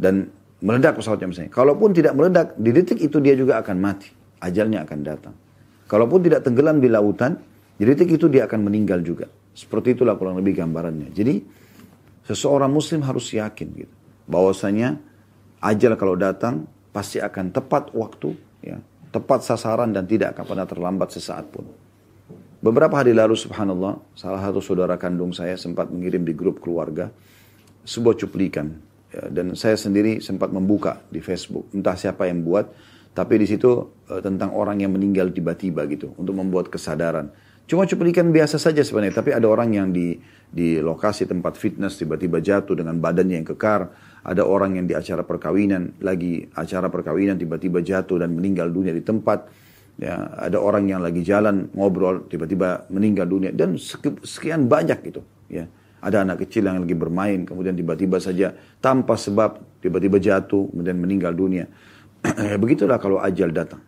dan 0.00 0.30
meledak 0.60 0.98
pesawatnya 0.98 1.28
misalnya. 1.30 1.52
Kalaupun 1.52 1.90
tidak 1.96 2.12
meledak, 2.16 2.46
di 2.56 2.70
detik 2.70 2.98
itu 3.00 3.16
dia 3.22 3.34
juga 3.36 3.60
akan 3.60 3.76
mati. 3.80 4.10
Ajalnya 4.40 4.84
akan 4.84 4.98
datang. 5.04 5.34
Kalaupun 5.88 6.22
tidak 6.24 6.46
tenggelam 6.46 6.78
di 6.78 6.88
lautan, 6.88 7.40
di 7.76 7.84
detik 7.84 8.12
itu 8.14 8.28
dia 8.28 8.46
akan 8.48 8.68
meninggal 8.68 9.00
juga. 9.00 9.28
Seperti 9.52 9.98
itulah 9.98 10.14
kurang 10.16 10.38
lebih 10.38 10.58
gambarannya. 10.58 11.10
Jadi 11.12 11.34
Seseorang 12.30 12.70
muslim 12.70 13.02
harus 13.02 13.26
yakin 13.34 13.68
gitu. 13.74 13.94
Bahwasanya 14.30 15.02
ajal 15.58 15.98
kalau 15.98 16.14
datang 16.14 16.70
pasti 16.94 17.18
akan 17.18 17.50
tepat 17.50 17.90
waktu, 17.90 18.38
ya, 18.62 18.78
tepat 19.10 19.42
sasaran 19.42 19.90
dan 19.90 20.06
tidak 20.06 20.38
akan 20.38 20.44
pernah 20.46 20.66
terlambat 20.68 21.10
sesaat 21.10 21.50
pun. 21.50 21.66
Beberapa 22.62 23.02
hari 23.02 23.16
lalu 23.18 23.34
subhanallah, 23.34 23.98
salah 24.14 24.38
satu 24.46 24.62
saudara 24.62 24.94
kandung 24.94 25.34
saya 25.34 25.58
sempat 25.58 25.90
mengirim 25.90 26.22
di 26.22 26.30
grup 26.30 26.62
keluarga 26.62 27.10
sebuah 27.82 28.14
cuplikan. 28.14 28.78
Ya, 29.10 29.26
dan 29.26 29.58
saya 29.58 29.74
sendiri 29.74 30.22
sempat 30.22 30.54
membuka 30.54 31.02
di 31.10 31.18
Facebook, 31.18 31.66
entah 31.74 31.98
siapa 31.98 32.30
yang 32.30 32.46
buat, 32.46 32.70
tapi 33.10 33.42
di 33.42 33.50
situ 33.50 33.90
e, 34.06 34.22
tentang 34.22 34.54
orang 34.54 34.78
yang 34.78 34.94
meninggal 34.94 35.34
tiba-tiba 35.34 35.82
gitu, 35.90 36.14
untuk 36.14 36.38
membuat 36.38 36.70
kesadaran. 36.70 37.34
Cuma 37.70 37.86
cuplikan 37.86 38.34
biasa 38.34 38.58
saja 38.58 38.82
sebenarnya, 38.82 39.22
tapi 39.22 39.30
ada 39.30 39.46
orang 39.46 39.70
yang 39.70 39.94
di 39.94 40.18
di 40.50 40.82
lokasi 40.82 41.30
tempat 41.30 41.54
fitness 41.54 42.02
tiba-tiba 42.02 42.42
jatuh 42.42 42.74
dengan 42.74 42.98
badannya 42.98 43.38
yang 43.38 43.46
kekar. 43.46 43.94
Ada 44.26 44.42
orang 44.42 44.74
yang 44.74 44.90
di 44.90 44.98
acara 44.98 45.22
perkawinan, 45.22 46.02
lagi 46.02 46.50
acara 46.58 46.90
perkawinan 46.90 47.38
tiba-tiba 47.38 47.78
jatuh 47.78 48.26
dan 48.26 48.34
meninggal 48.34 48.74
dunia 48.74 48.90
di 48.90 49.06
tempat. 49.06 49.46
Ya, 50.02 50.18
ada 50.34 50.58
orang 50.58 50.90
yang 50.90 50.98
lagi 50.98 51.22
jalan 51.22 51.70
ngobrol 51.70 52.26
tiba-tiba 52.26 52.90
meninggal 52.90 53.30
dunia 53.30 53.54
dan 53.54 53.78
sekian 53.78 54.66
banyak 54.66 54.98
gitu. 55.06 55.22
Ya, 55.46 55.70
ada 56.02 56.26
anak 56.26 56.42
kecil 56.42 56.66
yang 56.66 56.82
lagi 56.82 56.98
bermain 56.98 57.46
kemudian 57.46 57.78
tiba-tiba 57.78 58.18
saja 58.18 58.50
tanpa 58.82 59.14
sebab 59.14 59.78
tiba-tiba 59.78 60.18
jatuh 60.18 60.66
kemudian 60.74 60.98
meninggal 60.98 61.38
dunia. 61.38 61.70
Begitulah 62.66 62.98
kalau 62.98 63.22
ajal 63.22 63.54
datang. 63.54 63.78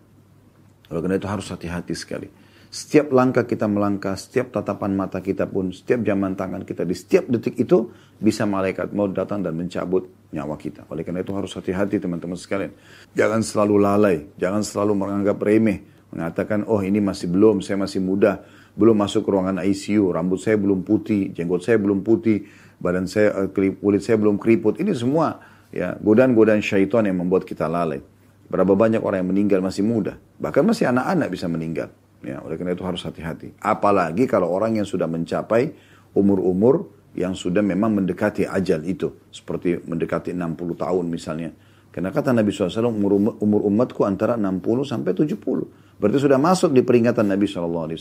Oleh 0.87 1.03
karena 1.03 1.19
itu 1.19 1.27
harus 1.27 1.51
hati-hati 1.51 1.99
sekali. 1.99 2.42
Setiap 2.73 3.13
langkah 3.13 3.45
kita 3.45 3.69
melangkah, 3.69 4.17
setiap 4.17 4.49
tatapan 4.49 4.97
mata 4.97 5.21
kita 5.21 5.45
pun, 5.45 5.77
setiap 5.77 6.09
jaman 6.09 6.33
tangan 6.33 6.65
kita, 6.65 6.89
di 6.89 6.97
setiap 6.97 7.29
detik 7.29 7.61
itu 7.61 7.93
bisa 8.17 8.49
malaikat 8.49 8.97
mau 8.97 9.05
datang 9.13 9.45
dan 9.45 9.53
mencabut 9.53 10.09
nyawa 10.33 10.57
kita. 10.57 10.89
Oleh 10.89 11.05
karena 11.05 11.21
itu 11.21 11.37
harus 11.37 11.53
hati-hati 11.53 12.01
teman-teman 12.01 12.33
sekalian. 12.33 12.73
Jangan 13.13 13.45
selalu 13.45 13.77
lalai, 13.77 14.17
jangan 14.41 14.65
selalu 14.65 14.97
menganggap 14.97 15.37
remeh, 15.45 15.85
mengatakan 16.17 16.65
oh 16.65 16.81
ini 16.81 16.97
masih 17.05 17.29
belum, 17.29 17.61
saya 17.61 17.77
masih 17.77 18.01
muda, 18.01 18.41
belum 18.73 18.97
masuk 18.97 19.29
ke 19.29 19.31
ruangan 19.37 19.61
ICU, 19.61 20.09
rambut 20.09 20.41
saya 20.41 20.57
belum 20.57 20.81
putih, 20.81 21.29
jenggot 21.37 21.61
saya 21.61 21.77
belum 21.77 22.01
putih, 22.01 22.49
badan 22.81 23.05
saya, 23.05 23.37
eh, 23.37 23.53
kulit 23.53 24.01
saya 24.01 24.17
belum 24.17 24.41
keriput. 24.41 24.81
Ini 24.81 24.97
semua 24.97 25.45
ya 25.77 25.93
godaan-godaan 26.01 26.65
syaitan 26.65 27.05
yang 27.05 27.21
membuat 27.21 27.45
kita 27.45 27.69
lalai. 27.69 28.01
Berapa 28.49 28.73
banyak 28.73 29.05
orang 29.05 29.21
yang 29.21 29.29
meninggal 29.29 29.61
masih 29.61 29.85
muda, 29.85 30.17
bahkan 30.41 30.65
masih 30.65 30.89
anak-anak 30.89 31.29
bisa 31.29 31.53
meninggal. 31.53 31.93
Ya, 32.23 32.39
oleh 32.39 32.55
karena 32.55 32.79
itu 32.79 32.87
harus 32.87 33.03
hati-hati. 33.03 33.59
Apalagi 33.59 34.31
kalau 34.31 34.47
orang 34.47 34.79
yang 34.79 34.87
sudah 34.87 35.11
mencapai 35.11 35.75
umur-umur 36.15 37.03
yang 37.13 37.37
sudah 37.37 37.61
memang 37.61 37.93
mendekati 37.99 38.47
ajal 38.47 38.87
itu. 38.87 39.11
Seperti 39.29 39.83
mendekati 39.85 40.33
60 40.33 40.57
tahun 40.79 41.05
misalnya. 41.11 41.51
Karena 41.93 42.09
kata 42.09 42.33
Nabi 42.33 42.49
SAW, 42.49 42.89
umur, 42.89 43.37
umur 43.37 43.61
umatku 43.69 44.09
antara 44.09 44.41
60 44.41 44.89
sampai 44.89 45.13
70. 45.13 46.01
Berarti 46.01 46.19
sudah 46.19 46.41
masuk 46.41 46.73
di 46.73 46.81
peringatan 46.81 47.29
Nabi 47.29 47.45
SAW. 47.45 47.93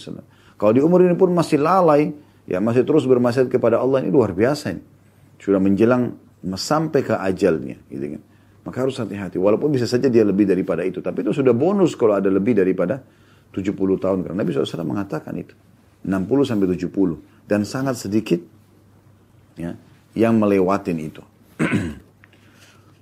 Kalau 0.56 0.72
di 0.72 0.80
umur 0.80 1.04
ini 1.04 1.18
pun 1.20 1.36
masih 1.36 1.60
lalai, 1.60 2.16
ya 2.48 2.64
masih 2.64 2.88
terus 2.88 3.04
bermaksiat 3.04 3.52
kepada 3.52 3.84
Allah, 3.84 4.00
ini 4.00 4.14
luar 4.14 4.32
biasa 4.32 4.72
ini. 4.72 4.84
Sudah 5.42 5.60
menjelang 5.60 6.16
sampai 6.56 7.04
ke 7.04 7.20
ajalnya. 7.20 7.84
Gitu 7.92 8.16
kan. 8.16 8.22
Maka 8.64 8.78
harus 8.88 8.96
hati-hati. 8.96 9.42
Walaupun 9.42 9.74
bisa 9.74 9.90
saja 9.90 10.08
dia 10.08 10.24
lebih 10.24 10.48
daripada 10.48 10.88
itu. 10.88 11.04
Tapi 11.04 11.26
itu 11.26 11.36
sudah 11.36 11.52
bonus 11.52 11.98
kalau 11.98 12.16
ada 12.16 12.32
lebih 12.32 12.56
daripada 12.56 13.02
70 13.52 13.76
tahun. 14.00 14.18
Karena 14.26 14.38
Nabi 14.44 14.50
SAW 14.52 14.88
mengatakan 14.88 15.36
itu. 15.36 15.56
60 16.04 16.50
sampai 16.50 16.68
70. 16.74 17.48
Dan 17.48 17.62
sangat 17.68 18.00
sedikit 18.00 18.42
ya, 19.60 19.76
yang 20.16 20.40
melewatin 20.40 20.98
itu. 20.98 21.24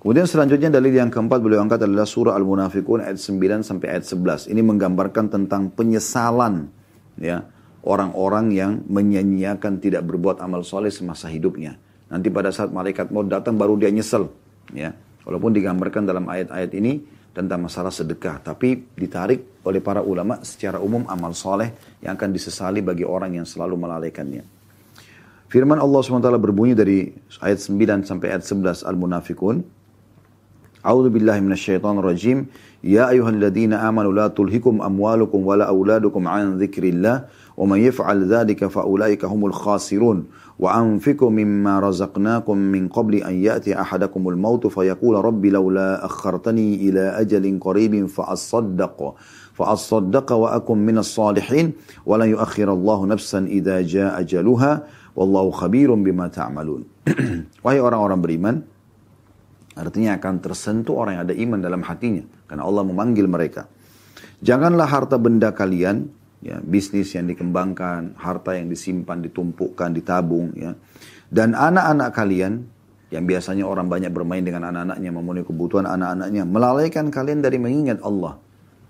Kemudian 0.00 0.24
selanjutnya 0.24 0.72
dalil 0.72 0.96
yang 0.96 1.12
keempat 1.12 1.44
beliau 1.44 1.60
angkat 1.60 1.84
adalah 1.84 2.08
surah 2.08 2.32
Al-Munafikun 2.32 3.04
ayat 3.04 3.20
9 3.20 3.60
sampai 3.60 3.86
ayat 3.92 4.08
11. 4.08 4.48
Ini 4.48 4.60
menggambarkan 4.64 5.28
tentang 5.28 5.68
penyesalan 5.76 6.72
ya 7.20 7.44
orang-orang 7.84 8.52
yang 8.52 8.72
menyanyiakan 8.88 9.80
tidak 9.80 10.08
berbuat 10.08 10.40
amal 10.40 10.64
soleh 10.64 10.88
semasa 10.88 11.28
hidupnya. 11.28 11.76
Nanti 12.08 12.32
pada 12.32 12.48
saat 12.50 12.72
malaikat 12.72 13.12
mau 13.12 13.22
datang 13.22 13.60
baru 13.60 13.76
dia 13.76 13.92
nyesel. 13.92 14.32
Ya. 14.72 14.96
Walaupun 15.28 15.52
digambarkan 15.52 16.08
dalam 16.08 16.26
ayat-ayat 16.26 16.72
ini 16.80 17.04
tentang 17.30 17.62
masalah 17.62 17.94
sedekah. 17.94 18.42
Tapi 18.42 18.90
ditarik 18.94 19.62
oleh 19.62 19.78
para 19.78 20.02
ulama 20.02 20.42
secara 20.42 20.82
umum 20.82 21.06
amal 21.06 21.34
soleh 21.34 21.72
yang 22.02 22.18
akan 22.18 22.30
disesali 22.34 22.82
bagi 22.82 23.06
orang 23.06 23.38
yang 23.38 23.46
selalu 23.46 23.78
melalaikannya. 23.78 24.42
Firman 25.50 25.82
Allah 25.82 25.98
SWT 25.98 26.30
berbunyi 26.38 26.78
dari 26.78 27.10
ayat 27.42 27.58
9 27.58 28.06
sampai 28.06 28.30
ayat 28.30 28.46
11 28.46 28.86
Al-Munafikun. 28.86 29.66
A'udzu 30.80 31.10
billahi 31.10 31.42
minasyaitonir 31.42 32.06
rajim. 32.06 32.46
Ya 32.80 33.10
ayyuhalladzina 33.10 33.82
amanu 33.82 34.14
la 34.14 34.30
tulhikum 34.30 34.78
amwalukum 34.80 35.42
wala 35.42 35.66
auladukum 35.68 36.24
an 36.24 36.56
dzikrillah 36.56 37.28
wa 37.58 37.64
man 37.66 37.82
yaf'al 37.82 38.24
dzalika 38.24 38.70
fa 38.72 38.86
ulaika 38.86 39.26
humul 39.28 39.52
khasirun. 39.52 40.30
Wa 40.60 40.76
anfiqu 40.76 41.32
mimma 41.32 41.80
razaqnakum 41.80 42.52
min 42.52 42.92
qabli 42.92 43.24
an 43.24 43.32
ya'ti 43.32 43.72
ahadakumul 43.72 44.36
maut 44.36 44.60
fa 44.68 44.84
yaqula 44.84 45.24
rabbi 45.24 45.48
laula 45.48 46.04
akhartani 46.04 46.84
ila 46.92 47.16
ajalin 47.16 47.56
qaribin 47.56 48.12
fa 48.12 48.28
asaddaq 48.28 49.16
fa 49.56 49.72
asaddaq 49.72 50.28
wa 50.36 50.52
akum 50.52 50.76
minas 50.76 51.16
salihin 51.16 51.72
wa 52.04 52.20
la 52.20 52.28
yu'akhirallahu 52.28 53.08
Wallahu 55.10 55.50
khabirum 55.50 56.06
bima 56.06 56.30
ta'malun. 56.30 56.86
Wahai 57.64 57.82
orang-orang 57.82 58.20
beriman, 58.22 58.56
artinya 59.74 60.14
akan 60.16 60.34
tersentuh 60.38 60.94
orang 60.94 61.18
yang 61.18 61.24
ada 61.26 61.34
iman 61.34 61.58
dalam 61.60 61.82
hatinya. 61.82 62.24
Karena 62.46 62.62
Allah 62.66 62.84
memanggil 62.86 63.26
mereka. 63.26 63.66
Janganlah 64.40 64.86
harta 64.86 65.18
benda 65.18 65.50
kalian, 65.50 66.08
ya, 66.40 66.58
bisnis 66.60 67.12
yang 67.16 67.28
dikembangkan, 67.28 68.16
harta 68.16 68.56
yang 68.56 68.68
disimpan, 68.68 69.20
ditumpukkan, 69.24 69.92
ditabung, 69.92 70.52
ya. 70.56 70.74
Dan 71.30 71.54
anak-anak 71.54 72.10
kalian, 72.10 72.66
yang 73.10 73.24
biasanya 73.26 73.66
orang 73.66 73.86
banyak 73.86 74.10
bermain 74.10 74.42
dengan 74.42 74.70
anak-anaknya, 74.70 75.10
memenuhi 75.14 75.46
kebutuhan 75.46 75.86
anak-anaknya, 75.86 76.42
melalaikan 76.46 77.10
kalian 77.10 77.42
dari 77.42 77.58
mengingat 77.58 78.02
Allah. 78.02 78.38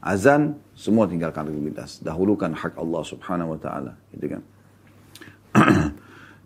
Azan, 0.01 0.57
semua 0.73 1.05
tinggalkan 1.05 1.45
aktivitas. 1.45 2.01
Dahulukan 2.01 2.57
hak 2.57 2.81
Allah 2.81 3.03
subhanahu 3.05 3.57
wa 3.57 3.59
ta'ala. 3.61 3.93
Gitu 4.17 4.27
kan. 4.33 4.43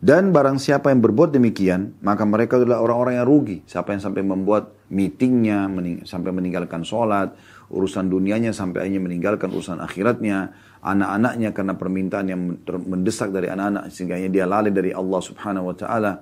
Dan 0.04 0.34
barang 0.34 0.58
siapa 0.58 0.90
yang 0.90 1.00
berbuat 1.00 1.32
demikian, 1.32 1.96
maka 2.02 2.26
mereka 2.26 2.58
adalah 2.58 2.82
orang-orang 2.82 3.22
yang 3.22 3.26
rugi. 3.30 3.62
Siapa 3.64 3.94
yang 3.94 4.02
sampai 4.02 4.26
membuat 4.26 4.74
meetingnya, 4.92 5.70
mening 5.70 6.04
sampai 6.04 6.34
meninggalkan 6.34 6.84
sholat, 6.84 7.32
urusan 7.72 8.12
dunianya 8.12 8.52
sampai 8.52 8.84
hanya 8.84 9.00
meninggalkan 9.00 9.48
urusan 9.48 9.80
akhiratnya, 9.80 10.52
anak-anaknya 10.84 11.56
karena 11.56 11.74
permintaan 11.74 12.26
yang 12.28 12.40
mendesak 12.84 13.32
dari 13.32 13.48
anak-anak 13.48 13.88
sehingga 13.88 14.20
dia 14.28 14.44
lalai 14.44 14.68
dari 14.68 14.92
Allah 14.92 15.20
Subhanahu 15.24 15.72
wa 15.72 15.76
taala 15.76 16.12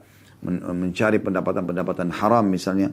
men 0.42 0.58
mencari 0.62 1.22
pendapatan-pendapatan 1.22 2.10
haram 2.18 2.46
misalnya, 2.46 2.90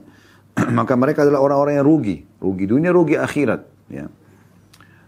maka 0.78 0.94
mereka 0.94 1.26
adalah 1.26 1.42
orang-orang 1.42 1.82
yang 1.82 1.86
rugi, 1.86 2.16
rugi 2.38 2.64
dunia, 2.66 2.90
rugi 2.94 3.18
akhirat, 3.18 3.60
ya. 3.90 4.06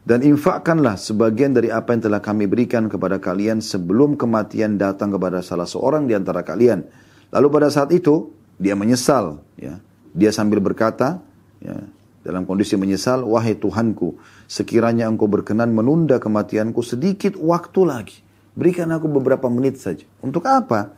Dan 0.02 0.26
infakkanlah 0.26 0.98
sebagian 0.98 1.54
dari 1.54 1.70
apa 1.70 1.94
yang 1.94 2.02
telah 2.10 2.18
kami 2.18 2.50
berikan 2.50 2.90
kepada 2.90 3.22
kalian 3.22 3.62
sebelum 3.62 4.18
kematian 4.18 4.74
datang 4.74 5.14
kepada 5.14 5.38
salah 5.46 5.62
seorang 5.62 6.10
di 6.10 6.18
antara 6.18 6.42
kalian. 6.42 6.82
Lalu 7.30 7.46
pada 7.54 7.70
saat 7.70 7.94
itu 7.94 8.34
dia 8.58 8.74
menyesal, 8.74 9.38
ya. 9.54 9.78
Dia 10.10 10.34
sambil 10.34 10.58
berkata, 10.58 11.22
ya, 11.62 11.78
dalam 12.22 12.46
kondisi 12.46 12.78
menyesal, 12.78 13.26
wahai 13.26 13.58
Tuhanku, 13.58 14.18
sekiranya 14.46 15.10
engkau 15.10 15.26
berkenan 15.26 15.74
menunda 15.74 16.22
kematianku 16.22 16.78
sedikit 16.82 17.34
waktu 17.34 17.80
lagi. 17.82 18.18
Berikan 18.54 18.94
aku 18.94 19.10
beberapa 19.10 19.50
menit 19.50 19.82
saja. 19.82 20.06
Untuk 20.22 20.46
apa? 20.46 20.94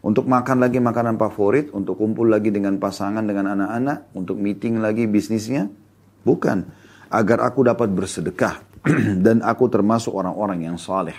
Untuk 0.00 0.24
makan 0.30 0.64
lagi 0.64 0.80
makanan 0.80 1.20
favorit, 1.20 1.68
untuk 1.76 2.00
kumpul 2.00 2.30
lagi 2.30 2.48
dengan 2.48 2.80
pasangan, 2.80 3.26
dengan 3.26 3.52
anak-anak, 3.52 4.14
untuk 4.16 4.40
meeting 4.40 4.80
lagi 4.80 5.04
bisnisnya? 5.04 5.68
Bukan 6.24 6.64
agar 7.10 7.44
aku 7.44 7.66
dapat 7.66 7.90
bersedekah 7.90 8.62
dan 9.26 9.42
aku 9.42 9.66
termasuk 9.68 10.14
orang-orang 10.14 10.70
yang 10.70 10.78
saleh. 10.78 11.16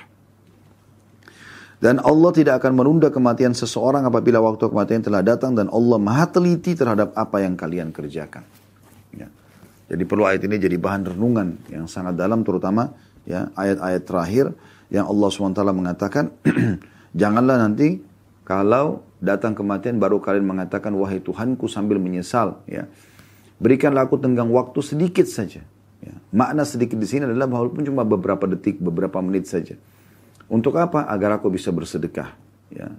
Dan 1.82 1.98
Allah 1.98 2.30
tidak 2.30 2.62
akan 2.62 2.78
menunda 2.78 3.10
kematian 3.10 3.58
seseorang 3.58 4.06
apabila 4.06 4.38
waktu 4.38 4.70
kematian 4.70 5.02
telah 5.02 5.26
datang 5.26 5.58
dan 5.58 5.66
Allah 5.74 5.98
maha 5.98 6.30
teliti 6.30 6.78
terhadap 6.78 7.10
apa 7.18 7.42
yang 7.42 7.58
kalian 7.58 7.90
kerjakan. 7.90 8.46
Ya. 9.18 9.34
Jadi 9.92 10.04
perlu 10.08 10.24
ayat 10.24 10.48
ini 10.48 10.56
jadi 10.56 10.80
bahan 10.80 11.12
renungan 11.12 11.68
yang 11.68 11.84
sangat 11.92 12.16
dalam 12.16 12.48
terutama 12.48 12.96
ya 13.28 13.52
ayat-ayat 13.60 14.04
terakhir 14.08 14.46
yang 14.88 15.12
Allah 15.12 15.28
SWT 15.28 15.60
mengatakan 15.76 16.32
janganlah 17.20 17.60
nanti 17.60 18.00
kalau 18.48 19.04
datang 19.20 19.52
kematian 19.52 20.00
baru 20.00 20.24
kalian 20.24 20.48
mengatakan 20.48 20.96
wahai 20.96 21.20
Tuhanku 21.20 21.68
sambil 21.68 22.00
menyesal 22.00 22.64
ya. 22.72 22.88
Berikanlah 23.62 24.08
aku 24.08 24.18
tenggang 24.18 24.50
waktu 24.50 24.80
sedikit 24.82 25.28
saja 25.30 25.62
Ya. 26.02 26.18
Makna 26.34 26.66
sedikit 26.66 26.98
di 26.98 27.06
sini 27.06 27.30
adalah 27.30 27.46
walaupun 27.46 27.86
cuma 27.86 28.02
beberapa 28.02 28.50
detik, 28.50 28.82
beberapa 28.82 29.22
menit 29.22 29.46
saja. 29.46 29.78
Untuk 30.50 30.76
apa? 30.76 31.06
Agar 31.06 31.38
aku 31.38 31.54
bisa 31.54 31.70
bersedekah. 31.70 32.34
Ya. 32.74 32.90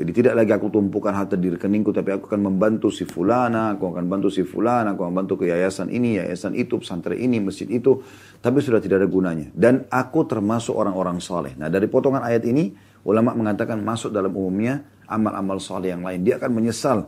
Jadi 0.00 0.16
tidak 0.16 0.32
lagi 0.32 0.56
aku 0.56 0.72
tumpukan 0.72 1.12
harta 1.12 1.36
di 1.36 1.52
rekeningku, 1.52 1.92
tapi 1.92 2.16
aku 2.16 2.24
akan 2.24 2.48
membantu 2.48 2.88
si 2.88 3.04
fulana, 3.04 3.76
aku 3.76 3.92
akan 3.92 4.08
bantu 4.08 4.32
si 4.32 4.48
fulana, 4.48 4.96
aku 4.96 5.04
akan 5.04 5.12
bantu 5.12 5.44
ke 5.44 5.52
yayasan 5.52 5.92
ini, 5.92 6.16
yayasan 6.16 6.56
itu, 6.56 6.80
pesantren 6.80 7.20
ini, 7.20 7.36
masjid 7.36 7.68
itu. 7.68 8.00
Tapi 8.40 8.64
sudah 8.64 8.80
tidak 8.80 9.04
ada 9.04 9.08
gunanya. 9.12 9.52
Dan 9.52 9.84
aku 9.92 10.24
termasuk 10.24 10.72
orang-orang 10.72 11.20
soleh. 11.20 11.52
Nah 11.52 11.68
dari 11.68 11.84
potongan 11.84 12.24
ayat 12.24 12.48
ini, 12.48 12.72
ulama 13.04 13.36
mengatakan 13.36 13.76
masuk 13.84 14.08
dalam 14.08 14.32
umumnya 14.32 14.88
amal-amal 15.04 15.60
soleh 15.60 15.92
yang 15.92 16.00
lain. 16.00 16.24
Dia 16.24 16.40
akan 16.40 16.48
menyesal. 16.48 17.04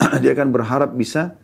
Dia 0.24 0.32
akan 0.32 0.48
berharap 0.48 0.96
bisa 0.96 1.36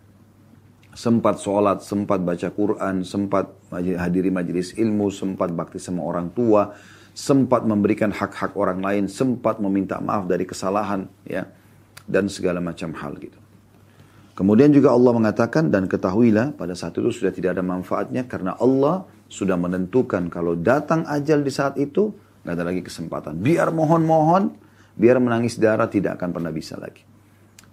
sempat 0.96 1.44
sholat, 1.44 1.84
sempat 1.84 2.24
baca 2.24 2.48
Quran, 2.48 3.04
sempat 3.04 3.52
hadiri 3.68 4.32
majelis 4.32 4.72
ilmu, 4.80 5.12
sempat 5.12 5.52
bakti 5.52 5.76
sama 5.76 6.00
orang 6.00 6.32
tua, 6.32 6.72
sempat 7.16 7.64
memberikan 7.64 8.12
hak-hak 8.12 8.52
orang 8.60 8.84
lain, 8.84 9.08
sempat 9.08 9.56
meminta 9.56 9.96
maaf 10.04 10.28
dari 10.28 10.44
kesalahan, 10.44 11.08
ya, 11.24 11.48
dan 12.04 12.28
segala 12.28 12.60
macam 12.60 12.92
hal 12.92 13.16
gitu. 13.16 13.40
Kemudian 14.36 14.68
juga 14.68 14.92
Allah 14.92 15.16
mengatakan 15.16 15.72
dan 15.72 15.88
ketahuilah 15.88 16.52
pada 16.60 16.76
saat 16.76 16.92
itu 17.00 17.08
sudah 17.08 17.32
tidak 17.32 17.56
ada 17.56 17.64
manfaatnya 17.64 18.28
karena 18.28 18.52
Allah 18.60 19.08
sudah 19.32 19.56
menentukan 19.56 20.28
kalau 20.28 20.52
datang 20.52 21.08
ajal 21.08 21.40
di 21.40 21.48
saat 21.48 21.80
itu 21.80 22.12
nggak 22.44 22.52
ada 22.52 22.64
lagi 22.68 22.84
kesempatan. 22.84 23.40
Biar 23.40 23.72
mohon-mohon, 23.72 24.52
biar 24.92 25.16
menangis 25.16 25.56
darah 25.56 25.88
tidak 25.88 26.20
akan 26.20 26.36
pernah 26.36 26.52
bisa 26.52 26.76
lagi. 26.76 27.00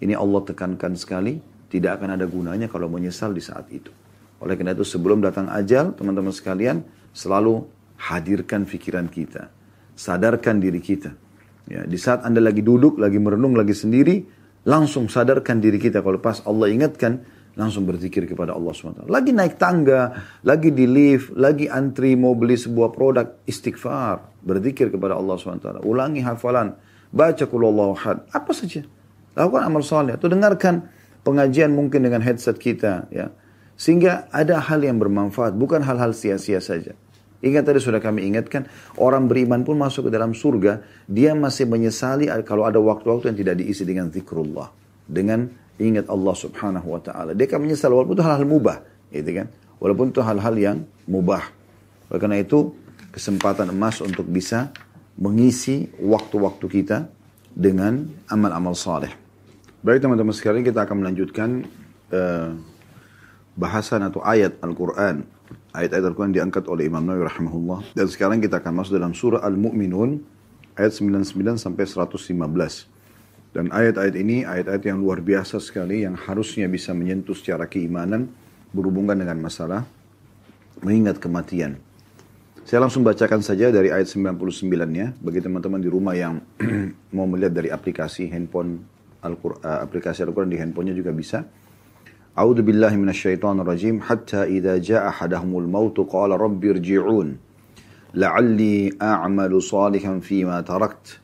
Ini 0.00 0.16
Allah 0.16 0.40
tekankan 0.40 0.96
sekali 0.96 1.36
tidak 1.68 2.00
akan 2.00 2.16
ada 2.16 2.24
gunanya 2.24 2.72
kalau 2.72 2.88
menyesal 2.88 3.36
di 3.36 3.44
saat 3.44 3.68
itu. 3.68 3.92
Oleh 4.40 4.56
karena 4.56 4.72
itu 4.72 4.88
sebelum 4.88 5.20
datang 5.20 5.52
ajal, 5.52 5.92
teman-teman 5.92 6.32
sekalian, 6.32 6.80
selalu 7.12 7.68
hadirkan 7.98 8.66
pikiran 8.66 9.06
kita. 9.10 9.50
Sadarkan 9.94 10.58
diri 10.58 10.82
kita. 10.82 11.14
Ya, 11.70 11.86
di 11.86 11.96
saat 11.96 12.26
Anda 12.26 12.44
lagi 12.44 12.60
duduk, 12.60 13.00
lagi 13.00 13.16
merenung, 13.16 13.56
lagi 13.56 13.72
sendiri, 13.72 14.20
langsung 14.68 15.08
sadarkan 15.08 15.62
diri 15.62 15.80
kita. 15.80 16.04
Kalau 16.04 16.20
pas 16.20 16.44
Allah 16.44 16.68
ingatkan, 16.68 17.24
langsung 17.54 17.86
berzikir 17.86 18.26
kepada 18.26 18.52
Allah 18.52 18.74
SWT. 18.74 19.06
Lagi 19.06 19.30
naik 19.30 19.56
tangga, 19.56 20.26
lagi 20.42 20.74
di 20.74 20.84
lift, 20.90 21.32
lagi 21.38 21.70
antri 21.70 22.18
mau 22.18 22.34
beli 22.34 22.58
sebuah 22.58 22.90
produk, 22.90 23.26
istighfar. 23.46 24.42
Berzikir 24.44 24.90
kepada 24.90 25.16
Allah 25.16 25.38
SWT. 25.38 25.86
Ulangi 25.86 26.20
hafalan, 26.20 26.74
baca 27.14 27.44
kulallahu 27.46 27.94
had, 27.96 28.26
apa 28.34 28.52
saja. 28.52 28.84
Lakukan 29.34 29.62
amal 29.66 29.82
soleh 29.82 30.14
atau 30.14 30.30
dengarkan 30.30 30.86
pengajian 31.26 31.74
mungkin 31.74 32.06
dengan 32.06 32.22
headset 32.22 32.58
kita 32.58 33.10
ya. 33.10 33.34
Sehingga 33.74 34.30
ada 34.30 34.62
hal 34.62 34.86
yang 34.86 35.02
bermanfaat, 35.02 35.58
bukan 35.58 35.82
hal-hal 35.82 36.14
sia-sia 36.14 36.62
saja. 36.62 36.94
Ingat 37.44 37.68
tadi 37.68 37.76
sudah 37.76 38.00
kami 38.00 38.24
ingatkan, 38.24 38.64
orang 38.96 39.28
beriman 39.28 39.68
pun 39.68 39.76
masuk 39.76 40.08
ke 40.08 40.10
dalam 40.16 40.32
surga, 40.32 40.80
dia 41.04 41.36
masih 41.36 41.68
menyesali 41.68 42.32
kalau 42.40 42.64
ada 42.64 42.80
waktu-waktu 42.80 43.28
yang 43.28 43.38
tidak 43.38 43.54
diisi 43.60 43.84
dengan 43.84 44.08
zikrullah. 44.08 44.72
Dengan 45.04 45.52
ingat 45.76 46.08
Allah 46.08 46.32
subhanahu 46.32 46.88
wa 46.88 47.00
ta'ala. 47.04 47.36
Dia 47.36 47.44
akan 47.44 47.60
menyesal 47.68 47.92
walaupun 47.92 48.16
itu 48.16 48.24
hal-hal 48.24 48.48
mubah. 48.48 48.80
Gitu 49.12 49.30
kan? 49.36 49.46
Walaupun 49.76 50.06
itu 50.08 50.20
hal-hal 50.24 50.54
yang 50.56 50.76
mubah. 51.04 51.44
Oleh 52.08 52.20
karena 52.22 52.40
itu, 52.40 52.72
kesempatan 53.12 53.68
emas 53.68 54.00
untuk 54.00 54.24
bisa 54.24 54.72
mengisi 55.20 55.92
waktu-waktu 56.00 56.64
kita 56.64 57.12
dengan 57.52 58.08
amal-amal 58.32 58.72
saleh. 58.72 59.12
Baik 59.84 60.00
teman-teman 60.00 60.32
sekalian, 60.32 60.64
kita 60.64 60.88
akan 60.88 60.96
melanjutkan 61.04 61.68
uh, 62.08 62.56
bahasan 63.52 64.00
atau 64.08 64.24
ayat 64.24 64.56
Al-Quran 64.64 65.33
ayat-ayat 65.72 66.04
Al-Quran 66.10 66.32
diangkat 66.34 66.64
oleh 66.70 66.86
Imam 66.86 67.02
Nawawi 67.04 67.26
rahimahullah. 67.26 67.80
Dan 67.96 68.06
sekarang 68.10 68.38
kita 68.38 68.58
akan 68.60 68.72
masuk 68.82 68.98
dalam 68.98 69.12
surah 69.12 69.42
Al-Mu'minun 69.42 70.20
ayat 70.78 70.92
99 70.94 71.58
sampai 71.58 71.84
115. 71.86 73.54
Dan 73.54 73.70
ayat-ayat 73.70 74.14
ini 74.18 74.42
ayat-ayat 74.42 74.82
yang 74.82 74.98
luar 74.98 75.22
biasa 75.22 75.62
sekali 75.62 76.02
yang 76.02 76.18
harusnya 76.18 76.66
bisa 76.66 76.90
menyentuh 76.90 77.38
secara 77.38 77.70
keimanan 77.70 78.26
berhubungan 78.74 79.14
dengan 79.14 79.38
masalah 79.38 79.86
mengingat 80.82 81.22
kematian. 81.22 81.78
Saya 82.64 82.82
langsung 82.82 83.04
bacakan 83.04 83.44
saja 83.44 83.68
dari 83.68 83.92
ayat 83.92 84.08
99 84.10 84.66
ya 84.90 85.12
bagi 85.20 85.40
teman-teman 85.44 85.78
di 85.78 85.86
rumah 85.86 86.16
yang 86.16 86.42
mau 87.16 87.28
melihat 87.28 87.54
dari 87.54 87.68
aplikasi 87.68 88.26
handphone 88.32 88.82
Al-Quran, 89.20 89.60
aplikasi 89.62 90.24
Al-Quran 90.24 90.50
di 90.50 90.58
handphonenya 90.58 90.96
juga 90.96 91.12
bisa. 91.12 91.44
أعوذ 92.38 92.62
بالله 92.62 92.96
من 92.96 93.08
الشيطان 93.08 93.60
الرجيم. 93.60 94.00
حتى 94.00 94.42
إذا 94.42 94.78
جاء 94.78 95.08
أحدهم 95.08 95.58
الموت 95.58 96.00
قال 96.00 96.30
رب 96.30 96.64
ارجعون. 96.64 97.36
لعلي 98.14 98.92
أعمل 99.02 99.62
صالحا 99.62 100.18
فيما 100.18 100.60
تركت. 100.60 101.20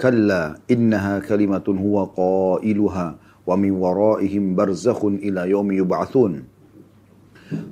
كلا 0.00 0.60
إنها 0.70 1.18
كلمة 1.18 1.64
هو 1.68 2.04
قائلها 2.04 3.16
ومن 3.46 3.70
ورائهم 3.70 4.54
برزخ 4.54 5.04
إلى 5.04 5.50
يوم 5.50 5.72
يبعثون. 5.72 6.44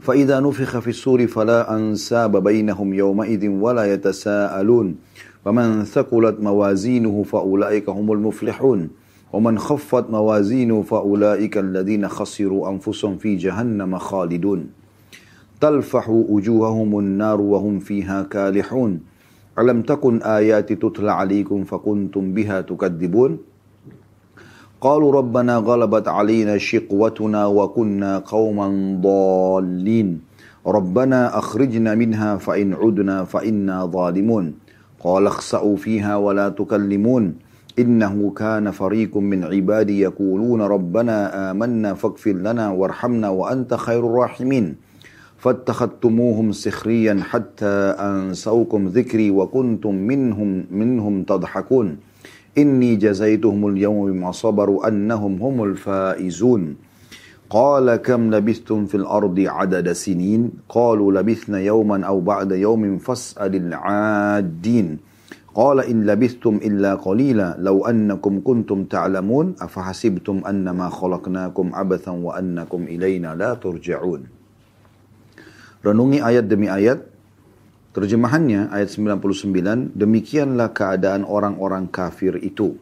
فإذا 0.00 0.40
نفخ 0.40 0.78
في 0.78 0.88
السور 0.88 1.26
فلا 1.26 1.76
أنساب 1.76 2.42
بينهم 2.42 2.94
يومئذ 2.94 3.48
ولا 3.48 3.92
يتساءلون. 3.92 4.96
فمن 5.44 5.84
ثقلت 5.84 6.40
موازينه 6.40 7.22
فأولئك 7.22 7.88
هم 7.88 8.12
المفلحون. 8.12 8.90
ومن 9.32 9.58
خفت 9.58 10.10
موازينه 10.10 10.82
فأولئك 10.82 11.58
الذين 11.58 12.08
خسروا 12.08 12.68
أنفسهم 12.68 13.16
في 13.18 13.36
جهنم 13.36 13.98
خالدون. 13.98 14.66
تلفح 15.60 16.08
وجوههم 16.08 16.98
النار 16.98 17.40
وهم 17.40 17.78
فيها 17.78 18.22
كالحون. 18.22 19.00
ألم 19.58 19.82
تكن 19.82 20.22
آياتي 20.22 20.74
تتلى 20.74 21.12
عليكم 21.12 21.64
فكنتم 21.64 22.34
بها 22.34 22.60
تكذبون؟ 22.60 23.38
قالوا 24.80 25.12
ربنا 25.12 25.56
غلبت 25.56 26.08
علينا 26.08 26.58
شقوتنا 26.58 27.46
وكنا 27.46 28.18
قوما 28.18 28.68
ضالين. 29.02 30.20
ربنا 30.66 31.38
أخرجنا 31.38 31.94
منها 31.94 32.36
فإن 32.36 32.74
عدنا 32.74 33.24
فإنا 33.24 33.86
ظالمون. 33.86 34.54
قال 35.00 35.26
اخسأوا 35.26 35.76
فيها 35.76 36.16
ولا 36.16 36.48
تكلمون. 36.48 37.47
إنه 37.78 38.32
كان 38.36 38.70
فريق 38.70 39.16
من 39.16 39.44
عبادي 39.44 40.00
يقولون 40.00 40.62
ربنا 40.62 41.50
آمنا 41.50 41.94
فاغفر 41.94 42.32
لنا 42.32 42.70
وارحمنا 42.70 43.28
وأنت 43.28 43.74
خير 43.74 44.06
الراحمين. 44.06 44.74
فاتخذتموهم 45.38 46.52
سخريا 46.52 47.20
حتى 47.22 47.94
أنسوكم 47.98 48.88
ذكري 48.88 49.30
وكنتم 49.30 49.94
منهم 49.94 50.64
منهم 50.70 51.22
تضحكون. 51.22 51.96
إني 52.58 52.96
جزيتهم 52.96 53.68
اليوم 53.68 54.12
بما 54.12 54.30
صبروا 54.32 54.88
أنهم 54.88 55.42
هم 55.42 55.64
الفائزون. 55.64 56.76
قال 57.50 57.96
كم 57.96 58.34
لبثتم 58.34 58.86
في 58.86 58.94
الأرض 58.94 59.40
عدد 59.40 59.92
سنين؟ 59.92 60.50
قالوا 60.68 61.12
لبثنا 61.12 61.60
يوما 61.60 62.06
أو 62.06 62.20
بعد 62.20 62.52
يوم 62.52 62.98
فاسأل 62.98 63.54
العادين. 63.56 65.07
Qala 65.58 65.82
in 65.90 66.06
لبثتم 66.06 66.62
illa 66.62 66.94
qalila 67.02 67.58
law 67.58 67.82
annakum 67.82 68.46
kuntum 68.46 68.86
ta'lamun 68.86 69.58
afahasibtum 69.58 70.46
annama 70.46 70.86
khalaqnakum 70.86 71.74
abathan 71.74 72.22
wa 72.22 72.38
annakum 72.38 72.86
لا 72.86 73.34
la 73.34 73.58
turja'un. 73.58 74.22
Renungi 75.82 76.22
ayat 76.22 76.46
demi 76.46 76.70
ayat. 76.70 77.10
Terjemahannya 77.90 78.70
ayat 78.70 78.94
99, 78.94 79.98
demikianlah 79.98 80.70
keadaan 80.70 81.26
orang-orang 81.26 81.90
kafir 81.90 82.38
itu. 82.38 82.78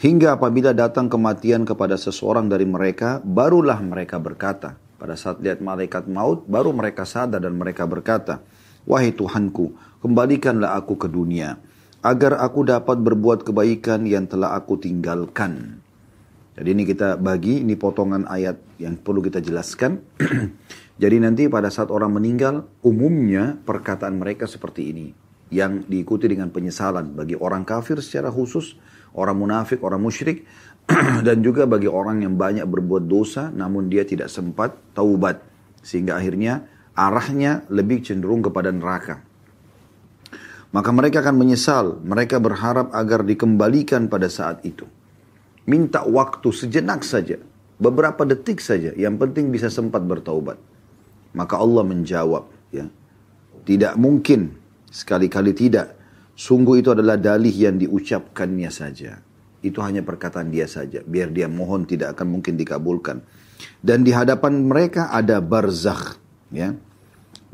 Hingga 0.00 0.40
apabila 0.40 0.72
datang 0.72 1.12
kematian 1.12 1.68
kepada 1.68 2.00
seseorang 2.00 2.48
dari 2.48 2.64
mereka, 2.64 3.20
barulah 3.20 3.76
mereka 3.84 4.16
berkata. 4.16 4.80
Pada 4.96 5.20
saat 5.20 5.44
lihat 5.44 5.60
malaikat 5.60 6.08
maut, 6.08 6.48
baru 6.48 6.72
mereka 6.72 7.04
sadar 7.04 7.44
dan 7.44 7.52
mereka 7.52 7.84
berkata, 7.84 8.40
Wahai 8.88 9.12
Tuhanku, 9.12 9.76
kembalikanlah 10.00 10.80
aku 10.80 10.96
ke 10.96 11.12
dunia 11.12 11.60
agar 12.04 12.36
aku 12.36 12.68
dapat 12.68 13.00
berbuat 13.00 13.48
kebaikan 13.48 14.04
yang 14.04 14.28
telah 14.28 14.52
aku 14.52 14.76
tinggalkan. 14.76 15.80
Jadi 16.54 16.68
ini 16.70 16.84
kita 16.84 17.16
bagi, 17.16 17.64
ini 17.64 17.74
potongan 17.74 18.28
ayat 18.28 18.60
yang 18.78 19.00
perlu 19.00 19.24
kita 19.24 19.40
jelaskan. 19.40 20.04
Jadi 21.02 21.16
nanti 21.18 21.48
pada 21.50 21.72
saat 21.72 21.90
orang 21.90 22.14
meninggal, 22.14 22.68
umumnya 22.84 23.58
perkataan 23.64 24.20
mereka 24.20 24.44
seperti 24.46 24.92
ini. 24.94 25.06
Yang 25.50 25.88
diikuti 25.90 26.30
dengan 26.30 26.52
penyesalan 26.52 27.16
bagi 27.16 27.34
orang 27.34 27.66
kafir 27.66 27.98
secara 27.98 28.30
khusus, 28.30 28.78
orang 29.16 29.34
munafik, 29.40 29.82
orang 29.82 29.98
musyrik, 29.98 30.46
dan 31.26 31.40
juga 31.40 31.64
bagi 31.64 31.88
orang 31.88 32.22
yang 32.22 32.36
banyak 32.36 32.68
berbuat 32.68 33.08
dosa 33.08 33.48
namun 33.48 33.88
dia 33.88 34.04
tidak 34.06 34.28
sempat 34.30 34.76
taubat. 34.92 35.40
Sehingga 35.80 36.20
akhirnya 36.20 36.68
arahnya 36.94 37.66
lebih 37.72 38.04
cenderung 38.04 38.44
kepada 38.44 38.70
neraka. 38.70 39.33
Maka 40.74 40.90
mereka 40.90 41.22
akan 41.22 41.38
menyesal, 41.38 42.02
mereka 42.02 42.42
berharap 42.42 42.90
agar 42.90 43.22
dikembalikan 43.22 44.10
pada 44.10 44.26
saat 44.26 44.66
itu. 44.66 44.82
Minta 45.70 46.02
waktu 46.02 46.50
sejenak 46.50 47.06
saja, 47.06 47.38
beberapa 47.78 48.26
detik 48.26 48.58
saja, 48.58 48.90
yang 48.98 49.14
penting 49.14 49.54
bisa 49.54 49.70
sempat 49.70 50.02
bertaubat. 50.02 50.58
Maka 51.30 51.62
Allah 51.62 51.86
menjawab, 51.86 52.50
ya, 52.74 52.90
tidak 53.62 53.94
mungkin, 53.94 54.58
sekali-kali 54.90 55.54
tidak. 55.54 55.94
Sungguh 56.34 56.82
itu 56.82 56.90
adalah 56.90 57.14
dalih 57.14 57.54
yang 57.54 57.78
diucapkannya 57.78 58.70
saja. 58.74 59.22
Itu 59.62 59.78
hanya 59.78 60.02
perkataan 60.02 60.50
dia 60.50 60.66
saja. 60.66 61.06
Biar 61.06 61.30
dia 61.30 61.46
mohon 61.46 61.86
tidak 61.86 62.18
akan 62.18 62.34
mungkin 62.38 62.58
dikabulkan. 62.58 63.22
Dan 63.78 64.02
di 64.02 64.10
hadapan 64.10 64.66
mereka 64.66 65.08
ada 65.14 65.38
barzakh. 65.38 66.18
Ya. 66.50 66.74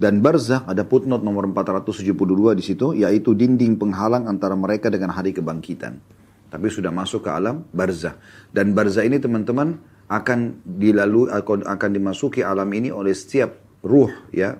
Dan 0.00 0.24
barzakh 0.24 0.64
ada 0.64 0.80
footnote 0.88 1.20
nomor 1.20 1.44
472 1.52 2.56
di 2.56 2.64
situ 2.64 2.96
yaitu 2.96 3.36
dinding 3.36 3.76
penghalang 3.76 4.24
antara 4.32 4.56
mereka 4.56 4.88
dengan 4.88 5.12
hari 5.12 5.36
kebangkitan. 5.36 6.00
Tapi 6.48 6.66
sudah 6.72 6.88
masuk 6.88 7.28
ke 7.28 7.30
alam 7.30 7.68
barzakh. 7.68 8.16
Dan 8.48 8.72
barzakh 8.72 9.04
ini 9.04 9.20
teman-teman 9.20 9.76
akan 10.08 10.64
dilalui 10.64 11.28
akan 11.44 11.90
dimasuki 11.92 12.40
alam 12.40 12.72
ini 12.72 12.88
oleh 12.88 13.12
setiap 13.12 13.60
ruh 13.84 14.08
ya. 14.32 14.56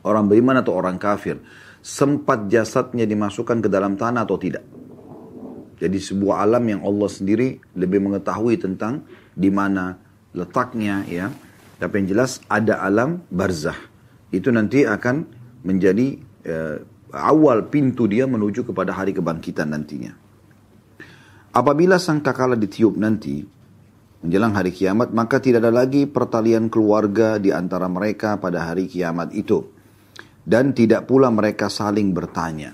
Orang 0.00 0.32
beriman 0.32 0.64
atau 0.64 0.80
orang 0.80 0.96
kafir. 0.96 1.36
Sempat 1.84 2.48
jasadnya 2.48 3.04
dimasukkan 3.04 3.60
ke 3.60 3.68
dalam 3.68 4.00
tanah 4.00 4.24
atau 4.24 4.40
tidak. 4.40 4.64
Jadi 5.76 5.98
sebuah 6.00 6.40
alam 6.40 6.64
yang 6.72 6.80
Allah 6.80 7.10
sendiri 7.12 7.60
lebih 7.76 8.00
mengetahui 8.00 8.56
tentang 8.56 9.04
di 9.36 9.52
mana 9.52 10.00
letaknya 10.32 11.04
ya. 11.04 11.28
Tapi 11.76 12.00
yang 12.00 12.16
jelas 12.16 12.40
ada 12.48 12.80
alam 12.80 13.20
barzah 13.28 13.91
itu 14.32 14.48
nanti 14.48 14.88
akan 14.88 15.16
menjadi 15.62 16.16
uh, 16.48 16.76
awal 17.12 17.68
pintu 17.68 18.08
dia 18.08 18.24
menuju 18.24 18.64
kepada 18.64 18.96
hari 18.96 19.12
kebangkitan 19.12 19.68
nantinya. 19.68 20.16
Apabila 21.52 22.00
sang 22.00 22.24
kakala 22.24 22.56
ditiup 22.56 22.96
nanti, 22.96 23.44
menjelang 24.24 24.56
hari 24.56 24.72
kiamat, 24.72 25.12
maka 25.12 25.36
tidak 25.36 25.68
ada 25.68 25.84
lagi 25.84 26.08
pertalian 26.08 26.72
keluarga 26.72 27.36
di 27.36 27.52
antara 27.52 27.92
mereka 27.92 28.40
pada 28.40 28.72
hari 28.72 28.88
kiamat 28.88 29.36
itu. 29.36 29.60
Dan 30.42 30.72
tidak 30.72 31.04
pula 31.06 31.28
mereka 31.28 31.68
saling 31.68 32.16
bertanya. 32.16 32.72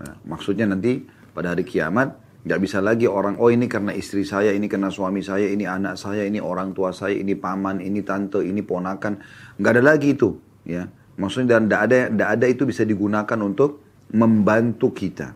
Nah, 0.00 0.16
maksudnya 0.26 0.64
nanti 0.64 1.04
pada 1.36 1.52
hari 1.52 1.68
kiamat, 1.68 2.40
nggak 2.48 2.60
bisa 2.64 2.80
lagi 2.80 3.04
orang, 3.04 3.36
oh 3.36 3.52
ini 3.52 3.68
karena 3.68 3.92
istri 3.92 4.24
saya, 4.24 4.56
ini 4.56 4.64
karena 4.64 4.88
suami 4.88 5.20
saya, 5.20 5.52
ini 5.52 5.68
anak 5.68 6.00
saya, 6.00 6.24
ini 6.24 6.40
orang 6.40 6.72
tua 6.72 6.96
saya, 6.96 7.20
ini 7.20 7.36
paman, 7.36 7.84
ini 7.84 8.00
tante, 8.00 8.40
ini 8.40 8.64
ponakan. 8.64 9.20
Nggak 9.60 9.72
ada 9.76 9.82
lagi 9.84 10.16
itu 10.16 10.45
ya 10.66 10.90
maksudnya 11.16 11.56
dan 11.56 11.70
tidak 11.70 11.80
ada 11.86 11.96
tidak 12.10 12.28
ada 12.34 12.46
itu 12.50 12.62
bisa 12.66 12.82
digunakan 12.82 13.38
untuk 13.40 13.80
membantu 14.12 14.92
kita 14.92 15.32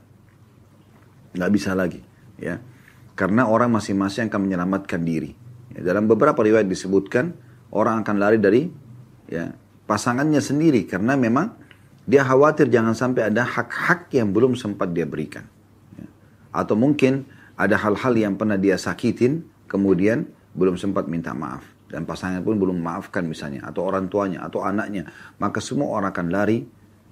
nggak 1.39 1.51
bisa 1.55 1.73
lagi 1.73 2.03
ya 2.37 2.59
karena 3.15 3.47
orang 3.47 3.71
masing-masing 3.71 4.27
akan 4.29 4.41
menyelamatkan 4.51 5.01
diri 5.07 5.31
ya, 5.73 5.87
dalam 5.87 6.11
beberapa 6.11 6.43
riwayat 6.43 6.67
disebutkan 6.67 7.33
orang 7.71 8.03
akan 8.03 8.17
lari 8.19 8.37
dari 8.43 8.67
ya 9.31 9.55
pasangannya 9.87 10.43
sendiri 10.43 10.85
karena 10.85 11.15
memang 11.15 11.71
Dia 12.11 12.27
khawatir 12.27 12.67
jangan 12.75 12.99
sampai 12.99 13.31
ada 13.31 13.47
hak-hak 13.47 14.11
yang 14.11 14.35
belum 14.35 14.59
sempat 14.59 14.91
dia 14.91 15.07
berikan. 15.07 15.47
Ya. 15.95 16.11
Atau 16.51 16.75
mungkin 16.75 17.23
ada 17.55 17.79
hal-hal 17.79 18.19
yang 18.19 18.35
pernah 18.35 18.59
dia 18.59 18.75
sakitin, 18.75 19.47
kemudian 19.71 20.27
belum 20.59 20.75
sempat 20.75 21.07
minta 21.07 21.31
maaf. 21.31 21.63
Dan 21.91 22.07
pasangan 22.07 22.39
pun 22.47 22.55
belum 22.55 22.79
memaafkan 22.79 23.27
misalnya, 23.27 23.67
atau 23.67 23.83
orang 23.83 24.07
tuanya, 24.07 24.47
atau 24.47 24.63
anaknya. 24.63 25.11
Maka 25.43 25.59
semua 25.59 25.91
orang 25.91 26.15
akan 26.15 26.27
lari 26.31 26.63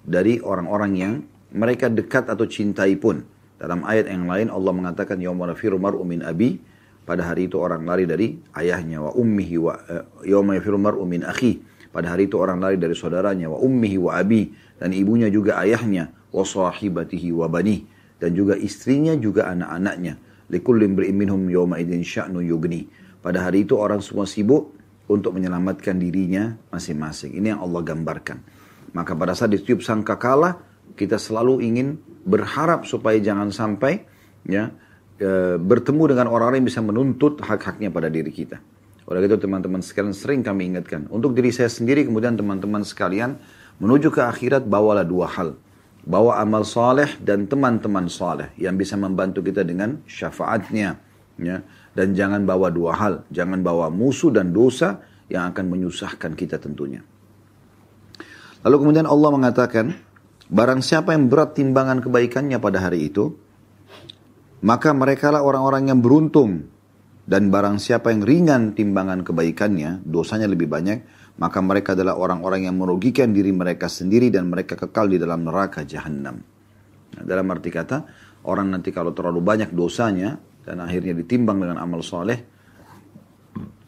dari 0.06 0.38
orang-orang 0.38 0.92
yang 0.94 1.12
mereka 1.50 1.90
dekat 1.90 2.30
atau 2.30 2.46
cintai 2.46 2.94
pun. 2.94 3.26
Dalam 3.58 3.82
ayat 3.82 4.06
yang 4.06 4.30
lain 4.30 4.54
Allah 4.54 4.70
mengatakan 4.70 5.18
yauma 5.18 5.50
nafiru 5.50 5.82
mar'u 5.82 6.06
min 6.06 6.22
abi. 6.22 6.62
Pada 7.02 7.26
hari 7.26 7.50
itu 7.50 7.58
orang 7.58 7.82
lari 7.82 8.06
dari 8.06 8.38
ayahnya 8.54 9.02
wa 9.02 9.10
ummihi 9.16 9.56
wa 9.58 9.74
uh, 9.74 10.22
yauma 10.22 10.54
yafiru 10.54 10.78
mar'u 10.78 11.02
min 11.02 11.26
akhi. 11.26 11.58
Pada 11.90 12.14
hari 12.14 12.30
itu 12.30 12.38
orang 12.38 12.62
lari 12.62 12.78
dari 12.78 12.94
saudaranya 12.94 13.50
wa 13.50 13.58
ummihi 13.58 13.98
wa 13.98 14.14
abi. 14.14 14.54
Dan 14.78 14.94
ibunya 14.94 15.26
juga 15.26 15.58
ayahnya 15.58 16.14
wa 16.30 16.46
sahibatihi 16.46 17.34
wa 17.34 17.50
bani. 17.50 17.82
Dan 18.22 18.38
juga 18.38 18.54
istrinya 18.54 19.18
juga 19.18 19.50
anak-anaknya. 19.50 20.14
Likulli 20.54 20.86
imri'in 20.86 21.16
minhum 21.18 21.42
yawma 21.50 21.82
idzin 21.82 22.06
sya'nu 22.06 22.44
yugni 22.46 22.86
pada 23.20 23.46
hari 23.46 23.66
itu 23.66 23.74
orang 23.78 24.02
semua 24.02 24.24
sibuk 24.24 24.74
untuk 25.08 25.34
menyelamatkan 25.36 25.96
dirinya 25.96 26.56
masing-masing 26.70 27.34
ini 27.36 27.54
yang 27.54 27.60
Allah 27.62 27.82
gambarkan 27.82 28.38
maka 28.92 29.12
pada 29.16 29.36
saat 29.36 29.52
ditiup 29.52 29.80
sangka 29.80 30.16
kalah 30.16 30.60
kita 30.94 31.20
selalu 31.20 31.64
ingin 31.64 32.00
berharap 32.24 32.84
supaya 32.84 33.16
jangan 33.20 33.52
sampai 33.54 34.04
ya 34.44 34.72
e, 35.20 35.56
bertemu 35.60 36.16
dengan 36.16 36.26
orang-orang 36.32 36.64
yang 36.64 36.68
bisa 36.68 36.82
menuntut 36.84 37.40
hak-haknya 37.40 37.92
pada 37.92 38.08
diri 38.12 38.32
kita 38.32 38.60
oleh 39.08 39.24
itu 39.24 39.40
teman-teman 39.40 39.80
sekalian 39.80 40.12
sering 40.12 40.44
kami 40.44 40.68
ingatkan. 40.68 41.08
Untuk 41.08 41.32
diri 41.32 41.48
saya 41.48 41.72
sendiri 41.72 42.04
kemudian 42.04 42.36
teman-teman 42.36 42.84
sekalian 42.84 43.40
menuju 43.80 44.12
ke 44.12 44.20
akhirat 44.20 44.68
bawalah 44.68 45.00
dua 45.00 45.32
hal. 45.32 45.56
Bawa 46.04 46.36
amal 46.44 46.68
soleh 46.68 47.16
dan 47.16 47.48
teman-teman 47.48 48.04
soleh 48.12 48.52
yang 48.60 48.76
bisa 48.76 49.00
membantu 49.00 49.40
kita 49.40 49.64
dengan 49.64 50.04
syafaatnya. 50.04 51.00
Ya. 51.40 51.64
Dan 51.98 52.14
jangan 52.14 52.46
bawa 52.46 52.70
dua 52.70 52.94
hal. 52.94 53.26
Jangan 53.34 53.58
bawa 53.66 53.90
musuh 53.90 54.30
dan 54.30 54.54
dosa 54.54 55.02
yang 55.26 55.50
akan 55.50 55.66
menyusahkan 55.66 56.38
kita 56.38 56.62
tentunya. 56.62 57.02
Lalu 58.62 58.76
kemudian 58.86 59.06
Allah 59.10 59.30
mengatakan, 59.34 59.98
barang 60.46 60.78
siapa 60.78 61.18
yang 61.18 61.26
berat 61.26 61.58
timbangan 61.58 61.98
kebaikannya 61.98 62.62
pada 62.62 62.86
hari 62.86 63.10
itu, 63.10 63.34
maka 64.62 64.94
merekalah 64.94 65.42
orang-orang 65.42 65.90
yang 65.90 65.98
beruntung 65.98 66.70
dan 67.28 67.50
barang 67.50 67.82
siapa 67.82 68.14
yang 68.14 68.22
ringan 68.22 68.78
timbangan 68.78 69.26
kebaikannya, 69.26 70.06
dosanya 70.06 70.46
lebih 70.46 70.70
banyak, 70.70 71.02
maka 71.38 71.58
mereka 71.60 71.94
adalah 71.94 72.18
orang-orang 72.18 72.66
yang 72.66 72.74
merugikan 72.80 73.30
diri 73.30 73.52
mereka 73.54 73.86
sendiri 73.86 74.32
dan 74.32 74.50
mereka 74.50 74.74
kekal 74.74 75.06
di 75.06 75.20
dalam 75.20 75.46
neraka 75.46 75.82
jahanam. 75.86 76.40
Nah, 77.14 77.22
dalam 77.22 77.46
arti 77.52 77.70
kata, 77.70 78.06
orang 78.48 78.74
nanti 78.74 78.90
kalau 78.90 79.14
terlalu 79.14 79.44
banyak 79.44 79.70
dosanya 79.70 80.40
dan 80.68 80.84
akhirnya 80.84 81.16
ditimbang 81.16 81.64
dengan 81.64 81.80
amal 81.80 82.04
soleh, 82.04 82.36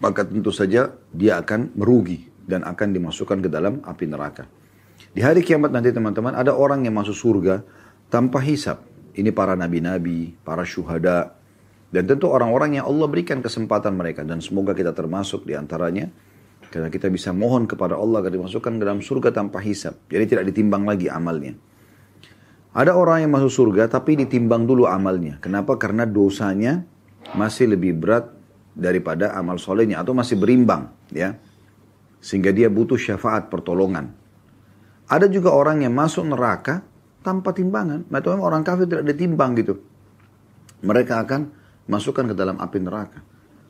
maka 0.01 0.25
tentu 0.25 0.49
saja 0.49 0.89
dia 1.13 1.37
akan 1.37 1.77
merugi 1.77 2.25
dan 2.49 2.65
akan 2.65 2.97
dimasukkan 2.97 3.45
ke 3.45 3.49
dalam 3.53 3.85
api 3.85 4.05
neraka. 4.09 4.49
Di 5.13 5.21
hari 5.21 5.45
kiamat 5.45 5.69
nanti 5.69 5.93
teman-teman 5.93 6.33
ada 6.33 6.57
orang 6.57 6.89
yang 6.89 6.97
masuk 6.97 7.13
surga 7.13 7.61
tanpa 8.09 8.41
hisap. 8.41 8.81
Ini 9.13 9.29
para 9.37 9.53
nabi-nabi, 9.59 10.33
para 10.41 10.65
syuhada, 10.65 11.37
dan 11.91 12.07
tentu 12.07 12.31
orang-orang 12.31 12.79
yang 12.79 12.87
Allah 12.87 13.11
berikan 13.11 13.43
kesempatan 13.43 13.99
mereka. 13.99 14.23
Dan 14.23 14.39
semoga 14.39 14.73
kita 14.73 14.95
termasuk 14.95 15.45
di 15.45 15.59
antaranya. 15.59 16.09
Karena 16.71 16.87
kita 16.87 17.11
bisa 17.11 17.35
mohon 17.35 17.67
kepada 17.67 17.99
Allah 17.99 18.23
agar 18.23 18.31
dimasukkan 18.31 18.79
ke 18.79 18.85
dalam 18.87 19.03
surga 19.03 19.35
tanpa 19.35 19.59
hisap. 19.59 19.99
Jadi 20.07 20.25
tidak 20.31 20.55
ditimbang 20.55 20.87
lagi 20.87 21.11
amalnya. 21.11 21.59
Ada 22.71 22.95
orang 22.95 23.27
yang 23.27 23.35
masuk 23.35 23.51
surga 23.51 23.91
tapi 23.91 24.15
ditimbang 24.15 24.63
dulu 24.63 24.87
amalnya. 24.87 25.43
Kenapa? 25.43 25.75
Karena 25.75 26.07
dosanya 26.07 26.87
masih 27.35 27.75
lebih 27.75 27.99
berat 27.99 28.31
daripada 28.79 29.35
amal 29.35 29.59
solehnya. 29.59 29.99
Atau 29.99 30.15
masih 30.15 30.39
berimbang. 30.39 30.87
ya 31.11 31.35
Sehingga 32.23 32.55
dia 32.55 32.71
butuh 32.71 32.95
syafaat 32.95 33.51
pertolongan. 33.51 34.15
Ada 35.11 35.27
juga 35.27 35.51
orang 35.51 35.83
yang 35.83 35.91
masuk 35.91 36.23
neraka 36.31 36.87
tanpa 37.27 37.51
timbangan. 37.51 38.07
Memang 38.07 38.39
orang 38.39 38.63
kafir 38.63 38.87
tidak 38.87 39.03
ditimbang 39.11 39.59
gitu. 39.59 39.83
Mereka 40.87 41.27
akan 41.27 41.51
masukkan 41.91 42.31
ke 42.31 42.35
dalam 42.39 42.55
api 42.63 42.79
neraka. 42.79 43.19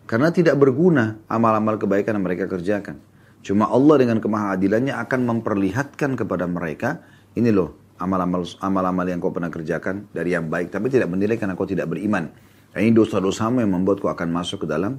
Karena 0.05 0.29
tidak 0.29 0.61
berguna 0.61 1.25
amal-amal 1.25 1.81
kebaikan 1.81 2.21
yang 2.21 2.27
mereka 2.29 2.45
kerjakan. 2.45 3.01
Cuma 3.41 3.73
Allah 3.73 3.97
dengan 3.97 4.21
kemahadilannya 4.21 4.93
akan 4.93 5.21
memperlihatkan 5.25 6.13
kepada 6.21 6.45
mereka, 6.45 7.01
ini 7.33 7.49
loh 7.49 7.81
amal-amal 8.01 9.07
yang 9.07 9.21
kau 9.21 9.31
pernah 9.31 9.53
kerjakan 9.53 10.09
dari 10.11 10.33
yang 10.33 10.49
baik, 10.49 10.73
tapi 10.73 10.89
tidak 10.89 11.13
menilai 11.13 11.37
karena 11.37 11.53
kau 11.53 11.69
tidak 11.69 11.93
beriman. 11.93 12.33
Dan 12.73 12.81
ini 12.89 12.93
dosa-dosamu 12.97 13.61
yang 13.61 13.77
membuat 13.77 14.01
kau 14.01 14.09
akan 14.09 14.29
masuk 14.33 14.65
ke 14.65 14.67
dalam 14.67 14.97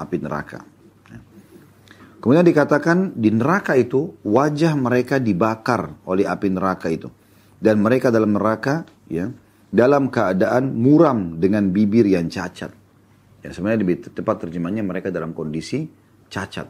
api 0.00 0.16
neraka. 0.18 0.64
Ya. 1.12 1.18
Kemudian 2.18 2.46
dikatakan 2.46 3.12
di 3.12 3.30
neraka 3.34 3.76
itu 3.76 4.16
wajah 4.24 4.72
mereka 4.74 5.20
dibakar 5.20 6.00
oleh 6.08 6.24
api 6.24 6.48
neraka 6.48 6.88
itu. 6.88 7.12
Dan 7.58 7.82
mereka 7.82 8.08
dalam 8.14 8.38
neraka 8.38 8.86
ya 9.10 9.28
dalam 9.68 10.08
keadaan 10.08 10.72
muram 10.78 11.36
dengan 11.36 11.68
bibir 11.68 12.08
yang 12.08 12.32
cacat. 12.32 12.72
Ya, 13.44 13.50
sebenarnya 13.52 13.80
lebih 13.84 13.96
tepat 14.10 14.48
terjemahnya 14.48 14.82
mereka 14.82 15.12
dalam 15.12 15.36
kondisi 15.36 15.86
cacat. 16.26 16.66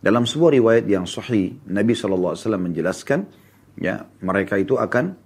Dalam 0.00 0.24
sebuah 0.24 0.56
riwayat 0.56 0.84
yang 0.88 1.04
sahih, 1.04 1.60
Nabi 1.68 1.92
SAW 1.92 2.34
menjelaskan, 2.56 3.28
ya 3.82 4.06
mereka 4.20 4.60
itu 4.60 4.76
akan 4.76 5.16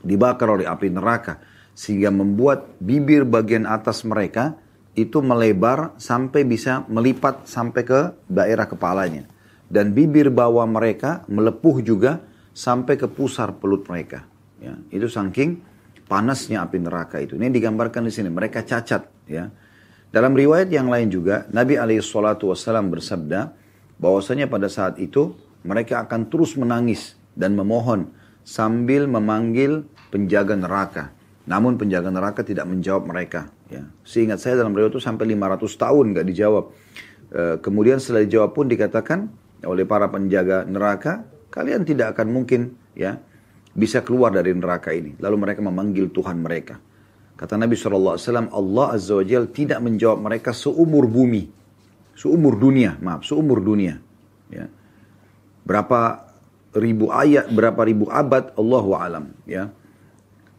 dibakar 0.00 0.48
oleh 0.48 0.66
api 0.66 0.88
neraka 0.88 1.38
sehingga 1.76 2.10
membuat 2.10 2.66
bibir 2.80 3.28
bagian 3.28 3.68
atas 3.68 4.02
mereka 4.02 4.56
itu 4.96 5.22
melebar 5.22 5.94
sampai 6.00 6.42
bisa 6.42 6.82
melipat 6.90 7.46
sampai 7.46 7.82
ke 7.86 8.00
daerah 8.26 8.66
kepalanya 8.66 9.28
dan 9.70 9.94
bibir 9.94 10.32
bawah 10.32 10.66
mereka 10.66 11.22
melepuh 11.30 11.84
juga 11.84 12.24
sampai 12.50 12.98
ke 12.98 13.06
pusar 13.06 13.54
pelut 13.54 13.86
mereka 13.86 14.26
ya 14.58 14.74
itu 14.90 15.06
saking 15.06 15.70
panasnya 16.10 16.66
api 16.66 16.82
neraka 16.82 17.22
itu. 17.22 17.38
Ini 17.38 17.54
digambarkan 17.54 18.02
di 18.02 18.10
sini. 18.10 18.26
Mereka 18.26 18.66
cacat. 18.66 19.06
Ya. 19.30 19.46
Dalam 20.10 20.34
riwayat 20.34 20.66
yang 20.74 20.90
lain 20.90 21.06
juga, 21.06 21.46
Nabi 21.54 21.78
SAW 22.02 22.34
bersabda, 22.90 23.54
bahwasanya 24.02 24.50
pada 24.50 24.66
saat 24.66 24.98
itu 24.98 25.38
mereka 25.62 26.02
akan 26.02 26.26
terus 26.26 26.58
menangis 26.58 27.14
dan 27.40 27.56
memohon 27.56 28.12
sambil 28.44 29.08
memanggil 29.08 29.88
penjaga 30.12 30.52
neraka. 30.52 31.04
Namun 31.48 31.80
penjaga 31.80 32.12
neraka 32.12 32.44
tidak 32.44 32.68
menjawab 32.68 33.08
mereka. 33.08 33.48
Ya. 33.72 33.88
Seingat 34.04 34.44
saya 34.44 34.60
dalam 34.60 34.76
riwayat 34.76 34.92
itu 34.92 35.02
sampai 35.02 35.32
500 35.32 35.66
tahun 35.66 36.04
nggak 36.12 36.26
dijawab. 36.28 36.64
E, 37.30 37.42
kemudian 37.64 37.96
setelah 37.96 38.28
dijawab 38.28 38.50
pun 38.52 38.66
dikatakan 38.68 39.32
oleh 39.64 39.88
para 39.88 40.12
penjaga 40.12 40.68
neraka, 40.68 41.24
kalian 41.48 41.82
tidak 41.88 42.14
akan 42.14 42.28
mungkin 42.30 42.76
ya 42.92 43.18
bisa 43.72 44.04
keluar 44.04 44.30
dari 44.34 44.52
neraka 44.52 44.92
ini. 44.92 45.16
Lalu 45.16 45.36
mereka 45.40 45.60
memanggil 45.64 46.12
Tuhan 46.12 46.38
mereka. 46.38 46.78
Kata 47.40 47.56
Nabi 47.56 47.72
SAW, 47.72 48.20
Allah 48.52 48.86
Azza 48.92 49.16
wa 49.16 49.24
Jal 49.24 49.48
tidak 49.48 49.80
menjawab 49.80 50.20
mereka 50.20 50.52
seumur 50.52 51.08
bumi. 51.08 51.48
Seumur 52.12 52.60
dunia, 52.60 53.00
maaf, 53.00 53.24
seumur 53.24 53.64
dunia. 53.64 53.96
Ya. 54.52 54.68
Berapa 55.64 56.29
ribu 56.76 57.10
ayat, 57.10 57.50
berapa 57.50 57.80
ribu 57.86 58.06
abad, 58.10 58.54
Allah 58.54 58.84
alam. 58.98 59.24
Ya. 59.44 59.74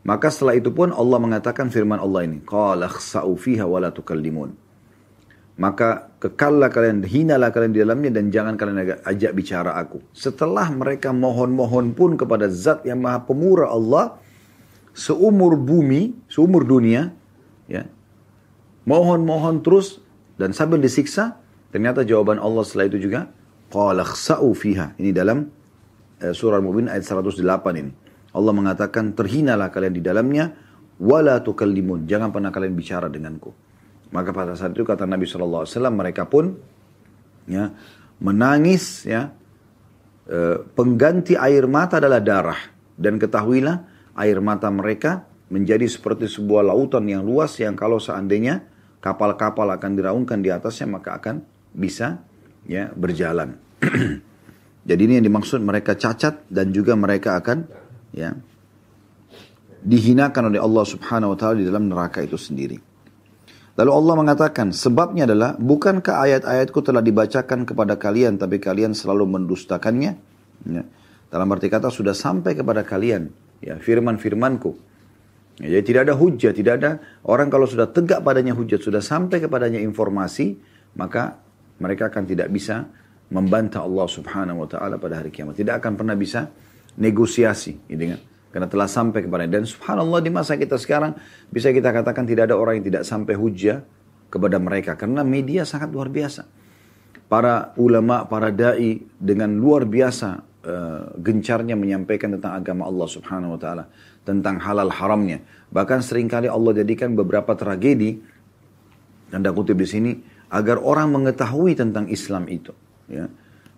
Maka 0.02 0.34
setelah 0.34 0.58
itu 0.58 0.74
pun 0.74 0.90
Allah 0.90 1.18
mengatakan 1.22 1.70
firman 1.70 2.02
Allah 2.02 2.26
ini. 2.26 2.42
Qala 2.42 2.90
khsa'u 2.90 3.38
fiha 3.38 3.70
wa 3.70 3.80
maka 5.62 6.10
kekallah 6.18 6.74
kalian, 6.74 7.06
hinalah 7.06 7.54
kalian 7.54 7.70
di 7.76 7.86
dalamnya 7.86 8.18
dan 8.18 8.34
jangan 8.34 8.58
kalian 8.58 8.98
ajak 9.06 9.32
bicara 9.38 9.78
aku. 9.78 10.02
Setelah 10.10 10.72
mereka 10.74 11.14
mohon-mohon 11.14 11.94
pun 11.94 12.18
kepada 12.18 12.50
zat 12.50 12.82
yang 12.82 12.98
maha 12.98 13.22
pemurah 13.22 13.70
Allah, 13.70 14.18
seumur 14.98 15.60
bumi, 15.62 16.18
seumur 16.32 16.66
dunia, 16.66 17.14
ya, 17.70 17.86
mohon-mohon 18.90 19.62
terus 19.62 20.02
dan 20.42 20.50
sambil 20.56 20.82
disiksa, 20.82 21.38
ternyata 21.70 22.02
jawaban 22.08 22.42
Allah 22.42 22.66
setelah 22.66 22.90
itu 22.90 22.98
juga, 22.98 23.30
qala 23.70 24.02
fiha. 24.58 24.98
Ini 24.98 25.14
dalam 25.14 25.46
surah 26.30 26.62
Al-Mu'min 26.62 26.94
ayat 26.94 27.02
108 27.02 27.42
ini. 27.82 27.92
Allah 28.32 28.54
mengatakan, 28.54 29.18
terhinalah 29.18 29.74
kalian 29.74 29.94
di 29.98 30.04
dalamnya, 30.06 30.54
wala 31.02 31.42
tukallimun. 31.42 32.06
Jangan 32.06 32.30
pernah 32.30 32.54
kalian 32.54 32.78
bicara 32.78 33.10
denganku. 33.10 33.50
Maka 34.14 34.30
pada 34.30 34.54
saat 34.54 34.76
itu 34.76 34.86
kata 34.86 35.08
Nabi 35.10 35.26
SAW 35.26 35.66
mereka 35.90 36.28
pun 36.28 36.60
ya 37.48 37.72
menangis 38.20 39.08
ya 39.08 39.32
e, 40.28 40.62
pengganti 40.76 41.40
air 41.40 41.66
mata 41.66 41.98
adalah 41.98 42.20
darah 42.20 42.60
dan 43.00 43.16
ketahuilah 43.18 43.88
air 44.20 44.38
mata 44.44 44.68
mereka 44.68 45.26
menjadi 45.48 45.88
seperti 45.88 46.28
sebuah 46.28 46.68
lautan 46.70 47.08
yang 47.08 47.24
luas 47.24 47.56
yang 47.58 47.74
kalau 47.80 48.04
seandainya 48.04 48.68
kapal-kapal 49.00 49.68
akan 49.72 49.92
diraungkan 49.96 50.44
di 50.44 50.52
atasnya 50.52 50.92
maka 50.92 51.18
akan 51.18 51.48
bisa 51.72 52.20
ya 52.68 52.92
berjalan. 52.92 53.58
Jadi 54.82 55.02
ini 55.06 55.14
yang 55.22 55.26
dimaksud 55.30 55.62
mereka 55.62 55.94
cacat 55.94 56.50
dan 56.50 56.74
juga 56.74 56.98
mereka 56.98 57.38
akan 57.38 57.70
ya 58.18 58.34
dihinakan 59.82 60.54
oleh 60.54 60.62
Allah 60.62 60.86
Subhanahu 60.86 61.34
wa 61.34 61.38
taala 61.38 61.62
di 61.62 61.66
dalam 61.66 61.90
neraka 61.90 62.22
itu 62.22 62.38
sendiri. 62.38 62.78
Lalu 63.72 63.92
Allah 63.94 64.16
mengatakan, 64.20 64.76
sebabnya 64.76 65.24
adalah 65.24 65.56
bukankah 65.56 66.28
ayat-ayatku 66.28 66.84
telah 66.84 67.00
dibacakan 67.00 67.64
kepada 67.64 67.96
kalian 67.96 68.36
tapi 68.36 68.60
kalian 68.60 68.92
selalu 68.92 69.26
mendustakannya? 69.26 70.12
Ya. 70.68 70.84
Dalam 71.32 71.48
arti 71.56 71.72
kata 71.72 71.88
sudah 71.88 72.12
sampai 72.12 72.54
kepada 72.60 72.84
kalian 72.84 73.32
ya 73.64 73.80
firman-firmanku. 73.80 74.76
Ya, 75.64 75.80
jadi 75.80 75.84
tidak 75.88 76.02
ada 76.10 76.16
hujah, 76.20 76.52
tidak 76.52 76.74
ada 76.84 76.92
orang 77.24 77.48
kalau 77.48 77.64
sudah 77.70 77.88
tegak 77.88 78.20
padanya 78.26 78.52
hujat, 78.52 78.84
sudah 78.84 79.00
sampai 79.00 79.40
kepadanya 79.40 79.80
informasi, 79.80 80.60
maka 80.98 81.40
mereka 81.80 82.12
akan 82.12 82.28
tidak 82.28 82.52
bisa 82.52 82.92
membantah 83.32 83.82
Allah 83.82 84.08
Subhanahu 84.12 84.62
wa 84.62 84.68
taala 84.68 85.00
pada 85.00 85.24
hari 85.24 85.32
kiamat. 85.32 85.56
Tidak 85.56 85.72
akan 85.80 85.96
pernah 85.96 86.14
bisa 86.20 86.52
negosiasi, 87.00 87.80
gitu 87.88 88.04
kan? 88.12 88.20
Karena 88.52 88.68
telah 88.68 88.88
sampai 88.92 89.24
kepada 89.24 89.48
dan 89.48 89.64
subhanallah 89.64 90.20
di 90.20 90.28
masa 90.28 90.60
kita 90.60 90.76
sekarang 90.76 91.16
bisa 91.48 91.72
kita 91.72 91.88
katakan 91.96 92.28
tidak 92.28 92.52
ada 92.52 92.60
orang 92.60 92.84
yang 92.84 92.92
tidak 92.92 93.04
sampai 93.08 93.40
hujah 93.40 93.80
kepada 94.28 94.60
mereka 94.60 95.00
karena 95.00 95.24
media 95.24 95.64
sangat 95.64 95.88
luar 95.96 96.12
biasa. 96.12 96.44
Para 97.32 97.72
ulama, 97.80 98.28
para 98.28 98.52
dai 98.52 99.00
dengan 99.16 99.56
luar 99.56 99.88
biasa 99.88 100.44
uh, 100.68 101.16
gencarnya 101.16 101.80
menyampaikan 101.80 102.36
tentang 102.36 102.60
agama 102.60 102.92
Allah 102.92 103.08
Subhanahu 103.08 103.56
wa 103.56 103.60
taala, 103.60 103.88
tentang 104.28 104.60
halal 104.60 104.92
haramnya. 104.92 105.40
Bahkan 105.72 106.04
sering 106.04 106.28
kali 106.28 106.52
Allah 106.52 106.76
jadikan 106.76 107.16
beberapa 107.16 107.56
tragedi 107.56 108.20
tanda 109.32 109.56
kutip 109.56 109.80
di 109.80 109.88
sini 109.88 110.12
agar 110.52 110.84
orang 110.84 111.08
mengetahui 111.16 111.80
tentang 111.80 112.12
Islam 112.12 112.52
itu, 112.52 112.76
ya. 113.12 113.28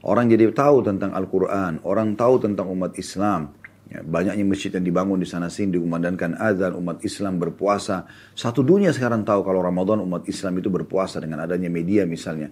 Orang 0.04 0.30
jadi 0.30 0.52
tahu 0.52 0.84
tentang 0.84 1.16
Al-Quran, 1.16 1.80
orang 1.88 2.14
tahu 2.20 2.36
tentang 2.44 2.68
umat 2.70 3.00
Islam, 3.00 3.56
Ya, 3.94 4.02
banyaknya 4.02 4.42
masjid 4.42 4.74
yang 4.74 4.90
dibangun 4.90 5.22
di 5.22 5.30
sana 5.30 5.54
sini 5.54 5.78
dikumandangkan 5.78 6.42
azan 6.42 6.74
umat 6.82 7.06
Islam 7.06 7.38
berpuasa. 7.38 8.10
Satu 8.34 8.66
dunia 8.66 8.90
sekarang 8.90 9.22
tahu 9.22 9.46
kalau 9.46 9.62
Ramadan 9.62 10.02
umat 10.02 10.26
Islam 10.26 10.58
itu 10.58 10.74
berpuasa 10.74 11.22
dengan 11.22 11.46
adanya 11.46 11.70
media 11.70 12.02
misalnya. 12.10 12.50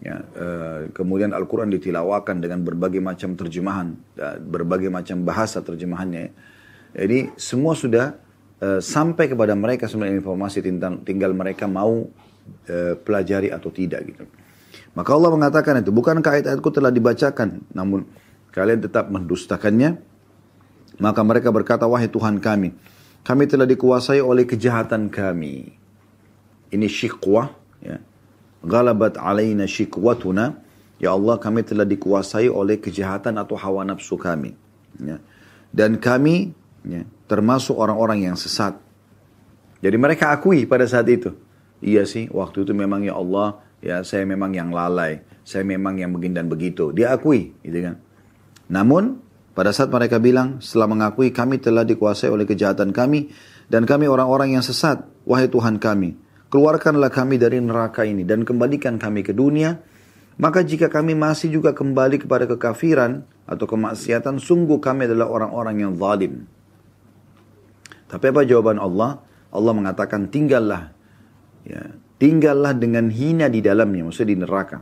Ya, 0.00 0.16
uh, 0.16 0.88
kemudian 0.96 1.36
Al-Quran 1.36 1.68
ditilawakan 1.74 2.40
dengan 2.40 2.64
berbagai 2.64 3.04
macam 3.04 3.36
terjemahan, 3.36 4.00
uh, 4.16 4.40
berbagai 4.40 4.88
macam 4.88 5.26
bahasa 5.28 5.60
terjemahannya. 5.60 6.32
Jadi 6.96 7.36
semua 7.36 7.76
sudah 7.76 8.16
uh, 8.64 8.80
sampai 8.80 9.28
kepada 9.28 9.52
mereka 9.52 9.92
semua 9.92 10.08
informasi 10.08 10.64
tentang 10.64 11.04
tinggal 11.04 11.36
mereka 11.36 11.68
mau 11.68 12.06
uh, 12.06 12.94
pelajari 12.96 13.52
atau 13.52 13.68
tidak 13.68 14.08
gitu. 14.08 14.24
Maka 14.98 15.14
Allah 15.14 15.30
mengatakan 15.30 15.78
itu, 15.78 15.94
bukankah 15.94 16.42
ayat-ayatku 16.42 16.74
telah 16.74 16.90
dibacakan, 16.90 17.62
namun 17.70 18.02
kalian 18.50 18.82
tetap 18.82 19.06
mendustakannya, 19.14 19.94
maka 20.98 21.22
mereka 21.22 21.54
berkata, 21.54 21.86
wahai 21.86 22.10
Tuhan 22.10 22.42
kami, 22.42 22.74
kami 23.22 23.46
telah 23.46 23.62
dikuasai 23.62 24.18
oleh 24.18 24.42
kejahatan 24.42 25.06
kami. 25.06 25.70
Ini 26.74 26.86
syikwah, 26.90 27.54
ya. 27.78 28.02
Galabat 28.58 29.14
alaina 29.22 29.70
syikwatuna. 29.70 30.58
Ya 30.98 31.14
Allah, 31.14 31.38
kami 31.38 31.62
telah 31.62 31.86
dikuasai 31.86 32.50
oleh 32.50 32.82
kejahatan 32.82 33.38
atau 33.38 33.54
hawa 33.54 33.86
nafsu 33.86 34.18
kami. 34.18 34.58
Ya. 34.98 35.22
Dan 35.70 36.02
kami 36.02 36.58
ya, 36.82 37.06
termasuk 37.30 37.78
orang-orang 37.78 38.26
yang 38.26 38.34
sesat. 38.34 38.74
Jadi 39.78 39.94
mereka 39.94 40.34
akui 40.34 40.66
pada 40.66 40.90
saat 40.90 41.06
itu. 41.06 41.38
Iya 41.78 42.02
sih, 42.02 42.26
waktu 42.34 42.66
itu 42.66 42.74
memang 42.74 43.06
ya 43.06 43.14
Allah, 43.14 43.62
ya 43.84 44.02
saya 44.02 44.24
memang 44.28 44.54
yang 44.54 44.70
lalai. 44.70 45.22
Saya 45.48 45.64
memang 45.64 45.96
yang 45.96 46.12
begini 46.12 46.36
dan 46.36 46.46
begitu. 46.52 46.92
Dia 46.92 47.16
akui, 47.16 47.56
gitu 47.64 47.78
kan. 47.80 47.96
Namun 48.68 49.24
pada 49.56 49.72
saat 49.72 49.88
mereka 49.88 50.20
bilang, 50.20 50.60
setelah 50.60 50.86
mengakui 50.86 51.32
kami 51.34 51.58
telah 51.58 51.82
dikuasai 51.82 52.30
oleh 52.30 52.46
kejahatan 52.46 52.94
kami, 52.94 53.32
dan 53.66 53.88
kami 53.88 54.06
orang-orang 54.06 54.54
yang 54.54 54.62
sesat, 54.62 55.02
wahai 55.26 55.50
Tuhan 55.50 55.82
kami, 55.82 56.14
keluarkanlah 56.52 57.10
kami 57.10 57.42
dari 57.42 57.58
neraka 57.58 58.06
ini, 58.06 58.22
dan 58.22 58.46
kembalikan 58.46 59.00
kami 59.00 59.26
ke 59.26 59.34
dunia, 59.34 59.82
maka 60.38 60.62
jika 60.62 60.86
kami 60.86 61.18
masih 61.18 61.50
juga 61.50 61.74
kembali 61.74 62.22
kepada 62.22 62.46
kekafiran 62.46 63.26
atau 63.50 63.66
kemaksiatan, 63.66 64.38
sungguh 64.38 64.78
kami 64.78 65.10
adalah 65.10 65.26
orang-orang 65.26 65.82
yang 65.82 65.92
zalim. 65.98 66.46
Tapi 68.06 68.24
apa 68.30 68.46
jawaban 68.46 68.78
Allah? 68.78 69.20
Allah 69.50 69.72
mengatakan 69.74 70.30
tinggallah, 70.30 70.94
ya, 71.66 71.98
tinggallah 72.18 72.74
dengan 72.74 73.08
hina 73.08 73.48
di 73.48 73.62
dalamnya, 73.64 74.10
maksudnya 74.10 74.34
di 74.34 74.38
neraka. 74.42 74.78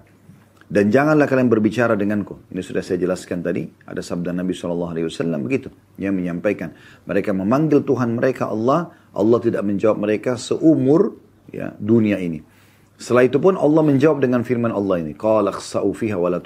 Dan 0.66 0.90
janganlah 0.90 1.30
kalian 1.30 1.46
berbicara 1.46 1.94
denganku. 1.94 2.50
Ini 2.50 2.58
sudah 2.58 2.82
saya 2.82 2.98
jelaskan 2.98 3.38
tadi. 3.38 3.70
Ada 3.86 4.02
sabda 4.02 4.34
Nabi 4.34 4.50
SAW 4.50 5.38
begitu. 5.38 5.70
Yang 5.94 6.14
menyampaikan. 6.18 6.74
Mereka 7.06 7.30
memanggil 7.30 7.86
Tuhan 7.86 8.18
mereka 8.18 8.50
Allah. 8.50 8.90
Allah 9.14 9.38
tidak 9.38 9.62
menjawab 9.62 10.02
mereka 10.02 10.34
seumur 10.34 11.14
ya, 11.54 11.70
dunia 11.78 12.18
ini. 12.18 12.42
Setelah 12.98 13.30
itu 13.30 13.38
pun 13.38 13.54
Allah 13.54 13.82
menjawab 13.86 14.18
dengan 14.18 14.42
firman 14.42 14.74
Allah 14.74 15.06
ini. 15.06 15.14
Qala 15.14 15.54
khsa'u 15.54 15.94
fiha 15.94 16.18
wa 16.18 16.34
la. 16.34 16.42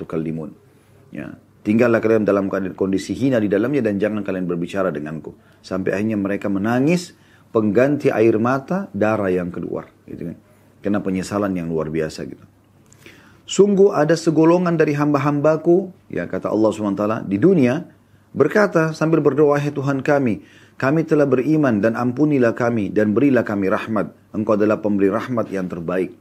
Ya. 1.09 1.41
Tinggallah 1.61 2.01
kalian 2.05 2.29
dalam 2.29 2.53
kondisi 2.77 3.17
hina 3.17 3.41
di 3.41 3.49
dalamnya 3.49 3.89
dan 3.89 3.97
jangan 3.97 4.21
kalian 4.21 4.45
berbicara 4.45 4.93
denganku. 4.93 5.33
Sampai 5.65 5.97
akhirnya 5.97 6.21
mereka 6.21 6.53
menangis 6.53 7.17
pengganti 7.57 8.13
air 8.13 8.37
mata 8.37 8.93
darah 8.93 9.33
yang 9.33 9.49
keluar. 9.49 9.89
Gitu 10.05 10.29
kan. 10.29 10.50
Karena 10.81 11.05
penyesalan 11.05 11.53
yang 11.53 11.69
luar 11.69 11.93
biasa 11.93 12.25
gitu. 12.25 12.45
Sungguh 13.51 13.91
ada 13.91 14.15
segolongan 14.15 14.79
dari 14.79 14.95
hamba-hambaku, 14.95 15.91
ya 16.07 16.31
kata 16.31 16.49
Allah 16.49 16.71
SWT, 16.71 17.27
di 17.27 17.37
dunia, 17.37 17.83
berkata 18.31 18.95
sambil 18.95 19.19
berdoa, 19.19 19.59
Hai 19.59 19.75
Tuhan 19.75 20.07
kami, 20.07 20.47
kami 20.81 21.05
telah 21.05 21.27
beriman 21.27 21.83
dan 21.83 21.99
ampunilah 21.99 22.57
kami 22.57 22.89
dan 22.95 23.13
berilah 23.13 23.45
kami 23.45 23.69
rahmat. 23.69 24.17
Engkau 24.33 24.55
adalah 24.55 24.81
pemberi 24.81 25.13
rahmat 25.13 25.51
yang 25.53 25.69
terbaik. 25.69 26.15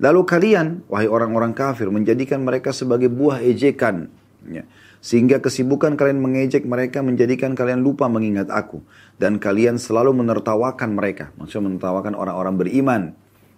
Lalu 0.00 0.20
kalian, 0.24 0.88
wahai 0.88 1.04
orang-orang 1.04 1.52
kafir, 1.52 1.92
menjadikan 1.92 2.40
mereka 2.40 2.72
sebagai 2.72 3.12
buah 3.12 3.44
ejekan. 3.44 4.08
Ya. 4.48 4.64
Sehingga 5.04 5.44
kesibukan 5.44 6.00
kalian 6.00 6.24
mengejek 6.24 6.64
mereka 6.64 7.04
menjadikan 7.04 7.52
kalian 7.52 7.84
lupa 7.84 8.08
mengingat 8.08 8.48
aku. 8.48 8.80
Dan 9.20 9.36
kalian 9.36 9.76
selalu 9.76 10.16
menertawakan 10.16 10.96
mereka. 10.96 11.36
Maksudnya 11.36 11.68
menertawakan 11.68 12.16
orang-orang 12.16 12.54
beriman. 12.56 13.02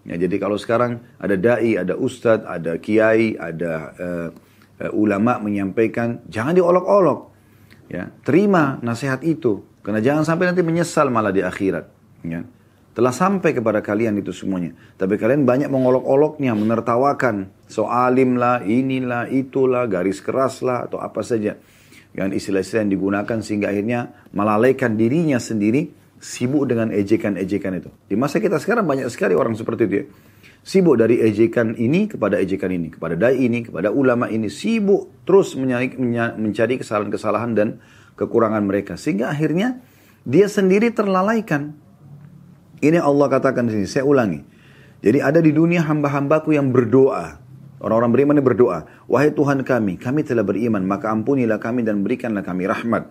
Ya, 0.03 0.19
jadi 0.19 0.35
kalau 0.43 0.59
sekarang 0.59 0.99
ada 1.23 1.39
dai, 1.39 1.79
ada 1.79 1.95
ustadz, 1.95 2.43
ada 2.43 2.75
kiai, 2.83 3.39
ada 3.39 3.73
uh, 3.95 4.29
uh, 4.83 4.93
ulama 4.99 5.39
menyampaikan, 5.39 6.27
jangan 6.27 6.59
diolok-olok. 6.59 7.31
Ya, 7.87 8.11
terima 8.27 8.83
nasihat 8.83 9.23
itu, 9.23 9.63
karena 9.87 10.03
jangan 10.03 10.27
sampai 10.27 10.51
nanti 10.51 10.65
menyesal 10.67 11.07
malah 11.13 11.31
di 11.31 11.45
akhirat. 11.45 11.87
Ya. 12.27 12.43
Telah 12.93 13.15
sampai 13.15 13.57
kepada 13.57 13.81
kalian 13.81 14.21
itu 14.21 14.37
semuanya. 14.37 14.77
Tapi 15.01 15.17
kalian 15.17 15.49
banyak 15.49 15.73
mengolok-oloknya, 15.73 16.53
menertawakan. 16.53 17.49
Soalim 17.65 18.37
lah, 18.37 18.61
inilah, 18.69 19.33
itulah, 19.33 19.89
garis 19.89 20.21
keras 20.21 20.61
lah, 20.61 20.85
atau 20.85 21.01
apa 21.01 21.25
saja. 21.25 21.57
Dengan 22.13 22.37
istilah-istilah 22.37 22.85
yang 22.85 22.93
digunakan 22.93 23.39
sehingga 23.41 23.73
akhirnya 23.73 24.29
melalaikan 24.37 25.01
dirinya 25.01 25.41
sendiri 25.41 26.02
sibuk 26.23 26.71
dengan 26.71 26.95
ejekan-ejekan 26.95 27.83
itu. 27.83 27.91
Di 28.07 28.15
masa 28.15 28.39
kita 28.39 28.63
sekarang 28.63 28.87
banyak 28.87 29.11
sekali 29.11 29.35
orang 29.35 29.59
seperti 29.59 29.83
itu 29.91 29.95
ya. 29.99 30.05
Sibuk 30.63 30.95
dari 30.95 31.19
ejekan 31.19 31.75
ini 31.75 32.07
kepada 32.07 32.39
ejekan 32.39 32.71
ini, 32.71 32.95
kepada 32.95 33.19
dai 33.19 33.43
ini, 33.43 33.67
kepada 33.67 33.91
ulama 33.91 34.31
ini. 34.31 34.47
Sibuk 34.47 35.27
terus 35.27 35.59
mencari, 35.59 35.99
mencari 36.39 36.79
kesalahan-kesalahan 36.79 37.51
dan 37.59 37.69
kekurangan 38.15 38.63
mereka. 38.63 38.95
Sehingga 38.95 39.35
akhirnya 39.35 39.83
dia 40.23 40.47
sendiri 40.47 40.95
terlalaikan. 40.95 41.75
Ini 42.79 43.03
Allah 43.03 43.27
katakan 43.27 43.67
di 43.67 43.83
sini, 43.83 43.87
saya 43.91 44.07
ulangi. 44.07 44.39
Jadi 45.03 45.19
ada 45.19 45.43
di 45.43 45.51
dunia 45.51 45.83
hamba-hambaku 45.83 46.55
yang 46.55 46.71
berdoa. 46.71 47.43
Orang-orang 47.83 48.15
beriman 48.15 48.39
ini 48.39 48.47
berdoa. 48.47 48.79
Wahai 49.11 49.35
Tuhan 49.35 49.67
kami, 49.67 49.99
kami 49.99 50.23
telah 50.23 50.47
beriman, 50.47 50.87
maka 50.87 51.11
ampunilah 51.11 51.59
kami 51.59 51.83
dan 51.83 52.07
berikanlah 52.07 52.47
kami 52.47 52.71
rahmat. 52.71 53.11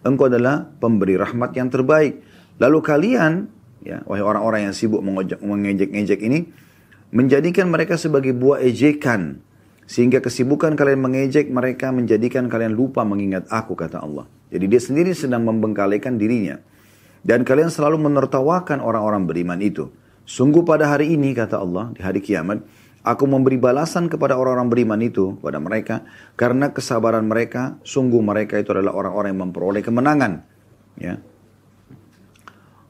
Engkau 0.00 0.32
adalah 0.32 0.64
pemberi 0.80 1.20
rahmat 1.20 1.52
yang 1.52 1.68
terbaik. 1.68 2.24
Lalu 2.56 2.78
kalian, 2.80 3.52
ya, 3.84 4.00
wahai 4.08 4.24
orang-orang 4.24 4.70
yang 4.70 4.74
sibuk 4.74 5.04
mengejek-ngejek 5.40 6.20
ini, 6.24 6.48
menjadikan 7.12 7.68
mereka 7.68 8.00
sebagai 8.00 8.32
buah 8.32 8.64
ejekan. 8.64 9.44
Sehingga 9.86 10.18
kesibukan 10.18 10.74
kalian 10.74 10.98
mengejek 10.98 11.46
mereka 11.46 11.94
menjadikan 11.94 12.50
kalian 12.50 12.74
lupa 12.74 13.06
mengingat 13.06 13.46
aku, 13.52 13.78
kata 13.78 14.02
Allah. 14.02 14.26
Jadi 14.50 14.66
dia 14.66 14.82
sendiri 14.82 15.14
sedang 15.14 15.46
membengkalikan 15.46 16.18
dirinya. 16.18 16.58
Dan 17.22 17.46
kalian 17.46 17.70
selalu 17.70 17.98
menertawakan 18.02 18.82
orang-orang 18.82 19.26
beriman 19.30 19.58
itu. 19.62 19.90
Sungguh 20.26 20.66
pada 20.66 20.90
hari 20.90 21.14
ini, 21.14 21.30
kata 21.38 21.62
Allah, 21.62 21.94
di 21.94 22.02
hari 22.02 22.18
kiamat, 22.18 22.66
aku 23.06 23.30
memberi 23.30 23.62
balasan 23.62 24.10
kepada 24.10 24.34
orang-orang 24.34 24.66
beriman 24.66 24.98
itu, 24.98 25.38
kepada 25.38 25.62
mereka, 25.62 26.02
karena 26.34 26.74
kesabaran 26.74 27.22
mereka, 27.30 27.78
sungguh 27.86 28.18
mereka 28.18 28.58
itu 28.58 28.74
adalah 28.74 28.90
orang-orang 28.90 29.38
yang 29.38 29.42
memperoleh 29.50 29.82
kemenangan. 29.86 30.42
Ya, 30.98 31.22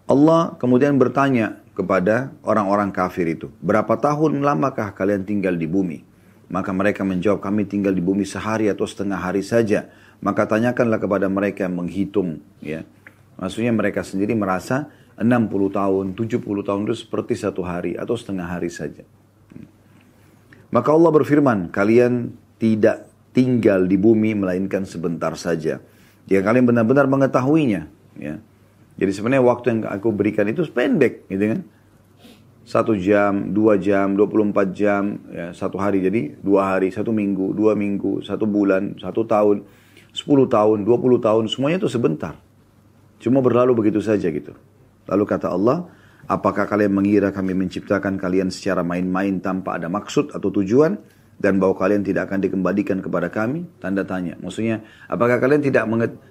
Allah 0.07 0.55
kemudian 0.59 0.95
bertanya 0.99 1.59
kepada 1.75 2.33
orang-orang 2.47 2.95
kafir 2.95 3.27
itu, 3.27 3.51
berapa 3.59 3.99
tahun 3.99 4.41
lamakah 4.41 4.95
kalian 4.95 5.27
tinggal 5.27 5.59
di 5.59 5.67
bumi? 5.67 6.07
Maka 6.47 6.71
mereka 6.71 7.03
menjawab, 7.03 7.43
kami 7.43 7.67
tinggal 7.67 7.91
di 7.91 7.99
bumi 7.99 8.23
sehari 8.23 8.71
atau 8.71 8.87
setengah 8.87 9.19
hari 9.19 9.43
saja. 9.43 9.91
Maka 10.23 10.47
tanyakanlah 10.47 11.03
kepada 11.03 11.27
mereka 11.27 11.67
yang 11.67 11.75
menghitung, 11.75 12.39
ya, 12.63 12.87
Maksudnya 13.37 13.73
mereka 13.73 14.01
sendiri 14.01 14.33
merasa 14.33 14.89
60 15.21 15.69
tahun, 15.73 16.17
70 16.17 16.41
tahun 16.41 16.81
itu 16.89 16.97
seperti 17.05 17.37
satu 17.37 17.61
hari 17.65 17.97
atau 17.97 18.17
setengah 18.17 18.49
hari 18.49 18.73
saja. 18.73 19.05
Maka 20.73 20.89
Allah 20.93 21.13
berfirman, 21.13 21.69
kalian 21.73 22.33
tidak 22.57 23.09
tinggal 23.37 23.85
di 23.85 24.01
bumi 24.01 24.33
melainkan 24.33 24.89
sebentar 24.89 25.37
saja. 25.37 25.85
Jika 26.27 26.43
kalian 26.43 26.65
benar-benar 26.65 27.07
mengetahuinya, 27.07 27.87
ya. 28.17 28.41
Jadi 28.97 29.11
sebenarnya 29.13 29.45
waktu 29.45 29.67
yang 29.73 29.81
aku 29.89 30.09
berikan 30.13 30.49
itu 30.49 30.65
pendek, 30.73 31.29
gitu 31.29 31.45
kan? 31.53 31.61
Satu 32.67 32.99
jam, 32.99 33.55
dua 33.55 33.79
jam, 33.79 34.19
24 34.19 34.75
jam, 34.75 35.23
ya, 35.31 35.55
satu 35.55 35.79
hari. 35.79 36.03
Jadi 36.03 36.35
dua 36.43 36.75
hari, 36.75 36.91
satu 36.91 37.15
minggu, 37.15 37.55
dua 37.55 37.79
minggu, 37.79 38.25
satu 38.27 38.43
bulan, 38.43 38.99
satu 38.99 39.23
tahun, 39.23 39.63
sepuluh 40.11 40.51
tahun, 40.51 40.83
dua 40.83 40.99
puluh 40.99 41.23
tahun, 41.23 41.47
semuanya 41.47 41.85
itu 41.85 41.93
sebentar. 41.93 42.35
Cuma 43.23 43.39
berlalu 43.39 43.77
begitu 43.77 44.03
saja 44.03 44.27
gitu. 44.33 44.57
Lalu 45.07 45.25
kata 45.29 45.53
Allah, 45.53 45.87
apakah 46.27 46.67
kalian 46.67 46.91
mengira 46.91 47.31
kami 47.31 47.55
menciptakan 47.55 48.19
kalian 48.19 48.51
secara 48.51 48.83
main-main 48.83 49.39
tanpa 49.39 49.79
ada 49.79 49.87
maksud 49.87 50.35
atau 50.35 50.51
tujuan? 50.51 50.99
Dan 51.37 51.61
bahwa 51.61 51.77
kalian 51.77 52.01
tidak 52.01 52.33
akan 52.33 52.41
dikembalikan 52.41 53.05
kepada 53.05 53.29
kami? 53.29 53.69
Tanda 53.77 54.09
tanya. 54.09 54.41
Maksudnya, 54.41 54.81
apakah 55.05 55.37
kalian 55.37 55.61
tidak 55.61 55.85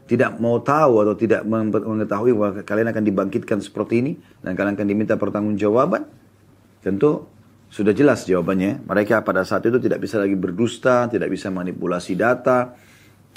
tidak 0.10 0.41
mau 0.41 0.58
tahu 0.66 1.06
atau 1.06 1.14
tidak 1.14 1.45
mengetahui 1.45 2.34
bahwa 2.34 2.51
kalian 2.66 2.89
akan 2.89 3.03
dibangkitkan 3.06 3.62
seperti 3.62 4.01
ini 4.01 4.12
dan 4.41 4.58
kalian 4.58 4.74
akan 4.74 4.88
diminta 4.89 5.14
pertanggungjawaban? 5.14 6.10
Tentu 6.82 7.30
sudah 7.70 7.93
jelas 7.93 8.26
jawabannya. 8.26 8.82
Mereka 8.86 9.22
pada 9.22 9.45
saat 9.45 9.66
itu 9.70 9.78
tidak 9.78 10.01
bisa 10.01 10.18
lagi 10.18 10.34
berdusta, 10.34 11.06
tidak 11.06 11.30
bisa 11.30 11.53
manipulasi 11.53 12.18
data. 12.18 12.74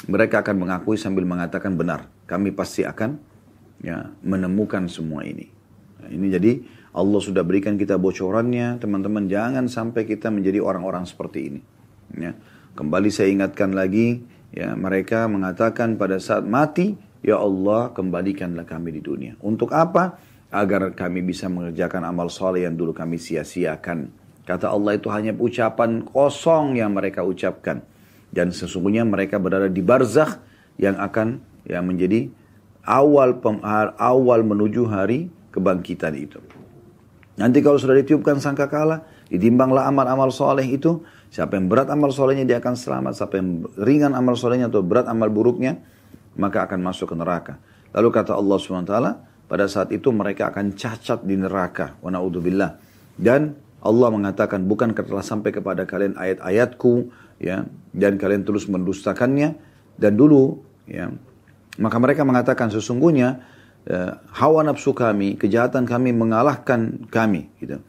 Mereka 0.08 0.40
akan 0.40 0.56
mengakui 0.62 0.96
sambil 0.96 1.28
mengatakan 1.28 1.76
benar. 1.76 2.08
Kami 2.24 2.54
pasti 2.56 2.86
akan 2.86 3.18
ya 3.84 4.08
menemukan 4.24 4.88
semua 4.88 5.26
ini. 5.26 5.50
Nah, 6.00 6.08
ini 6.08 6.26
jadi 6.32 6.52
Allah 6.92 7.20
sudah 7.20 7.44
berikan 7.44 7.76
kita 7.76 8.00
bocorannya, 8.00 8.80
teman-teman 8.80 9.28
jangan 9.28 9.68
sampai 9.68 10.08
kita 10.08 10.32
menjadi 10.32 10.64
orang-orang 10.64 11.04
seperti 11.04 11.52
ini. 11.52 11.60
Ya. 12.16 12.32
Kembali 12.72 13.10
saya 13.12 13.28
ingatkan 13.28 13.76
lagi, 13.76 14.24
ya 14.54 14.72
mereka 14.72 15.28
mengatakan 15.28 16.00
pada 16.00 16.16
saat 16.16 16.48
mati, 16.48 16.96
ya 17.20 17.36
Allah 17.36 17.92
kembalikanlah 17.92 18.64
kami 18.64 18.96
di 18.96 19.02
dunia. 19.04 19.36
Untuk 19.44 19.74
apa? 19.74 20.16
Agar 20.48 20.96
kami 20.96 21.20
bisa 21.20 21.50
mengerjakan 21.52 22.08
amal 22.08 22.32
soleh 22.32 22.64
yang 22.64 22.72
dulu 22.72 22.96
kami 22.96 23.20
sia-siakan. 23.20 24.08
Kata 24.48 24.72
Allah 24.72 24.96
itu 24.96 25.12
hanya 25.12 25.36
ucapan 25.36 26.00
kosong 26.08 26.80
yang 26.80 26.96
mereka 26.96 27.20
ucapkan. 27.20 27.84
Dan 28.32 28.48
sesungguhnya 28.48 29.04
mereka 29.04 29.36
berada 29.36 29.68
di 29.68 29.84
barzakh 29.84 30.40
yang 30.80 30.96
akan 30.96 31.44
yang 31.68 31.84
menjadi 31.84 32.32
awal 32.88 33.36
awal 34.00 34.40
menuju 34.40 34.88
hari 34.88 35.28
kebangkitan 35.52 36.16
itu. 36.16 36.40
Nanti 37.38 37.62
kalau 37.62 37.78
sudah 37.78 37.94
ditiupkan 37.94 38.42
sangka 38.42 38.66
kalah, 38.66 39.06
ditimbanglah 39.30 39.86
amal-amal 39.86 40.34
soleh 40.34 40.66
itu, 40.66 41.06
siapa 41.30 41.54
yang 41.54 41.70
berat 41.70 41.86
amal 41.86 42.10
solehnya 42.10 42.42
dia 42.42 42.58
akan 42.58 42.74
selamat, 42.74 43.12
siapa 43.14 43.38
yang 43.38 43.62
ringan 43.78 44.12
amal 44.18 44.34
solehnya 44.34 44.66
atau 44.66 44.82
berat 44.82 45.06
amal 45.06 45.30
buruknya, 45.30 45.78
maka 46.34 46.66
akan 46.66 46.82
masuk 46.82 47.14
ke 47.14 47.16
neraka. 47.16 47.54
Lalu 47.94 48.08
kata 48.10 48.34
Allah 48.34 48.58
SWT, 48.58 48.94
pada 49.48 49.64
saat 49.70 49.94
itu 49.94 50.10
mereka 50.10 50.50
akan 50.50 50.74
cacat 50.74 51.24
di 51.24 51.38
neraka. 51.38 51.96
Wa 52.02 52.10
na'udzubillah. 52.10 52.76
Dan 53.14 53.54
Allah 53.80 54.08
mengatakan, 54.10 54.66
bukan 54.66 54.92
telah 54.92 55.22
sampai 55.22 55.54
kepada 55.54 55.86
kalian 55.86 56.18
ayat-ayatku, 56.18 57.14
ya, 57.38 57.64
dan 57.94 58.18
kalian 58.18 58.42
terus 58.42 58.66
mendustakannya. 58.66 59.54
Dan 59.94 60.18
dulu, 60.18 60.58
ya, 60.90 61.10
maka 61.78 61.96
mereka 62.02 62.26
mengatakan 62.26 62.68
sesungguhnya 62.74 63.40
uh, 63.88 64.12
hawa 64.36 64.62
nafsu 64.64 64.92
kami, 64.92 65.40
kejahatan 65.40 65.88
kami 65.88 66.12
mengalahkan 66.12 67.08
kami. 67.08 67.48
Gitu. 67.58 67.80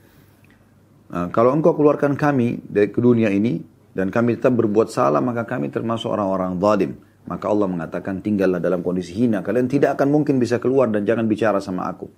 Uh, 1.11 1.27
kalau 1.29 1.53
engkau 1.53 1.75
keluarkan 1.75 2.15
kami 2.15 2.63
dari 2.65 2.89
ke 2.89 2.99
dunia 3.03 3.29
ini 3.29 3.61
dan 3.93 4.09
kami 4.09 4.39
tetap 4.39 4.55
berbuat 4.55 4.89
salah, 4.89 5.19
maka 5.19 5.43
kami 5.45 5.69
termasuk 5.69 6.09
orang-orang 6.09 6.57
zalim. 6.57 6.91
Maka 7.29 7.45
Allah 7.45 7.67
mengatakan 7.69 8.25
tinggallah 8.25 8.57
dalam 8.57 8.81
kondisi 8.81 9.13
hina. 9.13 9.45
Kalian 9.45 9.69
tidak 9.69 9.99
akan 9.99 10.09
mungkin 10.09 10.41
bisa 10.41 10.57
keluar 10.57 10.89
dan 10.89 11.05
jangan 11.05 11.29
bicara 11.29 11.61
sama 11.61 11.85
aku. 11.85 12.09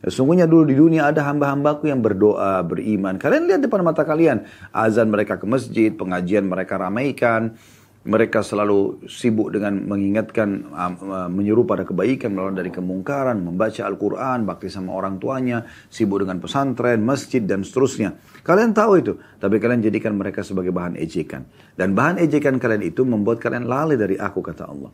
Sesungguhnya 0.00 0.48
dulu 0.48 0.64
di 0.64 0.76
dunia 0.76 1.12
ada 1.12 1.28
hamba-hambaku 1.28 1.92
yang 1.92 2.00
berdoa, 2.00 2.64
beriman. 2.64 3.20
Kalian 3.20 3.44
lihat 3.48 3.60
depan 3.60 3.84
mata 3.84 4.04
kalian. 4.04 4.48
Azan 4.72 5.12
mereka 5.12 5.36
ke 5.36 5.44
masjid, 5.44 5.92
pengajian 5.92 6.48
mereka 6.48 6.80
ramaikan 6.80 7.56
mereka 8.00 8.40
selalu 8.40 9.04
sibuk 9.12 9.52
dengan 9.52 9.76
mengingatkan, 9.84 10.72
uh, 10.72 10.92
uh, 11.04 11.28
menyuruh 11.28 11.68
pada 11.68 11.84
kebaikan, 11.84 12.32
melawan 12.32 12.56
dari 12.56 12.72
kemungkaran, 12.72 13.36
membaca 13.44 13.84
Al-Quran, 13.84 14.48
bakti 14.48 14.72
sama 14.72 14.96
orang 14.96 15.20
tuanya, 15.20 15.68
sibuk 15.92 16.24
dengan 16.24 16.40
pesantren, 16.40 17.04
masjid, 17.04 17.44
dan 17.44 17.60
seterusnya. 17.60 18.16
Kalian 18.40 18.72
tahu 18.72 18.92
itu, 19.04 19.12
tapi 19.36 19.60
kalian 19.60 19.84
jadikan 19.84 20.16
mereka 20.16 20.40
sebagai 20.40 20.72
bahan 20.72 20.96
ejekan. 20.96 21.44
Dan 21.76 21.92
bahan 21.92 22.24
ejekan 22.24 22.56
kalian 22.56 22.88
itu 22.88 23.04
membuat 23.04 23.36
kalian 23.36 23.68
lalai 23.68 24.00
dari 24.00 24.16
aku, 24.16 24.40
kata 24.40 24.64
Allah. 24.64 24.88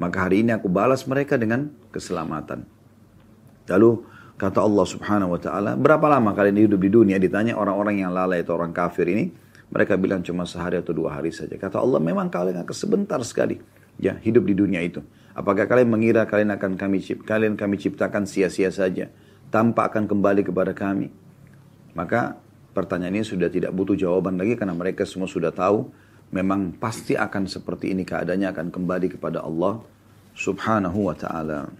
Maka 0.00 0.16
hari 0.24 0.40
ini 0.40 0.56
aku 0.56 0.72
balas 0.72 1.04
mereka 1.04 1.36
dengan 1.36 1.68
keselamatan. 1.92 2.64
Lalu 3.68 3.90
kata 4.40 4.64
Allah 4.64 4.86
subhanahu 4.88 5.36
wa 5.36 5.40
ta'ala, 5.42 5.70
berapa 5.76 6.06
lama 6.08 6.32
kalian 6.32 6.64
hidup 6.64 6.80
di 6.80 6.88
dunia? 6.88 7.20
Ditanya 7.20 7.60
orang-orang 7.60 8.00
yang 8.00 8.16
lalai 8.16 8.40
atau 8.40 8.56
orang 8.56 8.72
kafir 8.72 9.04
ini, 9.04 9.28
mereka 9.68 10.00
bilang 10.00 10.24
cuma 10.24 10.48
sehari 10.48 10.80
atau 10.80 10.96
dua 10.96 11.20
hari 11.20 11.28
saja. 11.28 11.54
Kata 11.60 11.80
Allah, 11.80 12.00
memang 12.00 12.32
kalian 12.32 12.64
akan 12.64 12.76
sebentar 12.76 13.20
sekali 13.20 13.60
ya 14.00 14.16
hidup 14.16 14.48
di 14.48 14.54
dunia 14.56 14.80
itu. 14.80 15.04
Apakah 15.36 15.68
kalian 15.68 15.92
mengira 15.92 16.24
kalian 16.24 16.50
akan 16.56 16.74
kami 16.74 16.98
cipt, 16.98 17.22
kalian 17.22 17.54
kami 17.54 17.78
ciptakan 17.78 18.26
sia-sia 18.26 18.72
saja 18.74 19.06
tanpa 19.52 19.86
akan 19.86 20.10
kembali 20.10 20.42
kepada 20.42 20.74
kami? 20.74 21.12
Maka 21.94 22.34
pertanyaan 22.74 23.22
ini 23.22 23.26
sudah 23.26 23.46
tidak 23.46 23.70
butuh 23.70 23.94
jawaban 23.94 24.34
lagi 24.34 24.58
karena 24.58 24.74
mereka 24.74 25.06
semua 25.06 25.30
sudah 25.30 25.54
tahu 25.54 25.90
memang 26.34 26.76
pasti 26.76 27.14
akan 27.16 27.46
seperti 27.48 27.92
ini 27.92 28.02
keadaannya 28.04 28.48
akan 28.50 28.66
kembali 28.72 29.18
kepada 29.18 29.44
Allah 29.44 29.80
Subhanahu 30.34 31.10
wa 31.10 31.16
taala. 31.16 31.70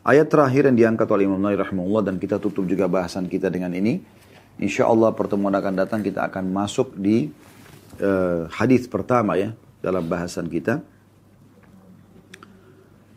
Ayat 0.00 0.32
terakhir 0.32 0.64
yang 0.72 0.76
diangkat 0.76 1.08
oleh 1.12 1.28
Imam 1.28 1.36
Nawawi 1.36 1.60
rahimahullah 1.60 2.02
dan 2.08 2.16
kita 2.16 2.40
tutup 2.40 2.64
juga 2.64 2.88
bahasan 2.88 3.28
kita 3.28 3.52
dengan 3.52 3.76
ini 3.76 4.00
Insya 4.60 4.84
Allah 4.84 5.16
pertemuan 5.16 5.56
akan 5.56 5.72
datang 5.72 6.04
kita 6.04 6.20
akan 6.28 6.52
masuk 6.52 6.92
di 6.92 7.32
uh, 8.04 8.44
hadis 8.52 8.84
pertama 8.84 9.40
ya 9.40 9.56
dalam 9.80 10.04
bahasan 10.04 10.52
kita. 10.52 10.84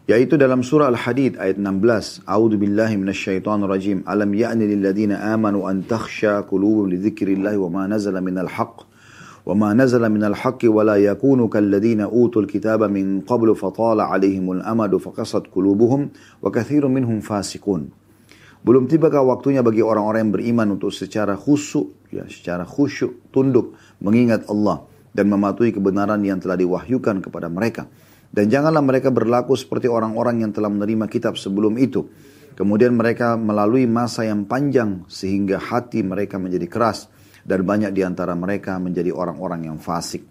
Yaitu 0.03 0.35
dalam 0.35 0.63
surah 0.63 0.91
Al-Hadid 0.91 1.39
ayat 1.39 1.55
16 1.55 2.27
A'udzu 2.27 2.59
billahi 2.59 2.99
minasyaitonir 2.99 3.67
rajim. 3.71 3.97
Alam 4.03 4.35
ya'ni 4.35 4.67
lil 4.67 4.83
ladzina 4.83 5.31
amanu 5.31 5.63
an 5.63 5.83
takhsha 5.83 6.43
qulubuhum 6.43 6.91
li 6.91 6.99
dzikrillah 6.99 7.55
wa 7.55 7.67
ma 7.71 7.83
nazala 7.87 8.19
minal 8.19 8.51
haqq 8.51 8.83
wa 9.43 9.55
ma 9.55 9.75
nazala 9.75 10.07
minal 10.07 10.35
haqqi 10.35 10.71
wa 10.71 10.87
la 10.87 10.95
yakunu 10.95 11.51
kal 11.51 11.67
ladzina 11.67 12.07
utul 12.07 12.47
kitaba 12.47 12.87
min 12.87 13.23
qablu 13.27 13.55
fatala 13.55 14.07
alaihimul 14.07 14.63
amadu 14.63 14.99
faqasat 14.99 15.51
qulubuhum 15.51 16.11
wa 16.39 16.47
katsirun 16.47 16.91
minhum 16.91 17.19
fasiqun 17.19 17.91
belum 18.63 18.87
tibakah 18.87 19.27
waktunya 19.27 19.59
bagi 19.59 19.83
orang-orang 19.83 20.27
yang 20.27 20.33
beriman 20.33 20.67
untuk 20.79 20.95
secara 20.95 21.35
khusyuk, 21.35 22.07
ya, 22.15 22.23
secara 22.31 22.63
khusyuk, 22.63 23.27
tunduk, 23.27 23.75
mengingat 23.99 24.47
Allah 24.47 24.87
dan 25.11 25.27
mematuhi 25.27 25.75
kebenaran 25.75 26.23
yang 26.23 26.39
telah 26.39 26.55
diwahyukan 26.55 27.19
kepada 27.27 27.51
mereka. 27.51 27.91
Dan 28.33 28.47
janganlah 28.49 28.81
mereka 28.81 29.11
berlaku 29.11 29.53
seperti 29.59 29.91
orang-orang 29.91 30.47
yang 30.47 30.51
telah 30.55 30.71
menerima 30.71 31.05
kitab 31.11 31.35
sebelum 31.35 31.75
itu. 31.75 32.07
Kemudian 32.55 32.95
mereka 32.95 33.35
melalui 33.35 33.83
masa 33.83 34.25
yang 34.25 34.47
panjang 34.47 35.05
sehingga 35.11 35.59
hati 35.59 36.01
mereka 36.01 36.39
menjadi 36.39 36.65
keras 36.65 37.11
dan 37.43 37.67
banyak 37.67 37.91
di 37.91 38.01
antara 38.01 38.31
mereka 38.33 38.79
menjadi 38.79 39.11
orang-orang 39.11 39.69
yang 39.69 39.77
fasik. 39.77 40.23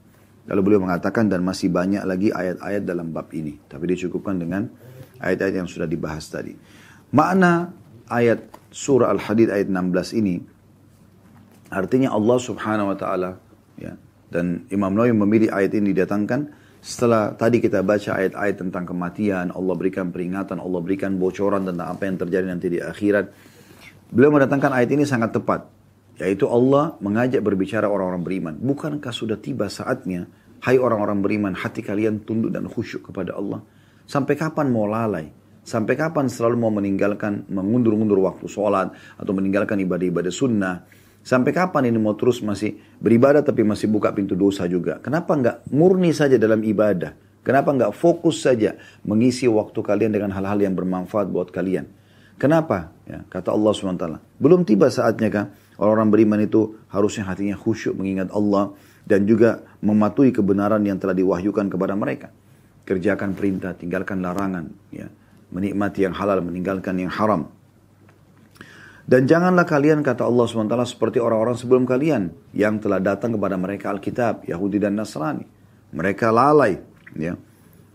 Lalu 0.49 0.61
beliau 0.65 0.83
mengatakan 0.83 1.31
dan 1.31 1.45
masih 1.45 1.71
banyak 1.71 2.03
lagi 2.03 2.35
ayat-ayat 2.35 2.83
dalam 2.83 3.15
bab 3.15 3.31
ini. 3.31 3.61
Tapi 3.69 3.85
dicukupkan 3.95 4.41
dengan 4.41 4.67
ayat-ayat 5.23 5.63
yang 5.63 5.69
sudah 5.71 5.87
dibahas 5.87 6.27
tadi. 6.27 6.57
Makna 7.15 7.82
ayat 8.09 8.43
surah 8.73 9.13
Al-Hadid 9.13 9.53
ayat 9.53 9.69
16 9.69 10.19
ini 10.19 10.41
artinya 11.73 12.15
Allah 12.15 12.39
Subhanahu 12.41 12.91
wa 12.93 12.97
taala 12.97 13.31
ya 13.79 13.95
dan 14.33 14.65
Imam 14.73 14.97
Nawawi 14.97 15.13
memilih 15.13 15.53
ayat 15.53 15.77
ini 15.77 15.93
didatangkan 15.93 16.63
setelah 16.83 17.31
tadi 17.39 17.63
kita 17.63 17.79
baca 17.87 18.19
ayat-ayat 18.19 18.59
tentang 18.59 18.83
kematian, 18.83 19.55
Allah 19.55 19.75
berikan 19.79 20.11
peringatan, 20.11 20.59
Allah 20.59 20.83
berikan 20.83 21.15
bocoran 21.15 21.63
tentang 21.63 21.95
apa 21.95 22.11
yang 22.11 22.19
terjadi 22.19 22.47
nanti 22.51 22.75
di 22.75 22.83
akhirat. 22.83 23.31
Beliau 24.11 24.35
mendatangkan 24.35 24.75
ayat 24.75 24.91
ini 24.91 25.07
sangat 25.07 25.31
tepat. 25.31 25.71
Yaitu 26.19 26.51
Allah 26.51 26.99
mengajak 26.99 27.39
berbicara 27.39 27.87
orang-orang 27.87 28.27
beriman. 28.27 28.55
Bukankah 28.59 29.15
sudah 29.15 29.39
tiba 29.39 29.71
saatnya, 29.71 30.27
hai 30.67 30.75
orang-orang 30.75 31.23
beriman, 31.23 31.55
hati 31.55 31.87
kalian 31.87 32.27
tunduk 32.27 32.51
dan 32.51 32.67
khusyuk 32.67 33.15
kepada 33.15 33.39
Allah? 33.39 33.63
Sampai 34.03 34.35
kapan 34.35 34.67
mau 34.75 34.91
lalai? 34.91 35.31
Sampai 35.63 35.95
kapan 35.95 36.27
selalu 36.27 36.59
mau 36.59 36.75
meninggalkan, 36.75 37.47
mengundur-undur 37.47 38.19
waktu 38.27 38.51
sholat 38.51 38.91
atau 39.15 39.33
meninggalkan 39.35 39.79
ibadah-ibadah 39.79 40.35
sunnah? 40.35 40.83
Sampai 41.23 41.55
kapan 41.55 41.87
ini 41.87 42.03
mau 42.03 42.19
terus 42.19 42.43
masih 42.43 42.83
beribadah 42.99 43.47
tapi 43.47 43.63
masih 43.63 43.87
buka 43.87 44.11
pintu 44.11 44.35
dosa 44.35 44.67
juga? 44.67 44.99
Kenapa 44.99 45.39
nggak 45.39 45.71
murni 45.71 46.11
saja 46.11 46.35
dalam 46.35 46.67
ibadah? 46.67 47.15
Kenapa 47.47 47.71
nggak 47.71 47.95
fokus 47.95 48.43
saja 48.43 48.75
mengisi 49.07 49.47
waktu 49.47 49.79
kalian 49.87 50.11
dengan 50.11 50.35
hal-hal 50.35 50.59
yang 50.59 50.75
bermanfaat 50.75 51.31
buat 51.31 51.55
kalian? 51.55 51.87
Kenapa? 52.43 52.91
Ya, 53.07 53.23
kata 53.31 53.55
Allah 53.55 53.71
SWT. 53.71 54.07
Belum 54.43 54.67
tiba 54.67 54.91
saatnya 54.91 55.31
kan 55.31 55.47
orang-orang 55.79 56.11
beriman 56.11 56.41
itu 56.43 56.75
harusnya 56.91 57.23
hatinya 57.31 57.55
khusyuk 57.55 57.95
mengingat 57.95 58.35
Allah 58.35 58.75
dan 59.07 59.23
juga 59.31 59.63
mematuhi 59.79 60.35
kebenaran 60.35 60.83
yang 60.83 60.99
telah 60.99 61.15
diwahyukan 61.15 61.71
kepada 61.71 61.95
mereka. 61.95 62.35
Kerjakan 62.83 63.39
perintah, 63.39 63.79
tinggalkan 63.79 64.19
larangan, 64.27 64.67
ya. 64.91 65.07
Menikmati 65.53 66.09
yang 66.09 66.17
halal, 66.17 66.41
meninggalkan 66.41 66.97
yang 66.97 67.13
haram. 67.13 67.53
Dan 69.03 69.29
janganlah 69.29 69.69
kalian, 69.69 70.01
kata 70.01 70.25
Allah 70.25 70.47
SWT, 70.49 70.73
seperti 70.89 71.19
orang-orang 71.21 71.59
sebelum 71.59 71.85
kalian 71.85 72.33
yang 72.57 72.81
telah 72.81 73.03
datang 73.03 73.37
kepada 73.37 73.61
mereka 73.61 73.93
Alkitab, 73.93 74.49
Yahudi 74.49 74.81
dan 74.81 74.97
Nasrani. 74.97 75.45
Mereka 75.93 76.33
lalai. 76.33 76.81
Ya. 77.19 77.37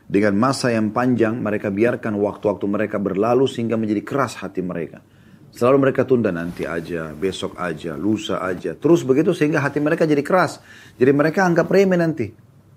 Dengan 0.08 0.40
masa 0.40 0.72
yang 0.72 0.94
panjang, 0.94 1.42
mereka 1.42 1.74
biarkan 1.74 2.16
waktu-waktu 2.16 2.66
mereka 2.70 3.02
berlalu 3.02 3.50
sehingga 3.50 3.76
menjadi 3.76 4.04
keras 4.06 4.40
hati 4.40 4.62
mereka. 4.62 5.04
Selalu 5.52 5.90
mereka 5.90 6.06
tunda 6.06 6.30
nanti 6.30 6.70
aja, 6.70 7.12
besok 7.18 7.58
aja, 7.58 7.98
lusa 7.98 8.40
aja. 8.44 8.78
Terus 8.78 9.02
begitu 9.02 9.34
sehingga 9.34 9.64
hati 9.64 9.82
mereka 9.82 10.06
jadi 10.06 10.22
keras. 10.22 10.62
Jadi 10.96 11.12
mereka 11.12 11.44
anggap 11.44 11.66
remeh 11.68 11.98
nanti. 11.98 12.30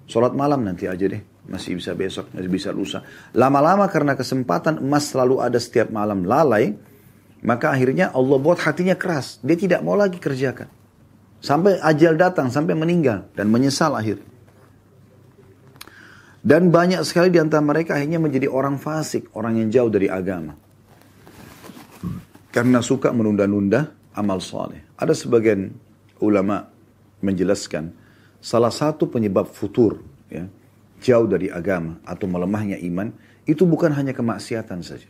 Sholat 0.09 0.35
malam 0.35 0.64
nanti 0.64 0.91
aja 0.91 1.07
deh. 1.07 1.22
Masih 1.49 1.80
bisa 1.80 1.97
besok, 1.97 2.28
masih 2.36 2.51
bisa 2.53 2.68
lusa. 2.74 3.01
Lama-lama 3.32 3.88
karena 3.88 4.12
kesempatan 4.18 4.82
emas 4.82 5.09
selalu 5.09 5.41
ada 5.41 5.57
setiap 5.57 5.88
malam 5.88 6.28
lalai, 6.28 6.76
maka 7.41 7.72
akhirnya 7.72 8.12
Allah 8.12 8.36
buat 8.36 8.61
hatinya 8.61 8.93
keras. 8.93 9.41
Dia 9.41 9.57
tidak 9.57 9.80
mau 9.80 9.97
lagi 9.97 10.20
kerjakan. 10.20 10.68
Sampai 11.41 11.80
ajal 11.80 12.20
datang, 12.20 12.53
sampai 12.53 12.76
meninggal. 12.76 13.32
Dan 13.32 13.49
menyesal 13.49 13.97
akhir. 13.97 14.20
Dan 16.41 16.68
banyak 16.68 17.01
sekali 17.05 17.32
di 17.32 17.41
antara 17.41 17.64
mereka 17.64 17.97
akhirnya 17.97 18.20
menjadi 18.20 18.49
orang 18.49 18.76
fasik. 18.76 19.32
Orang 19.32 19.57
yang 19.57 19.72
jauh 19.72 19.88
dari 19.88 20.12
agama. 20.12 20.53
Karena 22.53 22.84
suka 22.84 23.09
menunda-nunda 23.12 23.88
amal 24.12 24.45
soleh. 24.45 24.84
Ada 25.01 25.16
sebagian 25.16 25.72
ulama 26.20 26.68
menjelaskan. 27.24 27.93
Salah 28.41 28.72
satu 28.72 29.09
penyebab 29.09 29.49
futur. 29.49 30.01
Jauh 31.01 31.24
dari 31.24 31.48
agama 31.48 31.96
atau 32.05 32.28
melemahnya 32.28 32.76
iman. 32.84 33.12
Itu 33.48 33.64
bukan 33.64 33.96
hanya 33.96 34.12
kemaksiatan 34.12 34.84
saja 34.84 35.09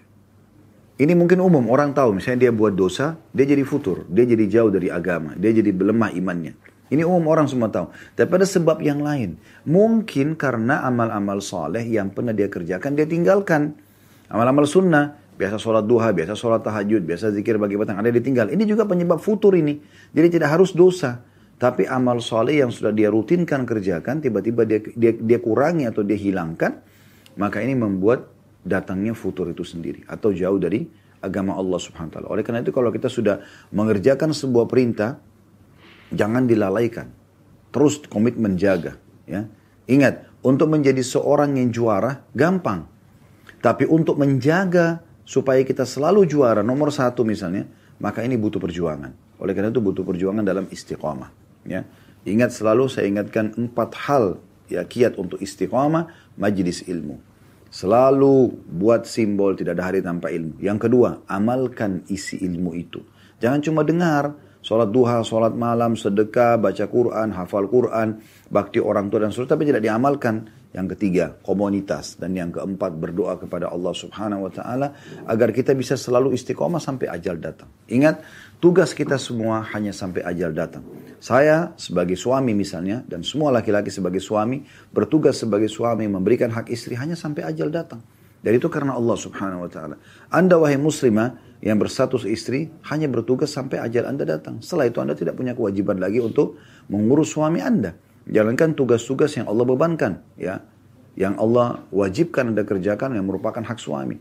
ini 1.01 1.17
mungkin 1.17 1.41
umum, 1.41 1.65
orang 1.73 1.97
tahu 1.97 2.21
misalnya 2.21 2.45
dia 2.45 2.53
buat 2.53 2.77
dosa, 2.77 3.17
dia 3.33 3.49
jadi 3.49 3.65
futur, 3.65 4.05
dia 4.13 4.29
jadi 4.29 4.45
jauh 4.45 4.69
dari 4.69 4.93
agama, 4.93 5.33
dia 5.33 5.49
jadi 5.49 5.73
lemah 5.73 6.13
imannya. 6.13 6.53
Ini 6.93 7.09
umum 7.09 7.25
orang 7.33 7.49
semua 7.49 7.73
tahu. 7.73 7.89
Tapi 8.13 8.29
ada 8.37 8.45
sebab 8.45 8.85
yang 8.85 9.01
lain. 9.01 9.41
Mungkin 9.65 10.37
karena 10.37 10.85
amal-amal 10.85 11.41
soleh 11.41 11.89
yang 11.89 12.13
pernah 12.13 12.37
dia 12.37 12.53
kerjakan, 12.53 13.01
dia 13.01 13.09
tinggalkan. 13.09 13.81
Amal-amal 14.29 14.69
sunnah, 14.69 15.17
biasa 15.41 15.57
sholat 15.57 15.89
duha, 15.89 16.13
biasa 16.13 16.37
sholat 16.37 16.61
tahajud, 16.61 17.01
biasa 17.01 17.33
zikir 17.33 17.57
bagi 17.57 17.81
batang, 17.81 17.97
ada 17.97 18.13
ditinggal. 18.13 18.53
Ini 18.53 18.69
juga 18.69 18.85
penyebab 18.85 19.23
futur 19.25 19.57
ini. 19.57 19.81
Jadi 20.13 20.37
tidak 20.37 20.53
harus 20.53 20.77
dosa. 20.77 21.25
Tapi 21.61 21.85
amal 21.85 22.25
soleh 22.25 22.65
yang 22.65 22.73
sudah 22.73 22.89
dia 22.89 23.13
rutinkan 23.13 23.69
kerjakan, 23.69 24.25
tiba-tiba 24.25 24.65
dia, 24.65 24.81
dia, 24.81 25.13
dia 25.13 25.39
kurangi 25.45 25.85
atau 25.85 26.01
dia 26.01 26.17
hilangkan, 26.17 26.81
maka 27.37 27.61
ini 27.61 27.77
membuat 27.77 28.33
datangnya 28.65 29.13
futur 29.13 29.53
itu 29.53 29.61
sendiri 29.61 30.09
atau 30.09 30.33
jauh 30.33 30.57
dari 30.57 30.89
agama 31.21 31.53
Allah 31.53 31.77
Subhanahu 31.77 32.09
wa 32.09 32.15
taala. 32.17 32.29
Oleh 32.33 32.41
karena 32.41 32.65
itu 32.65 32.73
kalau 32.73 32.89
kita 32.89 33.13
sudah 33.13 33.45
mengerjakan 33.77 34.33
sebuah 34.33 34.73
perintah 34.73 35.21
jangan 36.17 36.49
dilalaikan. 36.49 37.13
Terus 37.71 38.03
komitmen 38.09 38.57
jaga, 38.57 38.97
ya. 39.29 39.45
Ingat, 39.85 40.27
untuk 40.41 40.73
menjadi 40.73 41.05
seorang 41.05 41.61
yang 41.61 41.69
juara 41.69 42.25
gampang. 42.33 42.89
Tapi 43.61 43.85
untuk 43.85 44.17
menjaga 44.17 45.05
supaya 45.29 45.61
kita 45.61 45.85
selalu 45.85 46.25
juara 46.25 46.65
nomor 46.65 46.89
satu 46.89 47.21
misalnya, 47.23 47.69
maka 48.01 48.25
ini 48.25 48.41
butuh 48.41 48.57
perjuangan. 48.57 49.13
Oleh 49.39 49.53
karena 49.53 49.69
itu 49.69 49.85
butuh 49.85 50.03
perjuangan 50.03 50.41
dalam 50.41 50.65
istiqamah. 50.73 51.50
Ya. 51.65 51.85
Ingat 52.25 52.53
selalu 52.53 52.93
saya 52.93 53.09
ingatkan 53.09 53.57
empat 53.57 53.97
hal 54.09 54.41
ya 54.69 54.85
kiat 54.85 55.17
untuk 55.17 55.41
istiqamah 55.41 56.37
majlis 56.37 56.85
ilmu. 56.87 57.19
Selalu 57.71 58.67
buat 58.67 59.07
simbol 59.07 59.55
tidak 59.55 59.79
ada 59.79 59.85
hari 59.95 60.03
tanpa 60.03 60.35
ilmu. 60.35 60.59
Yang 60.59 60.91
kedua, 60.91 61.23
amalkan 61.31 62.03
isi 62.11 62.43
ilmu 62.43 62.75
itu. 62.75 62.99
Jangan 63.39 63.63
cuma 63.63 63.87
dengar, 63.87 64.35
sholat 64.59 64.91
duha, 64.91 65.23
sholat 65.23 65.55
malam, 65.55 65.95
sedekah, 65.95 66.59
baca 66.59 66.85
Quran, 66.91 67.31
hafal 67.31 67.71
Quran, 67.71 68.19
bakti 68.51 68.83
orang 68.83 69.07
tua 69.07 69.23
dan 69.23 69.31
seterusnya, 69.31 69.55
tapi 69.55 69.65
tidak 69.71 69.87
diamalkan. 69.87 70.51
Yang 70.71 70.99
ketiga, 70.99 71.35
komunitas. 71.47 72.19
Dan 72.19 72.35
yang 72.35 72.51
keempat, 72.51 72.95
berdoa 72.95 73.39
kepada 73.39 73.71
Allah 73.71 73.91
subhanahu 73.91 74.47
wa 74.47 74.53
ta'ala 74.55 74.87
agar 75.31 75.51
kita 75.51 75.75
bisa 75.75 75.99
selalu 75.99 76.35
istiqomah 76.35 76.79
sampai 76.83 77.07
ajal 77.07 77.39
datang. 77.39 77.71
Ingat, 77.91 78.23
tugas 78.61 78.93
kita 78.93 79.17
semua 79.17 79.65
hanya 79.73 79.91
sampai 79.91 80.23
ajal 80.23 80.53
datang. 80.53 80.85
Saya 81.21 81.73
sebagai 81.77 82.17
suami 82.17 82.53
misalnya, 82.57 83.05
dan 83.09 83.25
semua 83.25 83.53
laki-laki 83.53 83.89
sebagai 83.93 84.21
suami, 84.21 84.65
bertugas 84.93 85.41
sebagai 85.41 85.69
suami 85.69 86.09
memberikan 86.09 86.53
hak 86.53 86.69
istri 86.73 86.97
hanya 86.97 87.17
sampai 87.17 87.45
ajal 87.45 87.73
datang. 87.73 88.01
Dan 88.41 88.57
itu 88.57 88.73
karena 88.73 88.97
Allah 88.97 89.17
subhanahu 89.21 89.69
wa 89.69 89.71
ta'ala. 89.71 89.97
Anda 90.33 90.57
wahai 90.57 90.81
muslimah 90.81 91.61
yang 91.61 91.77
berstatus 91.77 92.25
istri 92.25 92.73
hanya 92.89 93.05
bertugas 93.13 93.53
sampai 93.53 93.85
ajal 93.85 94.09
Anda 94.09 94.25
datang. 94.25 94.65
Setelah 94.65 94.89
itu 94.89 94.99
Anda 95.05 95.13
tidak 95.13 95.37
punya 95.37 95.53
kewajiban 95.53 96.01
lagi 96.01 96.25
untuk 96.25 96.57
mengurus 96.89 97.37
suami 97.37 97.61
Anda. 97.61 97.93
Jalankan 98.25 98.73
tugas-tugas 98.73 99.37
yang 99.37 99.45
Allah 99.45 99.65
bebankan, 99.69 100.25
ya. 100.41 100.65
Yang 101.21 101.35
Allah 101.37 101.85
wajibkan 101.93 102.57
Anda 102.57 102.65
kerjakan 102.65 103.13
yang 103.13 103.29
merupakan 103.29 103.61
hak 103.61 103.77
suami. 103.77 104.17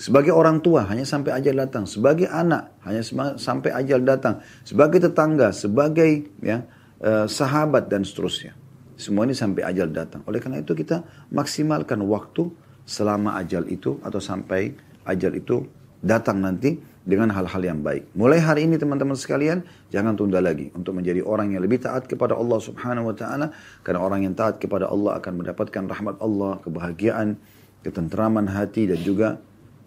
Sebagai 0.00 0.32
orang 0.32 0.64
tua 0.64 0.88
hanya 0.88 1.04
sampai 1.04 1.36
ajal 1.36 1.60
datang, 1.60 1.84
sebagai 1.84 2.24
anak 2.24 2.72
hanya 2.88 3.04
sampai 3.36 3.68
ajal 3.68 4.00
datang, 4.00 4.40
sebagai 4.64 4.96
tetangga, 4.96 5.52
sebagai 5.52 6.24
ya 6.40 6.64
eh, 7.04 7.28
sahabat 7.28 7.92
dan 7.92 8.00
seterusnya. 8.00 8.56
Semua 8.96 9.28
ini 9.28 9.36
sampai 9.36 9.60
ajal 9.60 9.92
datang. 9.92 10.24
Oleh 10.24 10.40
karena 10.40 10.64
itu 10.64 10.72
kita 10.72 11.04
maksimalkan 11.28 12.00
waktu 12.08 12.48
selama 12.88 13.36
ajal 13.44 13.68
itu 13.68 14.00
atau 14.00 14.16
sampai 14.16 14.72
ajal 15.04 15.36
itu 15.36 15.68
datang 16.00 16.40
nanti 16.40 16.80
dengan 17.04 17.28
hal-hal 17.36 17.60
yang 17.60 17.84
baik. 17.84 18.16
Mulai 18.16 18.40
hari 18.40 18.64
ini 18.64 18.80
teman-teman 18.80 19.20
sekalian, 19.20 19.64
jangan 19.92 20.16
tunda 20.16 20.40
lagi 20.40 20.72
untuk 20.72 20.96
menjadi 20.96 21.20
orang 21.20 21.52
yang 21.52 21.60
lebih 21.60 21.80
taat 21.80 22.08
kepada 22.08 22.40
Allah 22.40 22.56
Subhanahu 22.56 23.12
wa 23.12 23.16
taala 23.16 23.52
karena 23.84 24.00
orang 24.00 24.24
yang 24.24 24.32
taat 24.32 24.56
kepada 24.56 24.88
Allah 24.88 25.20
akan 25.20 25.44
mendapatkan 25.44 25.84
rahmat 25.84 26.16
Allah, 26.24 26.56
kebahagiaan, 26.64 27.36
ketentraman 27.84 28.48
hati 28.48 28.88
dan 28.88 29.00
juga 29.04 29.28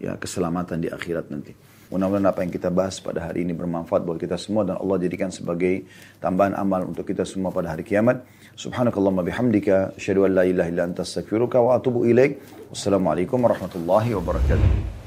ya 0.04 0.20
keselamatan 0.20 0.84
di 0.84 0.92
akhirat 0.92 1.32
nanti. 1.32 1.56
Mudah-mudahan 1.94 2.26
apa 2.26 2.42
yang 2.42 2.50
kita 2.50 2.74
bahas 2.74 2.98
pada 2.98 3.22
hari 3.22 3.46
ini 3.46 3.54
bermanfaat 3.54 4.02
buat 4.02 4.18
kita 4.18 4.34
semua 4.36 4.66
dan 4.66 4.82
Allah 4.82 4.98
jadikan 4.98 5.30
sebagai 5.30 5.86
tambahan 6.18 6.58
amal 6.58 6.90
untuk 6.90 7.06
kita 7.06 7.22
semua 7.22 7.54
pada 7.54 7.70
hari 7.70 7.86
kiamat. 7.86 8.26
Subhanakallahumma 8.58 9.22
bihamdika 9.22 9.94
asyhadu 9.94 10.26
an 10.26 10.32
la 10.42 10.44
ilaha 10.50 10.68
illa 10.74 10.84
anta 10.90 11.06
astaghfiruka 11.06 11.62
wa 11.62 11.78
atubu 11.78 12.10
ilaik. 12.10 12.42
Wassalamualaikum 12.74 13.38
warahmatullahi 13.46 14.18
wabarakatuh. 14.18 15.03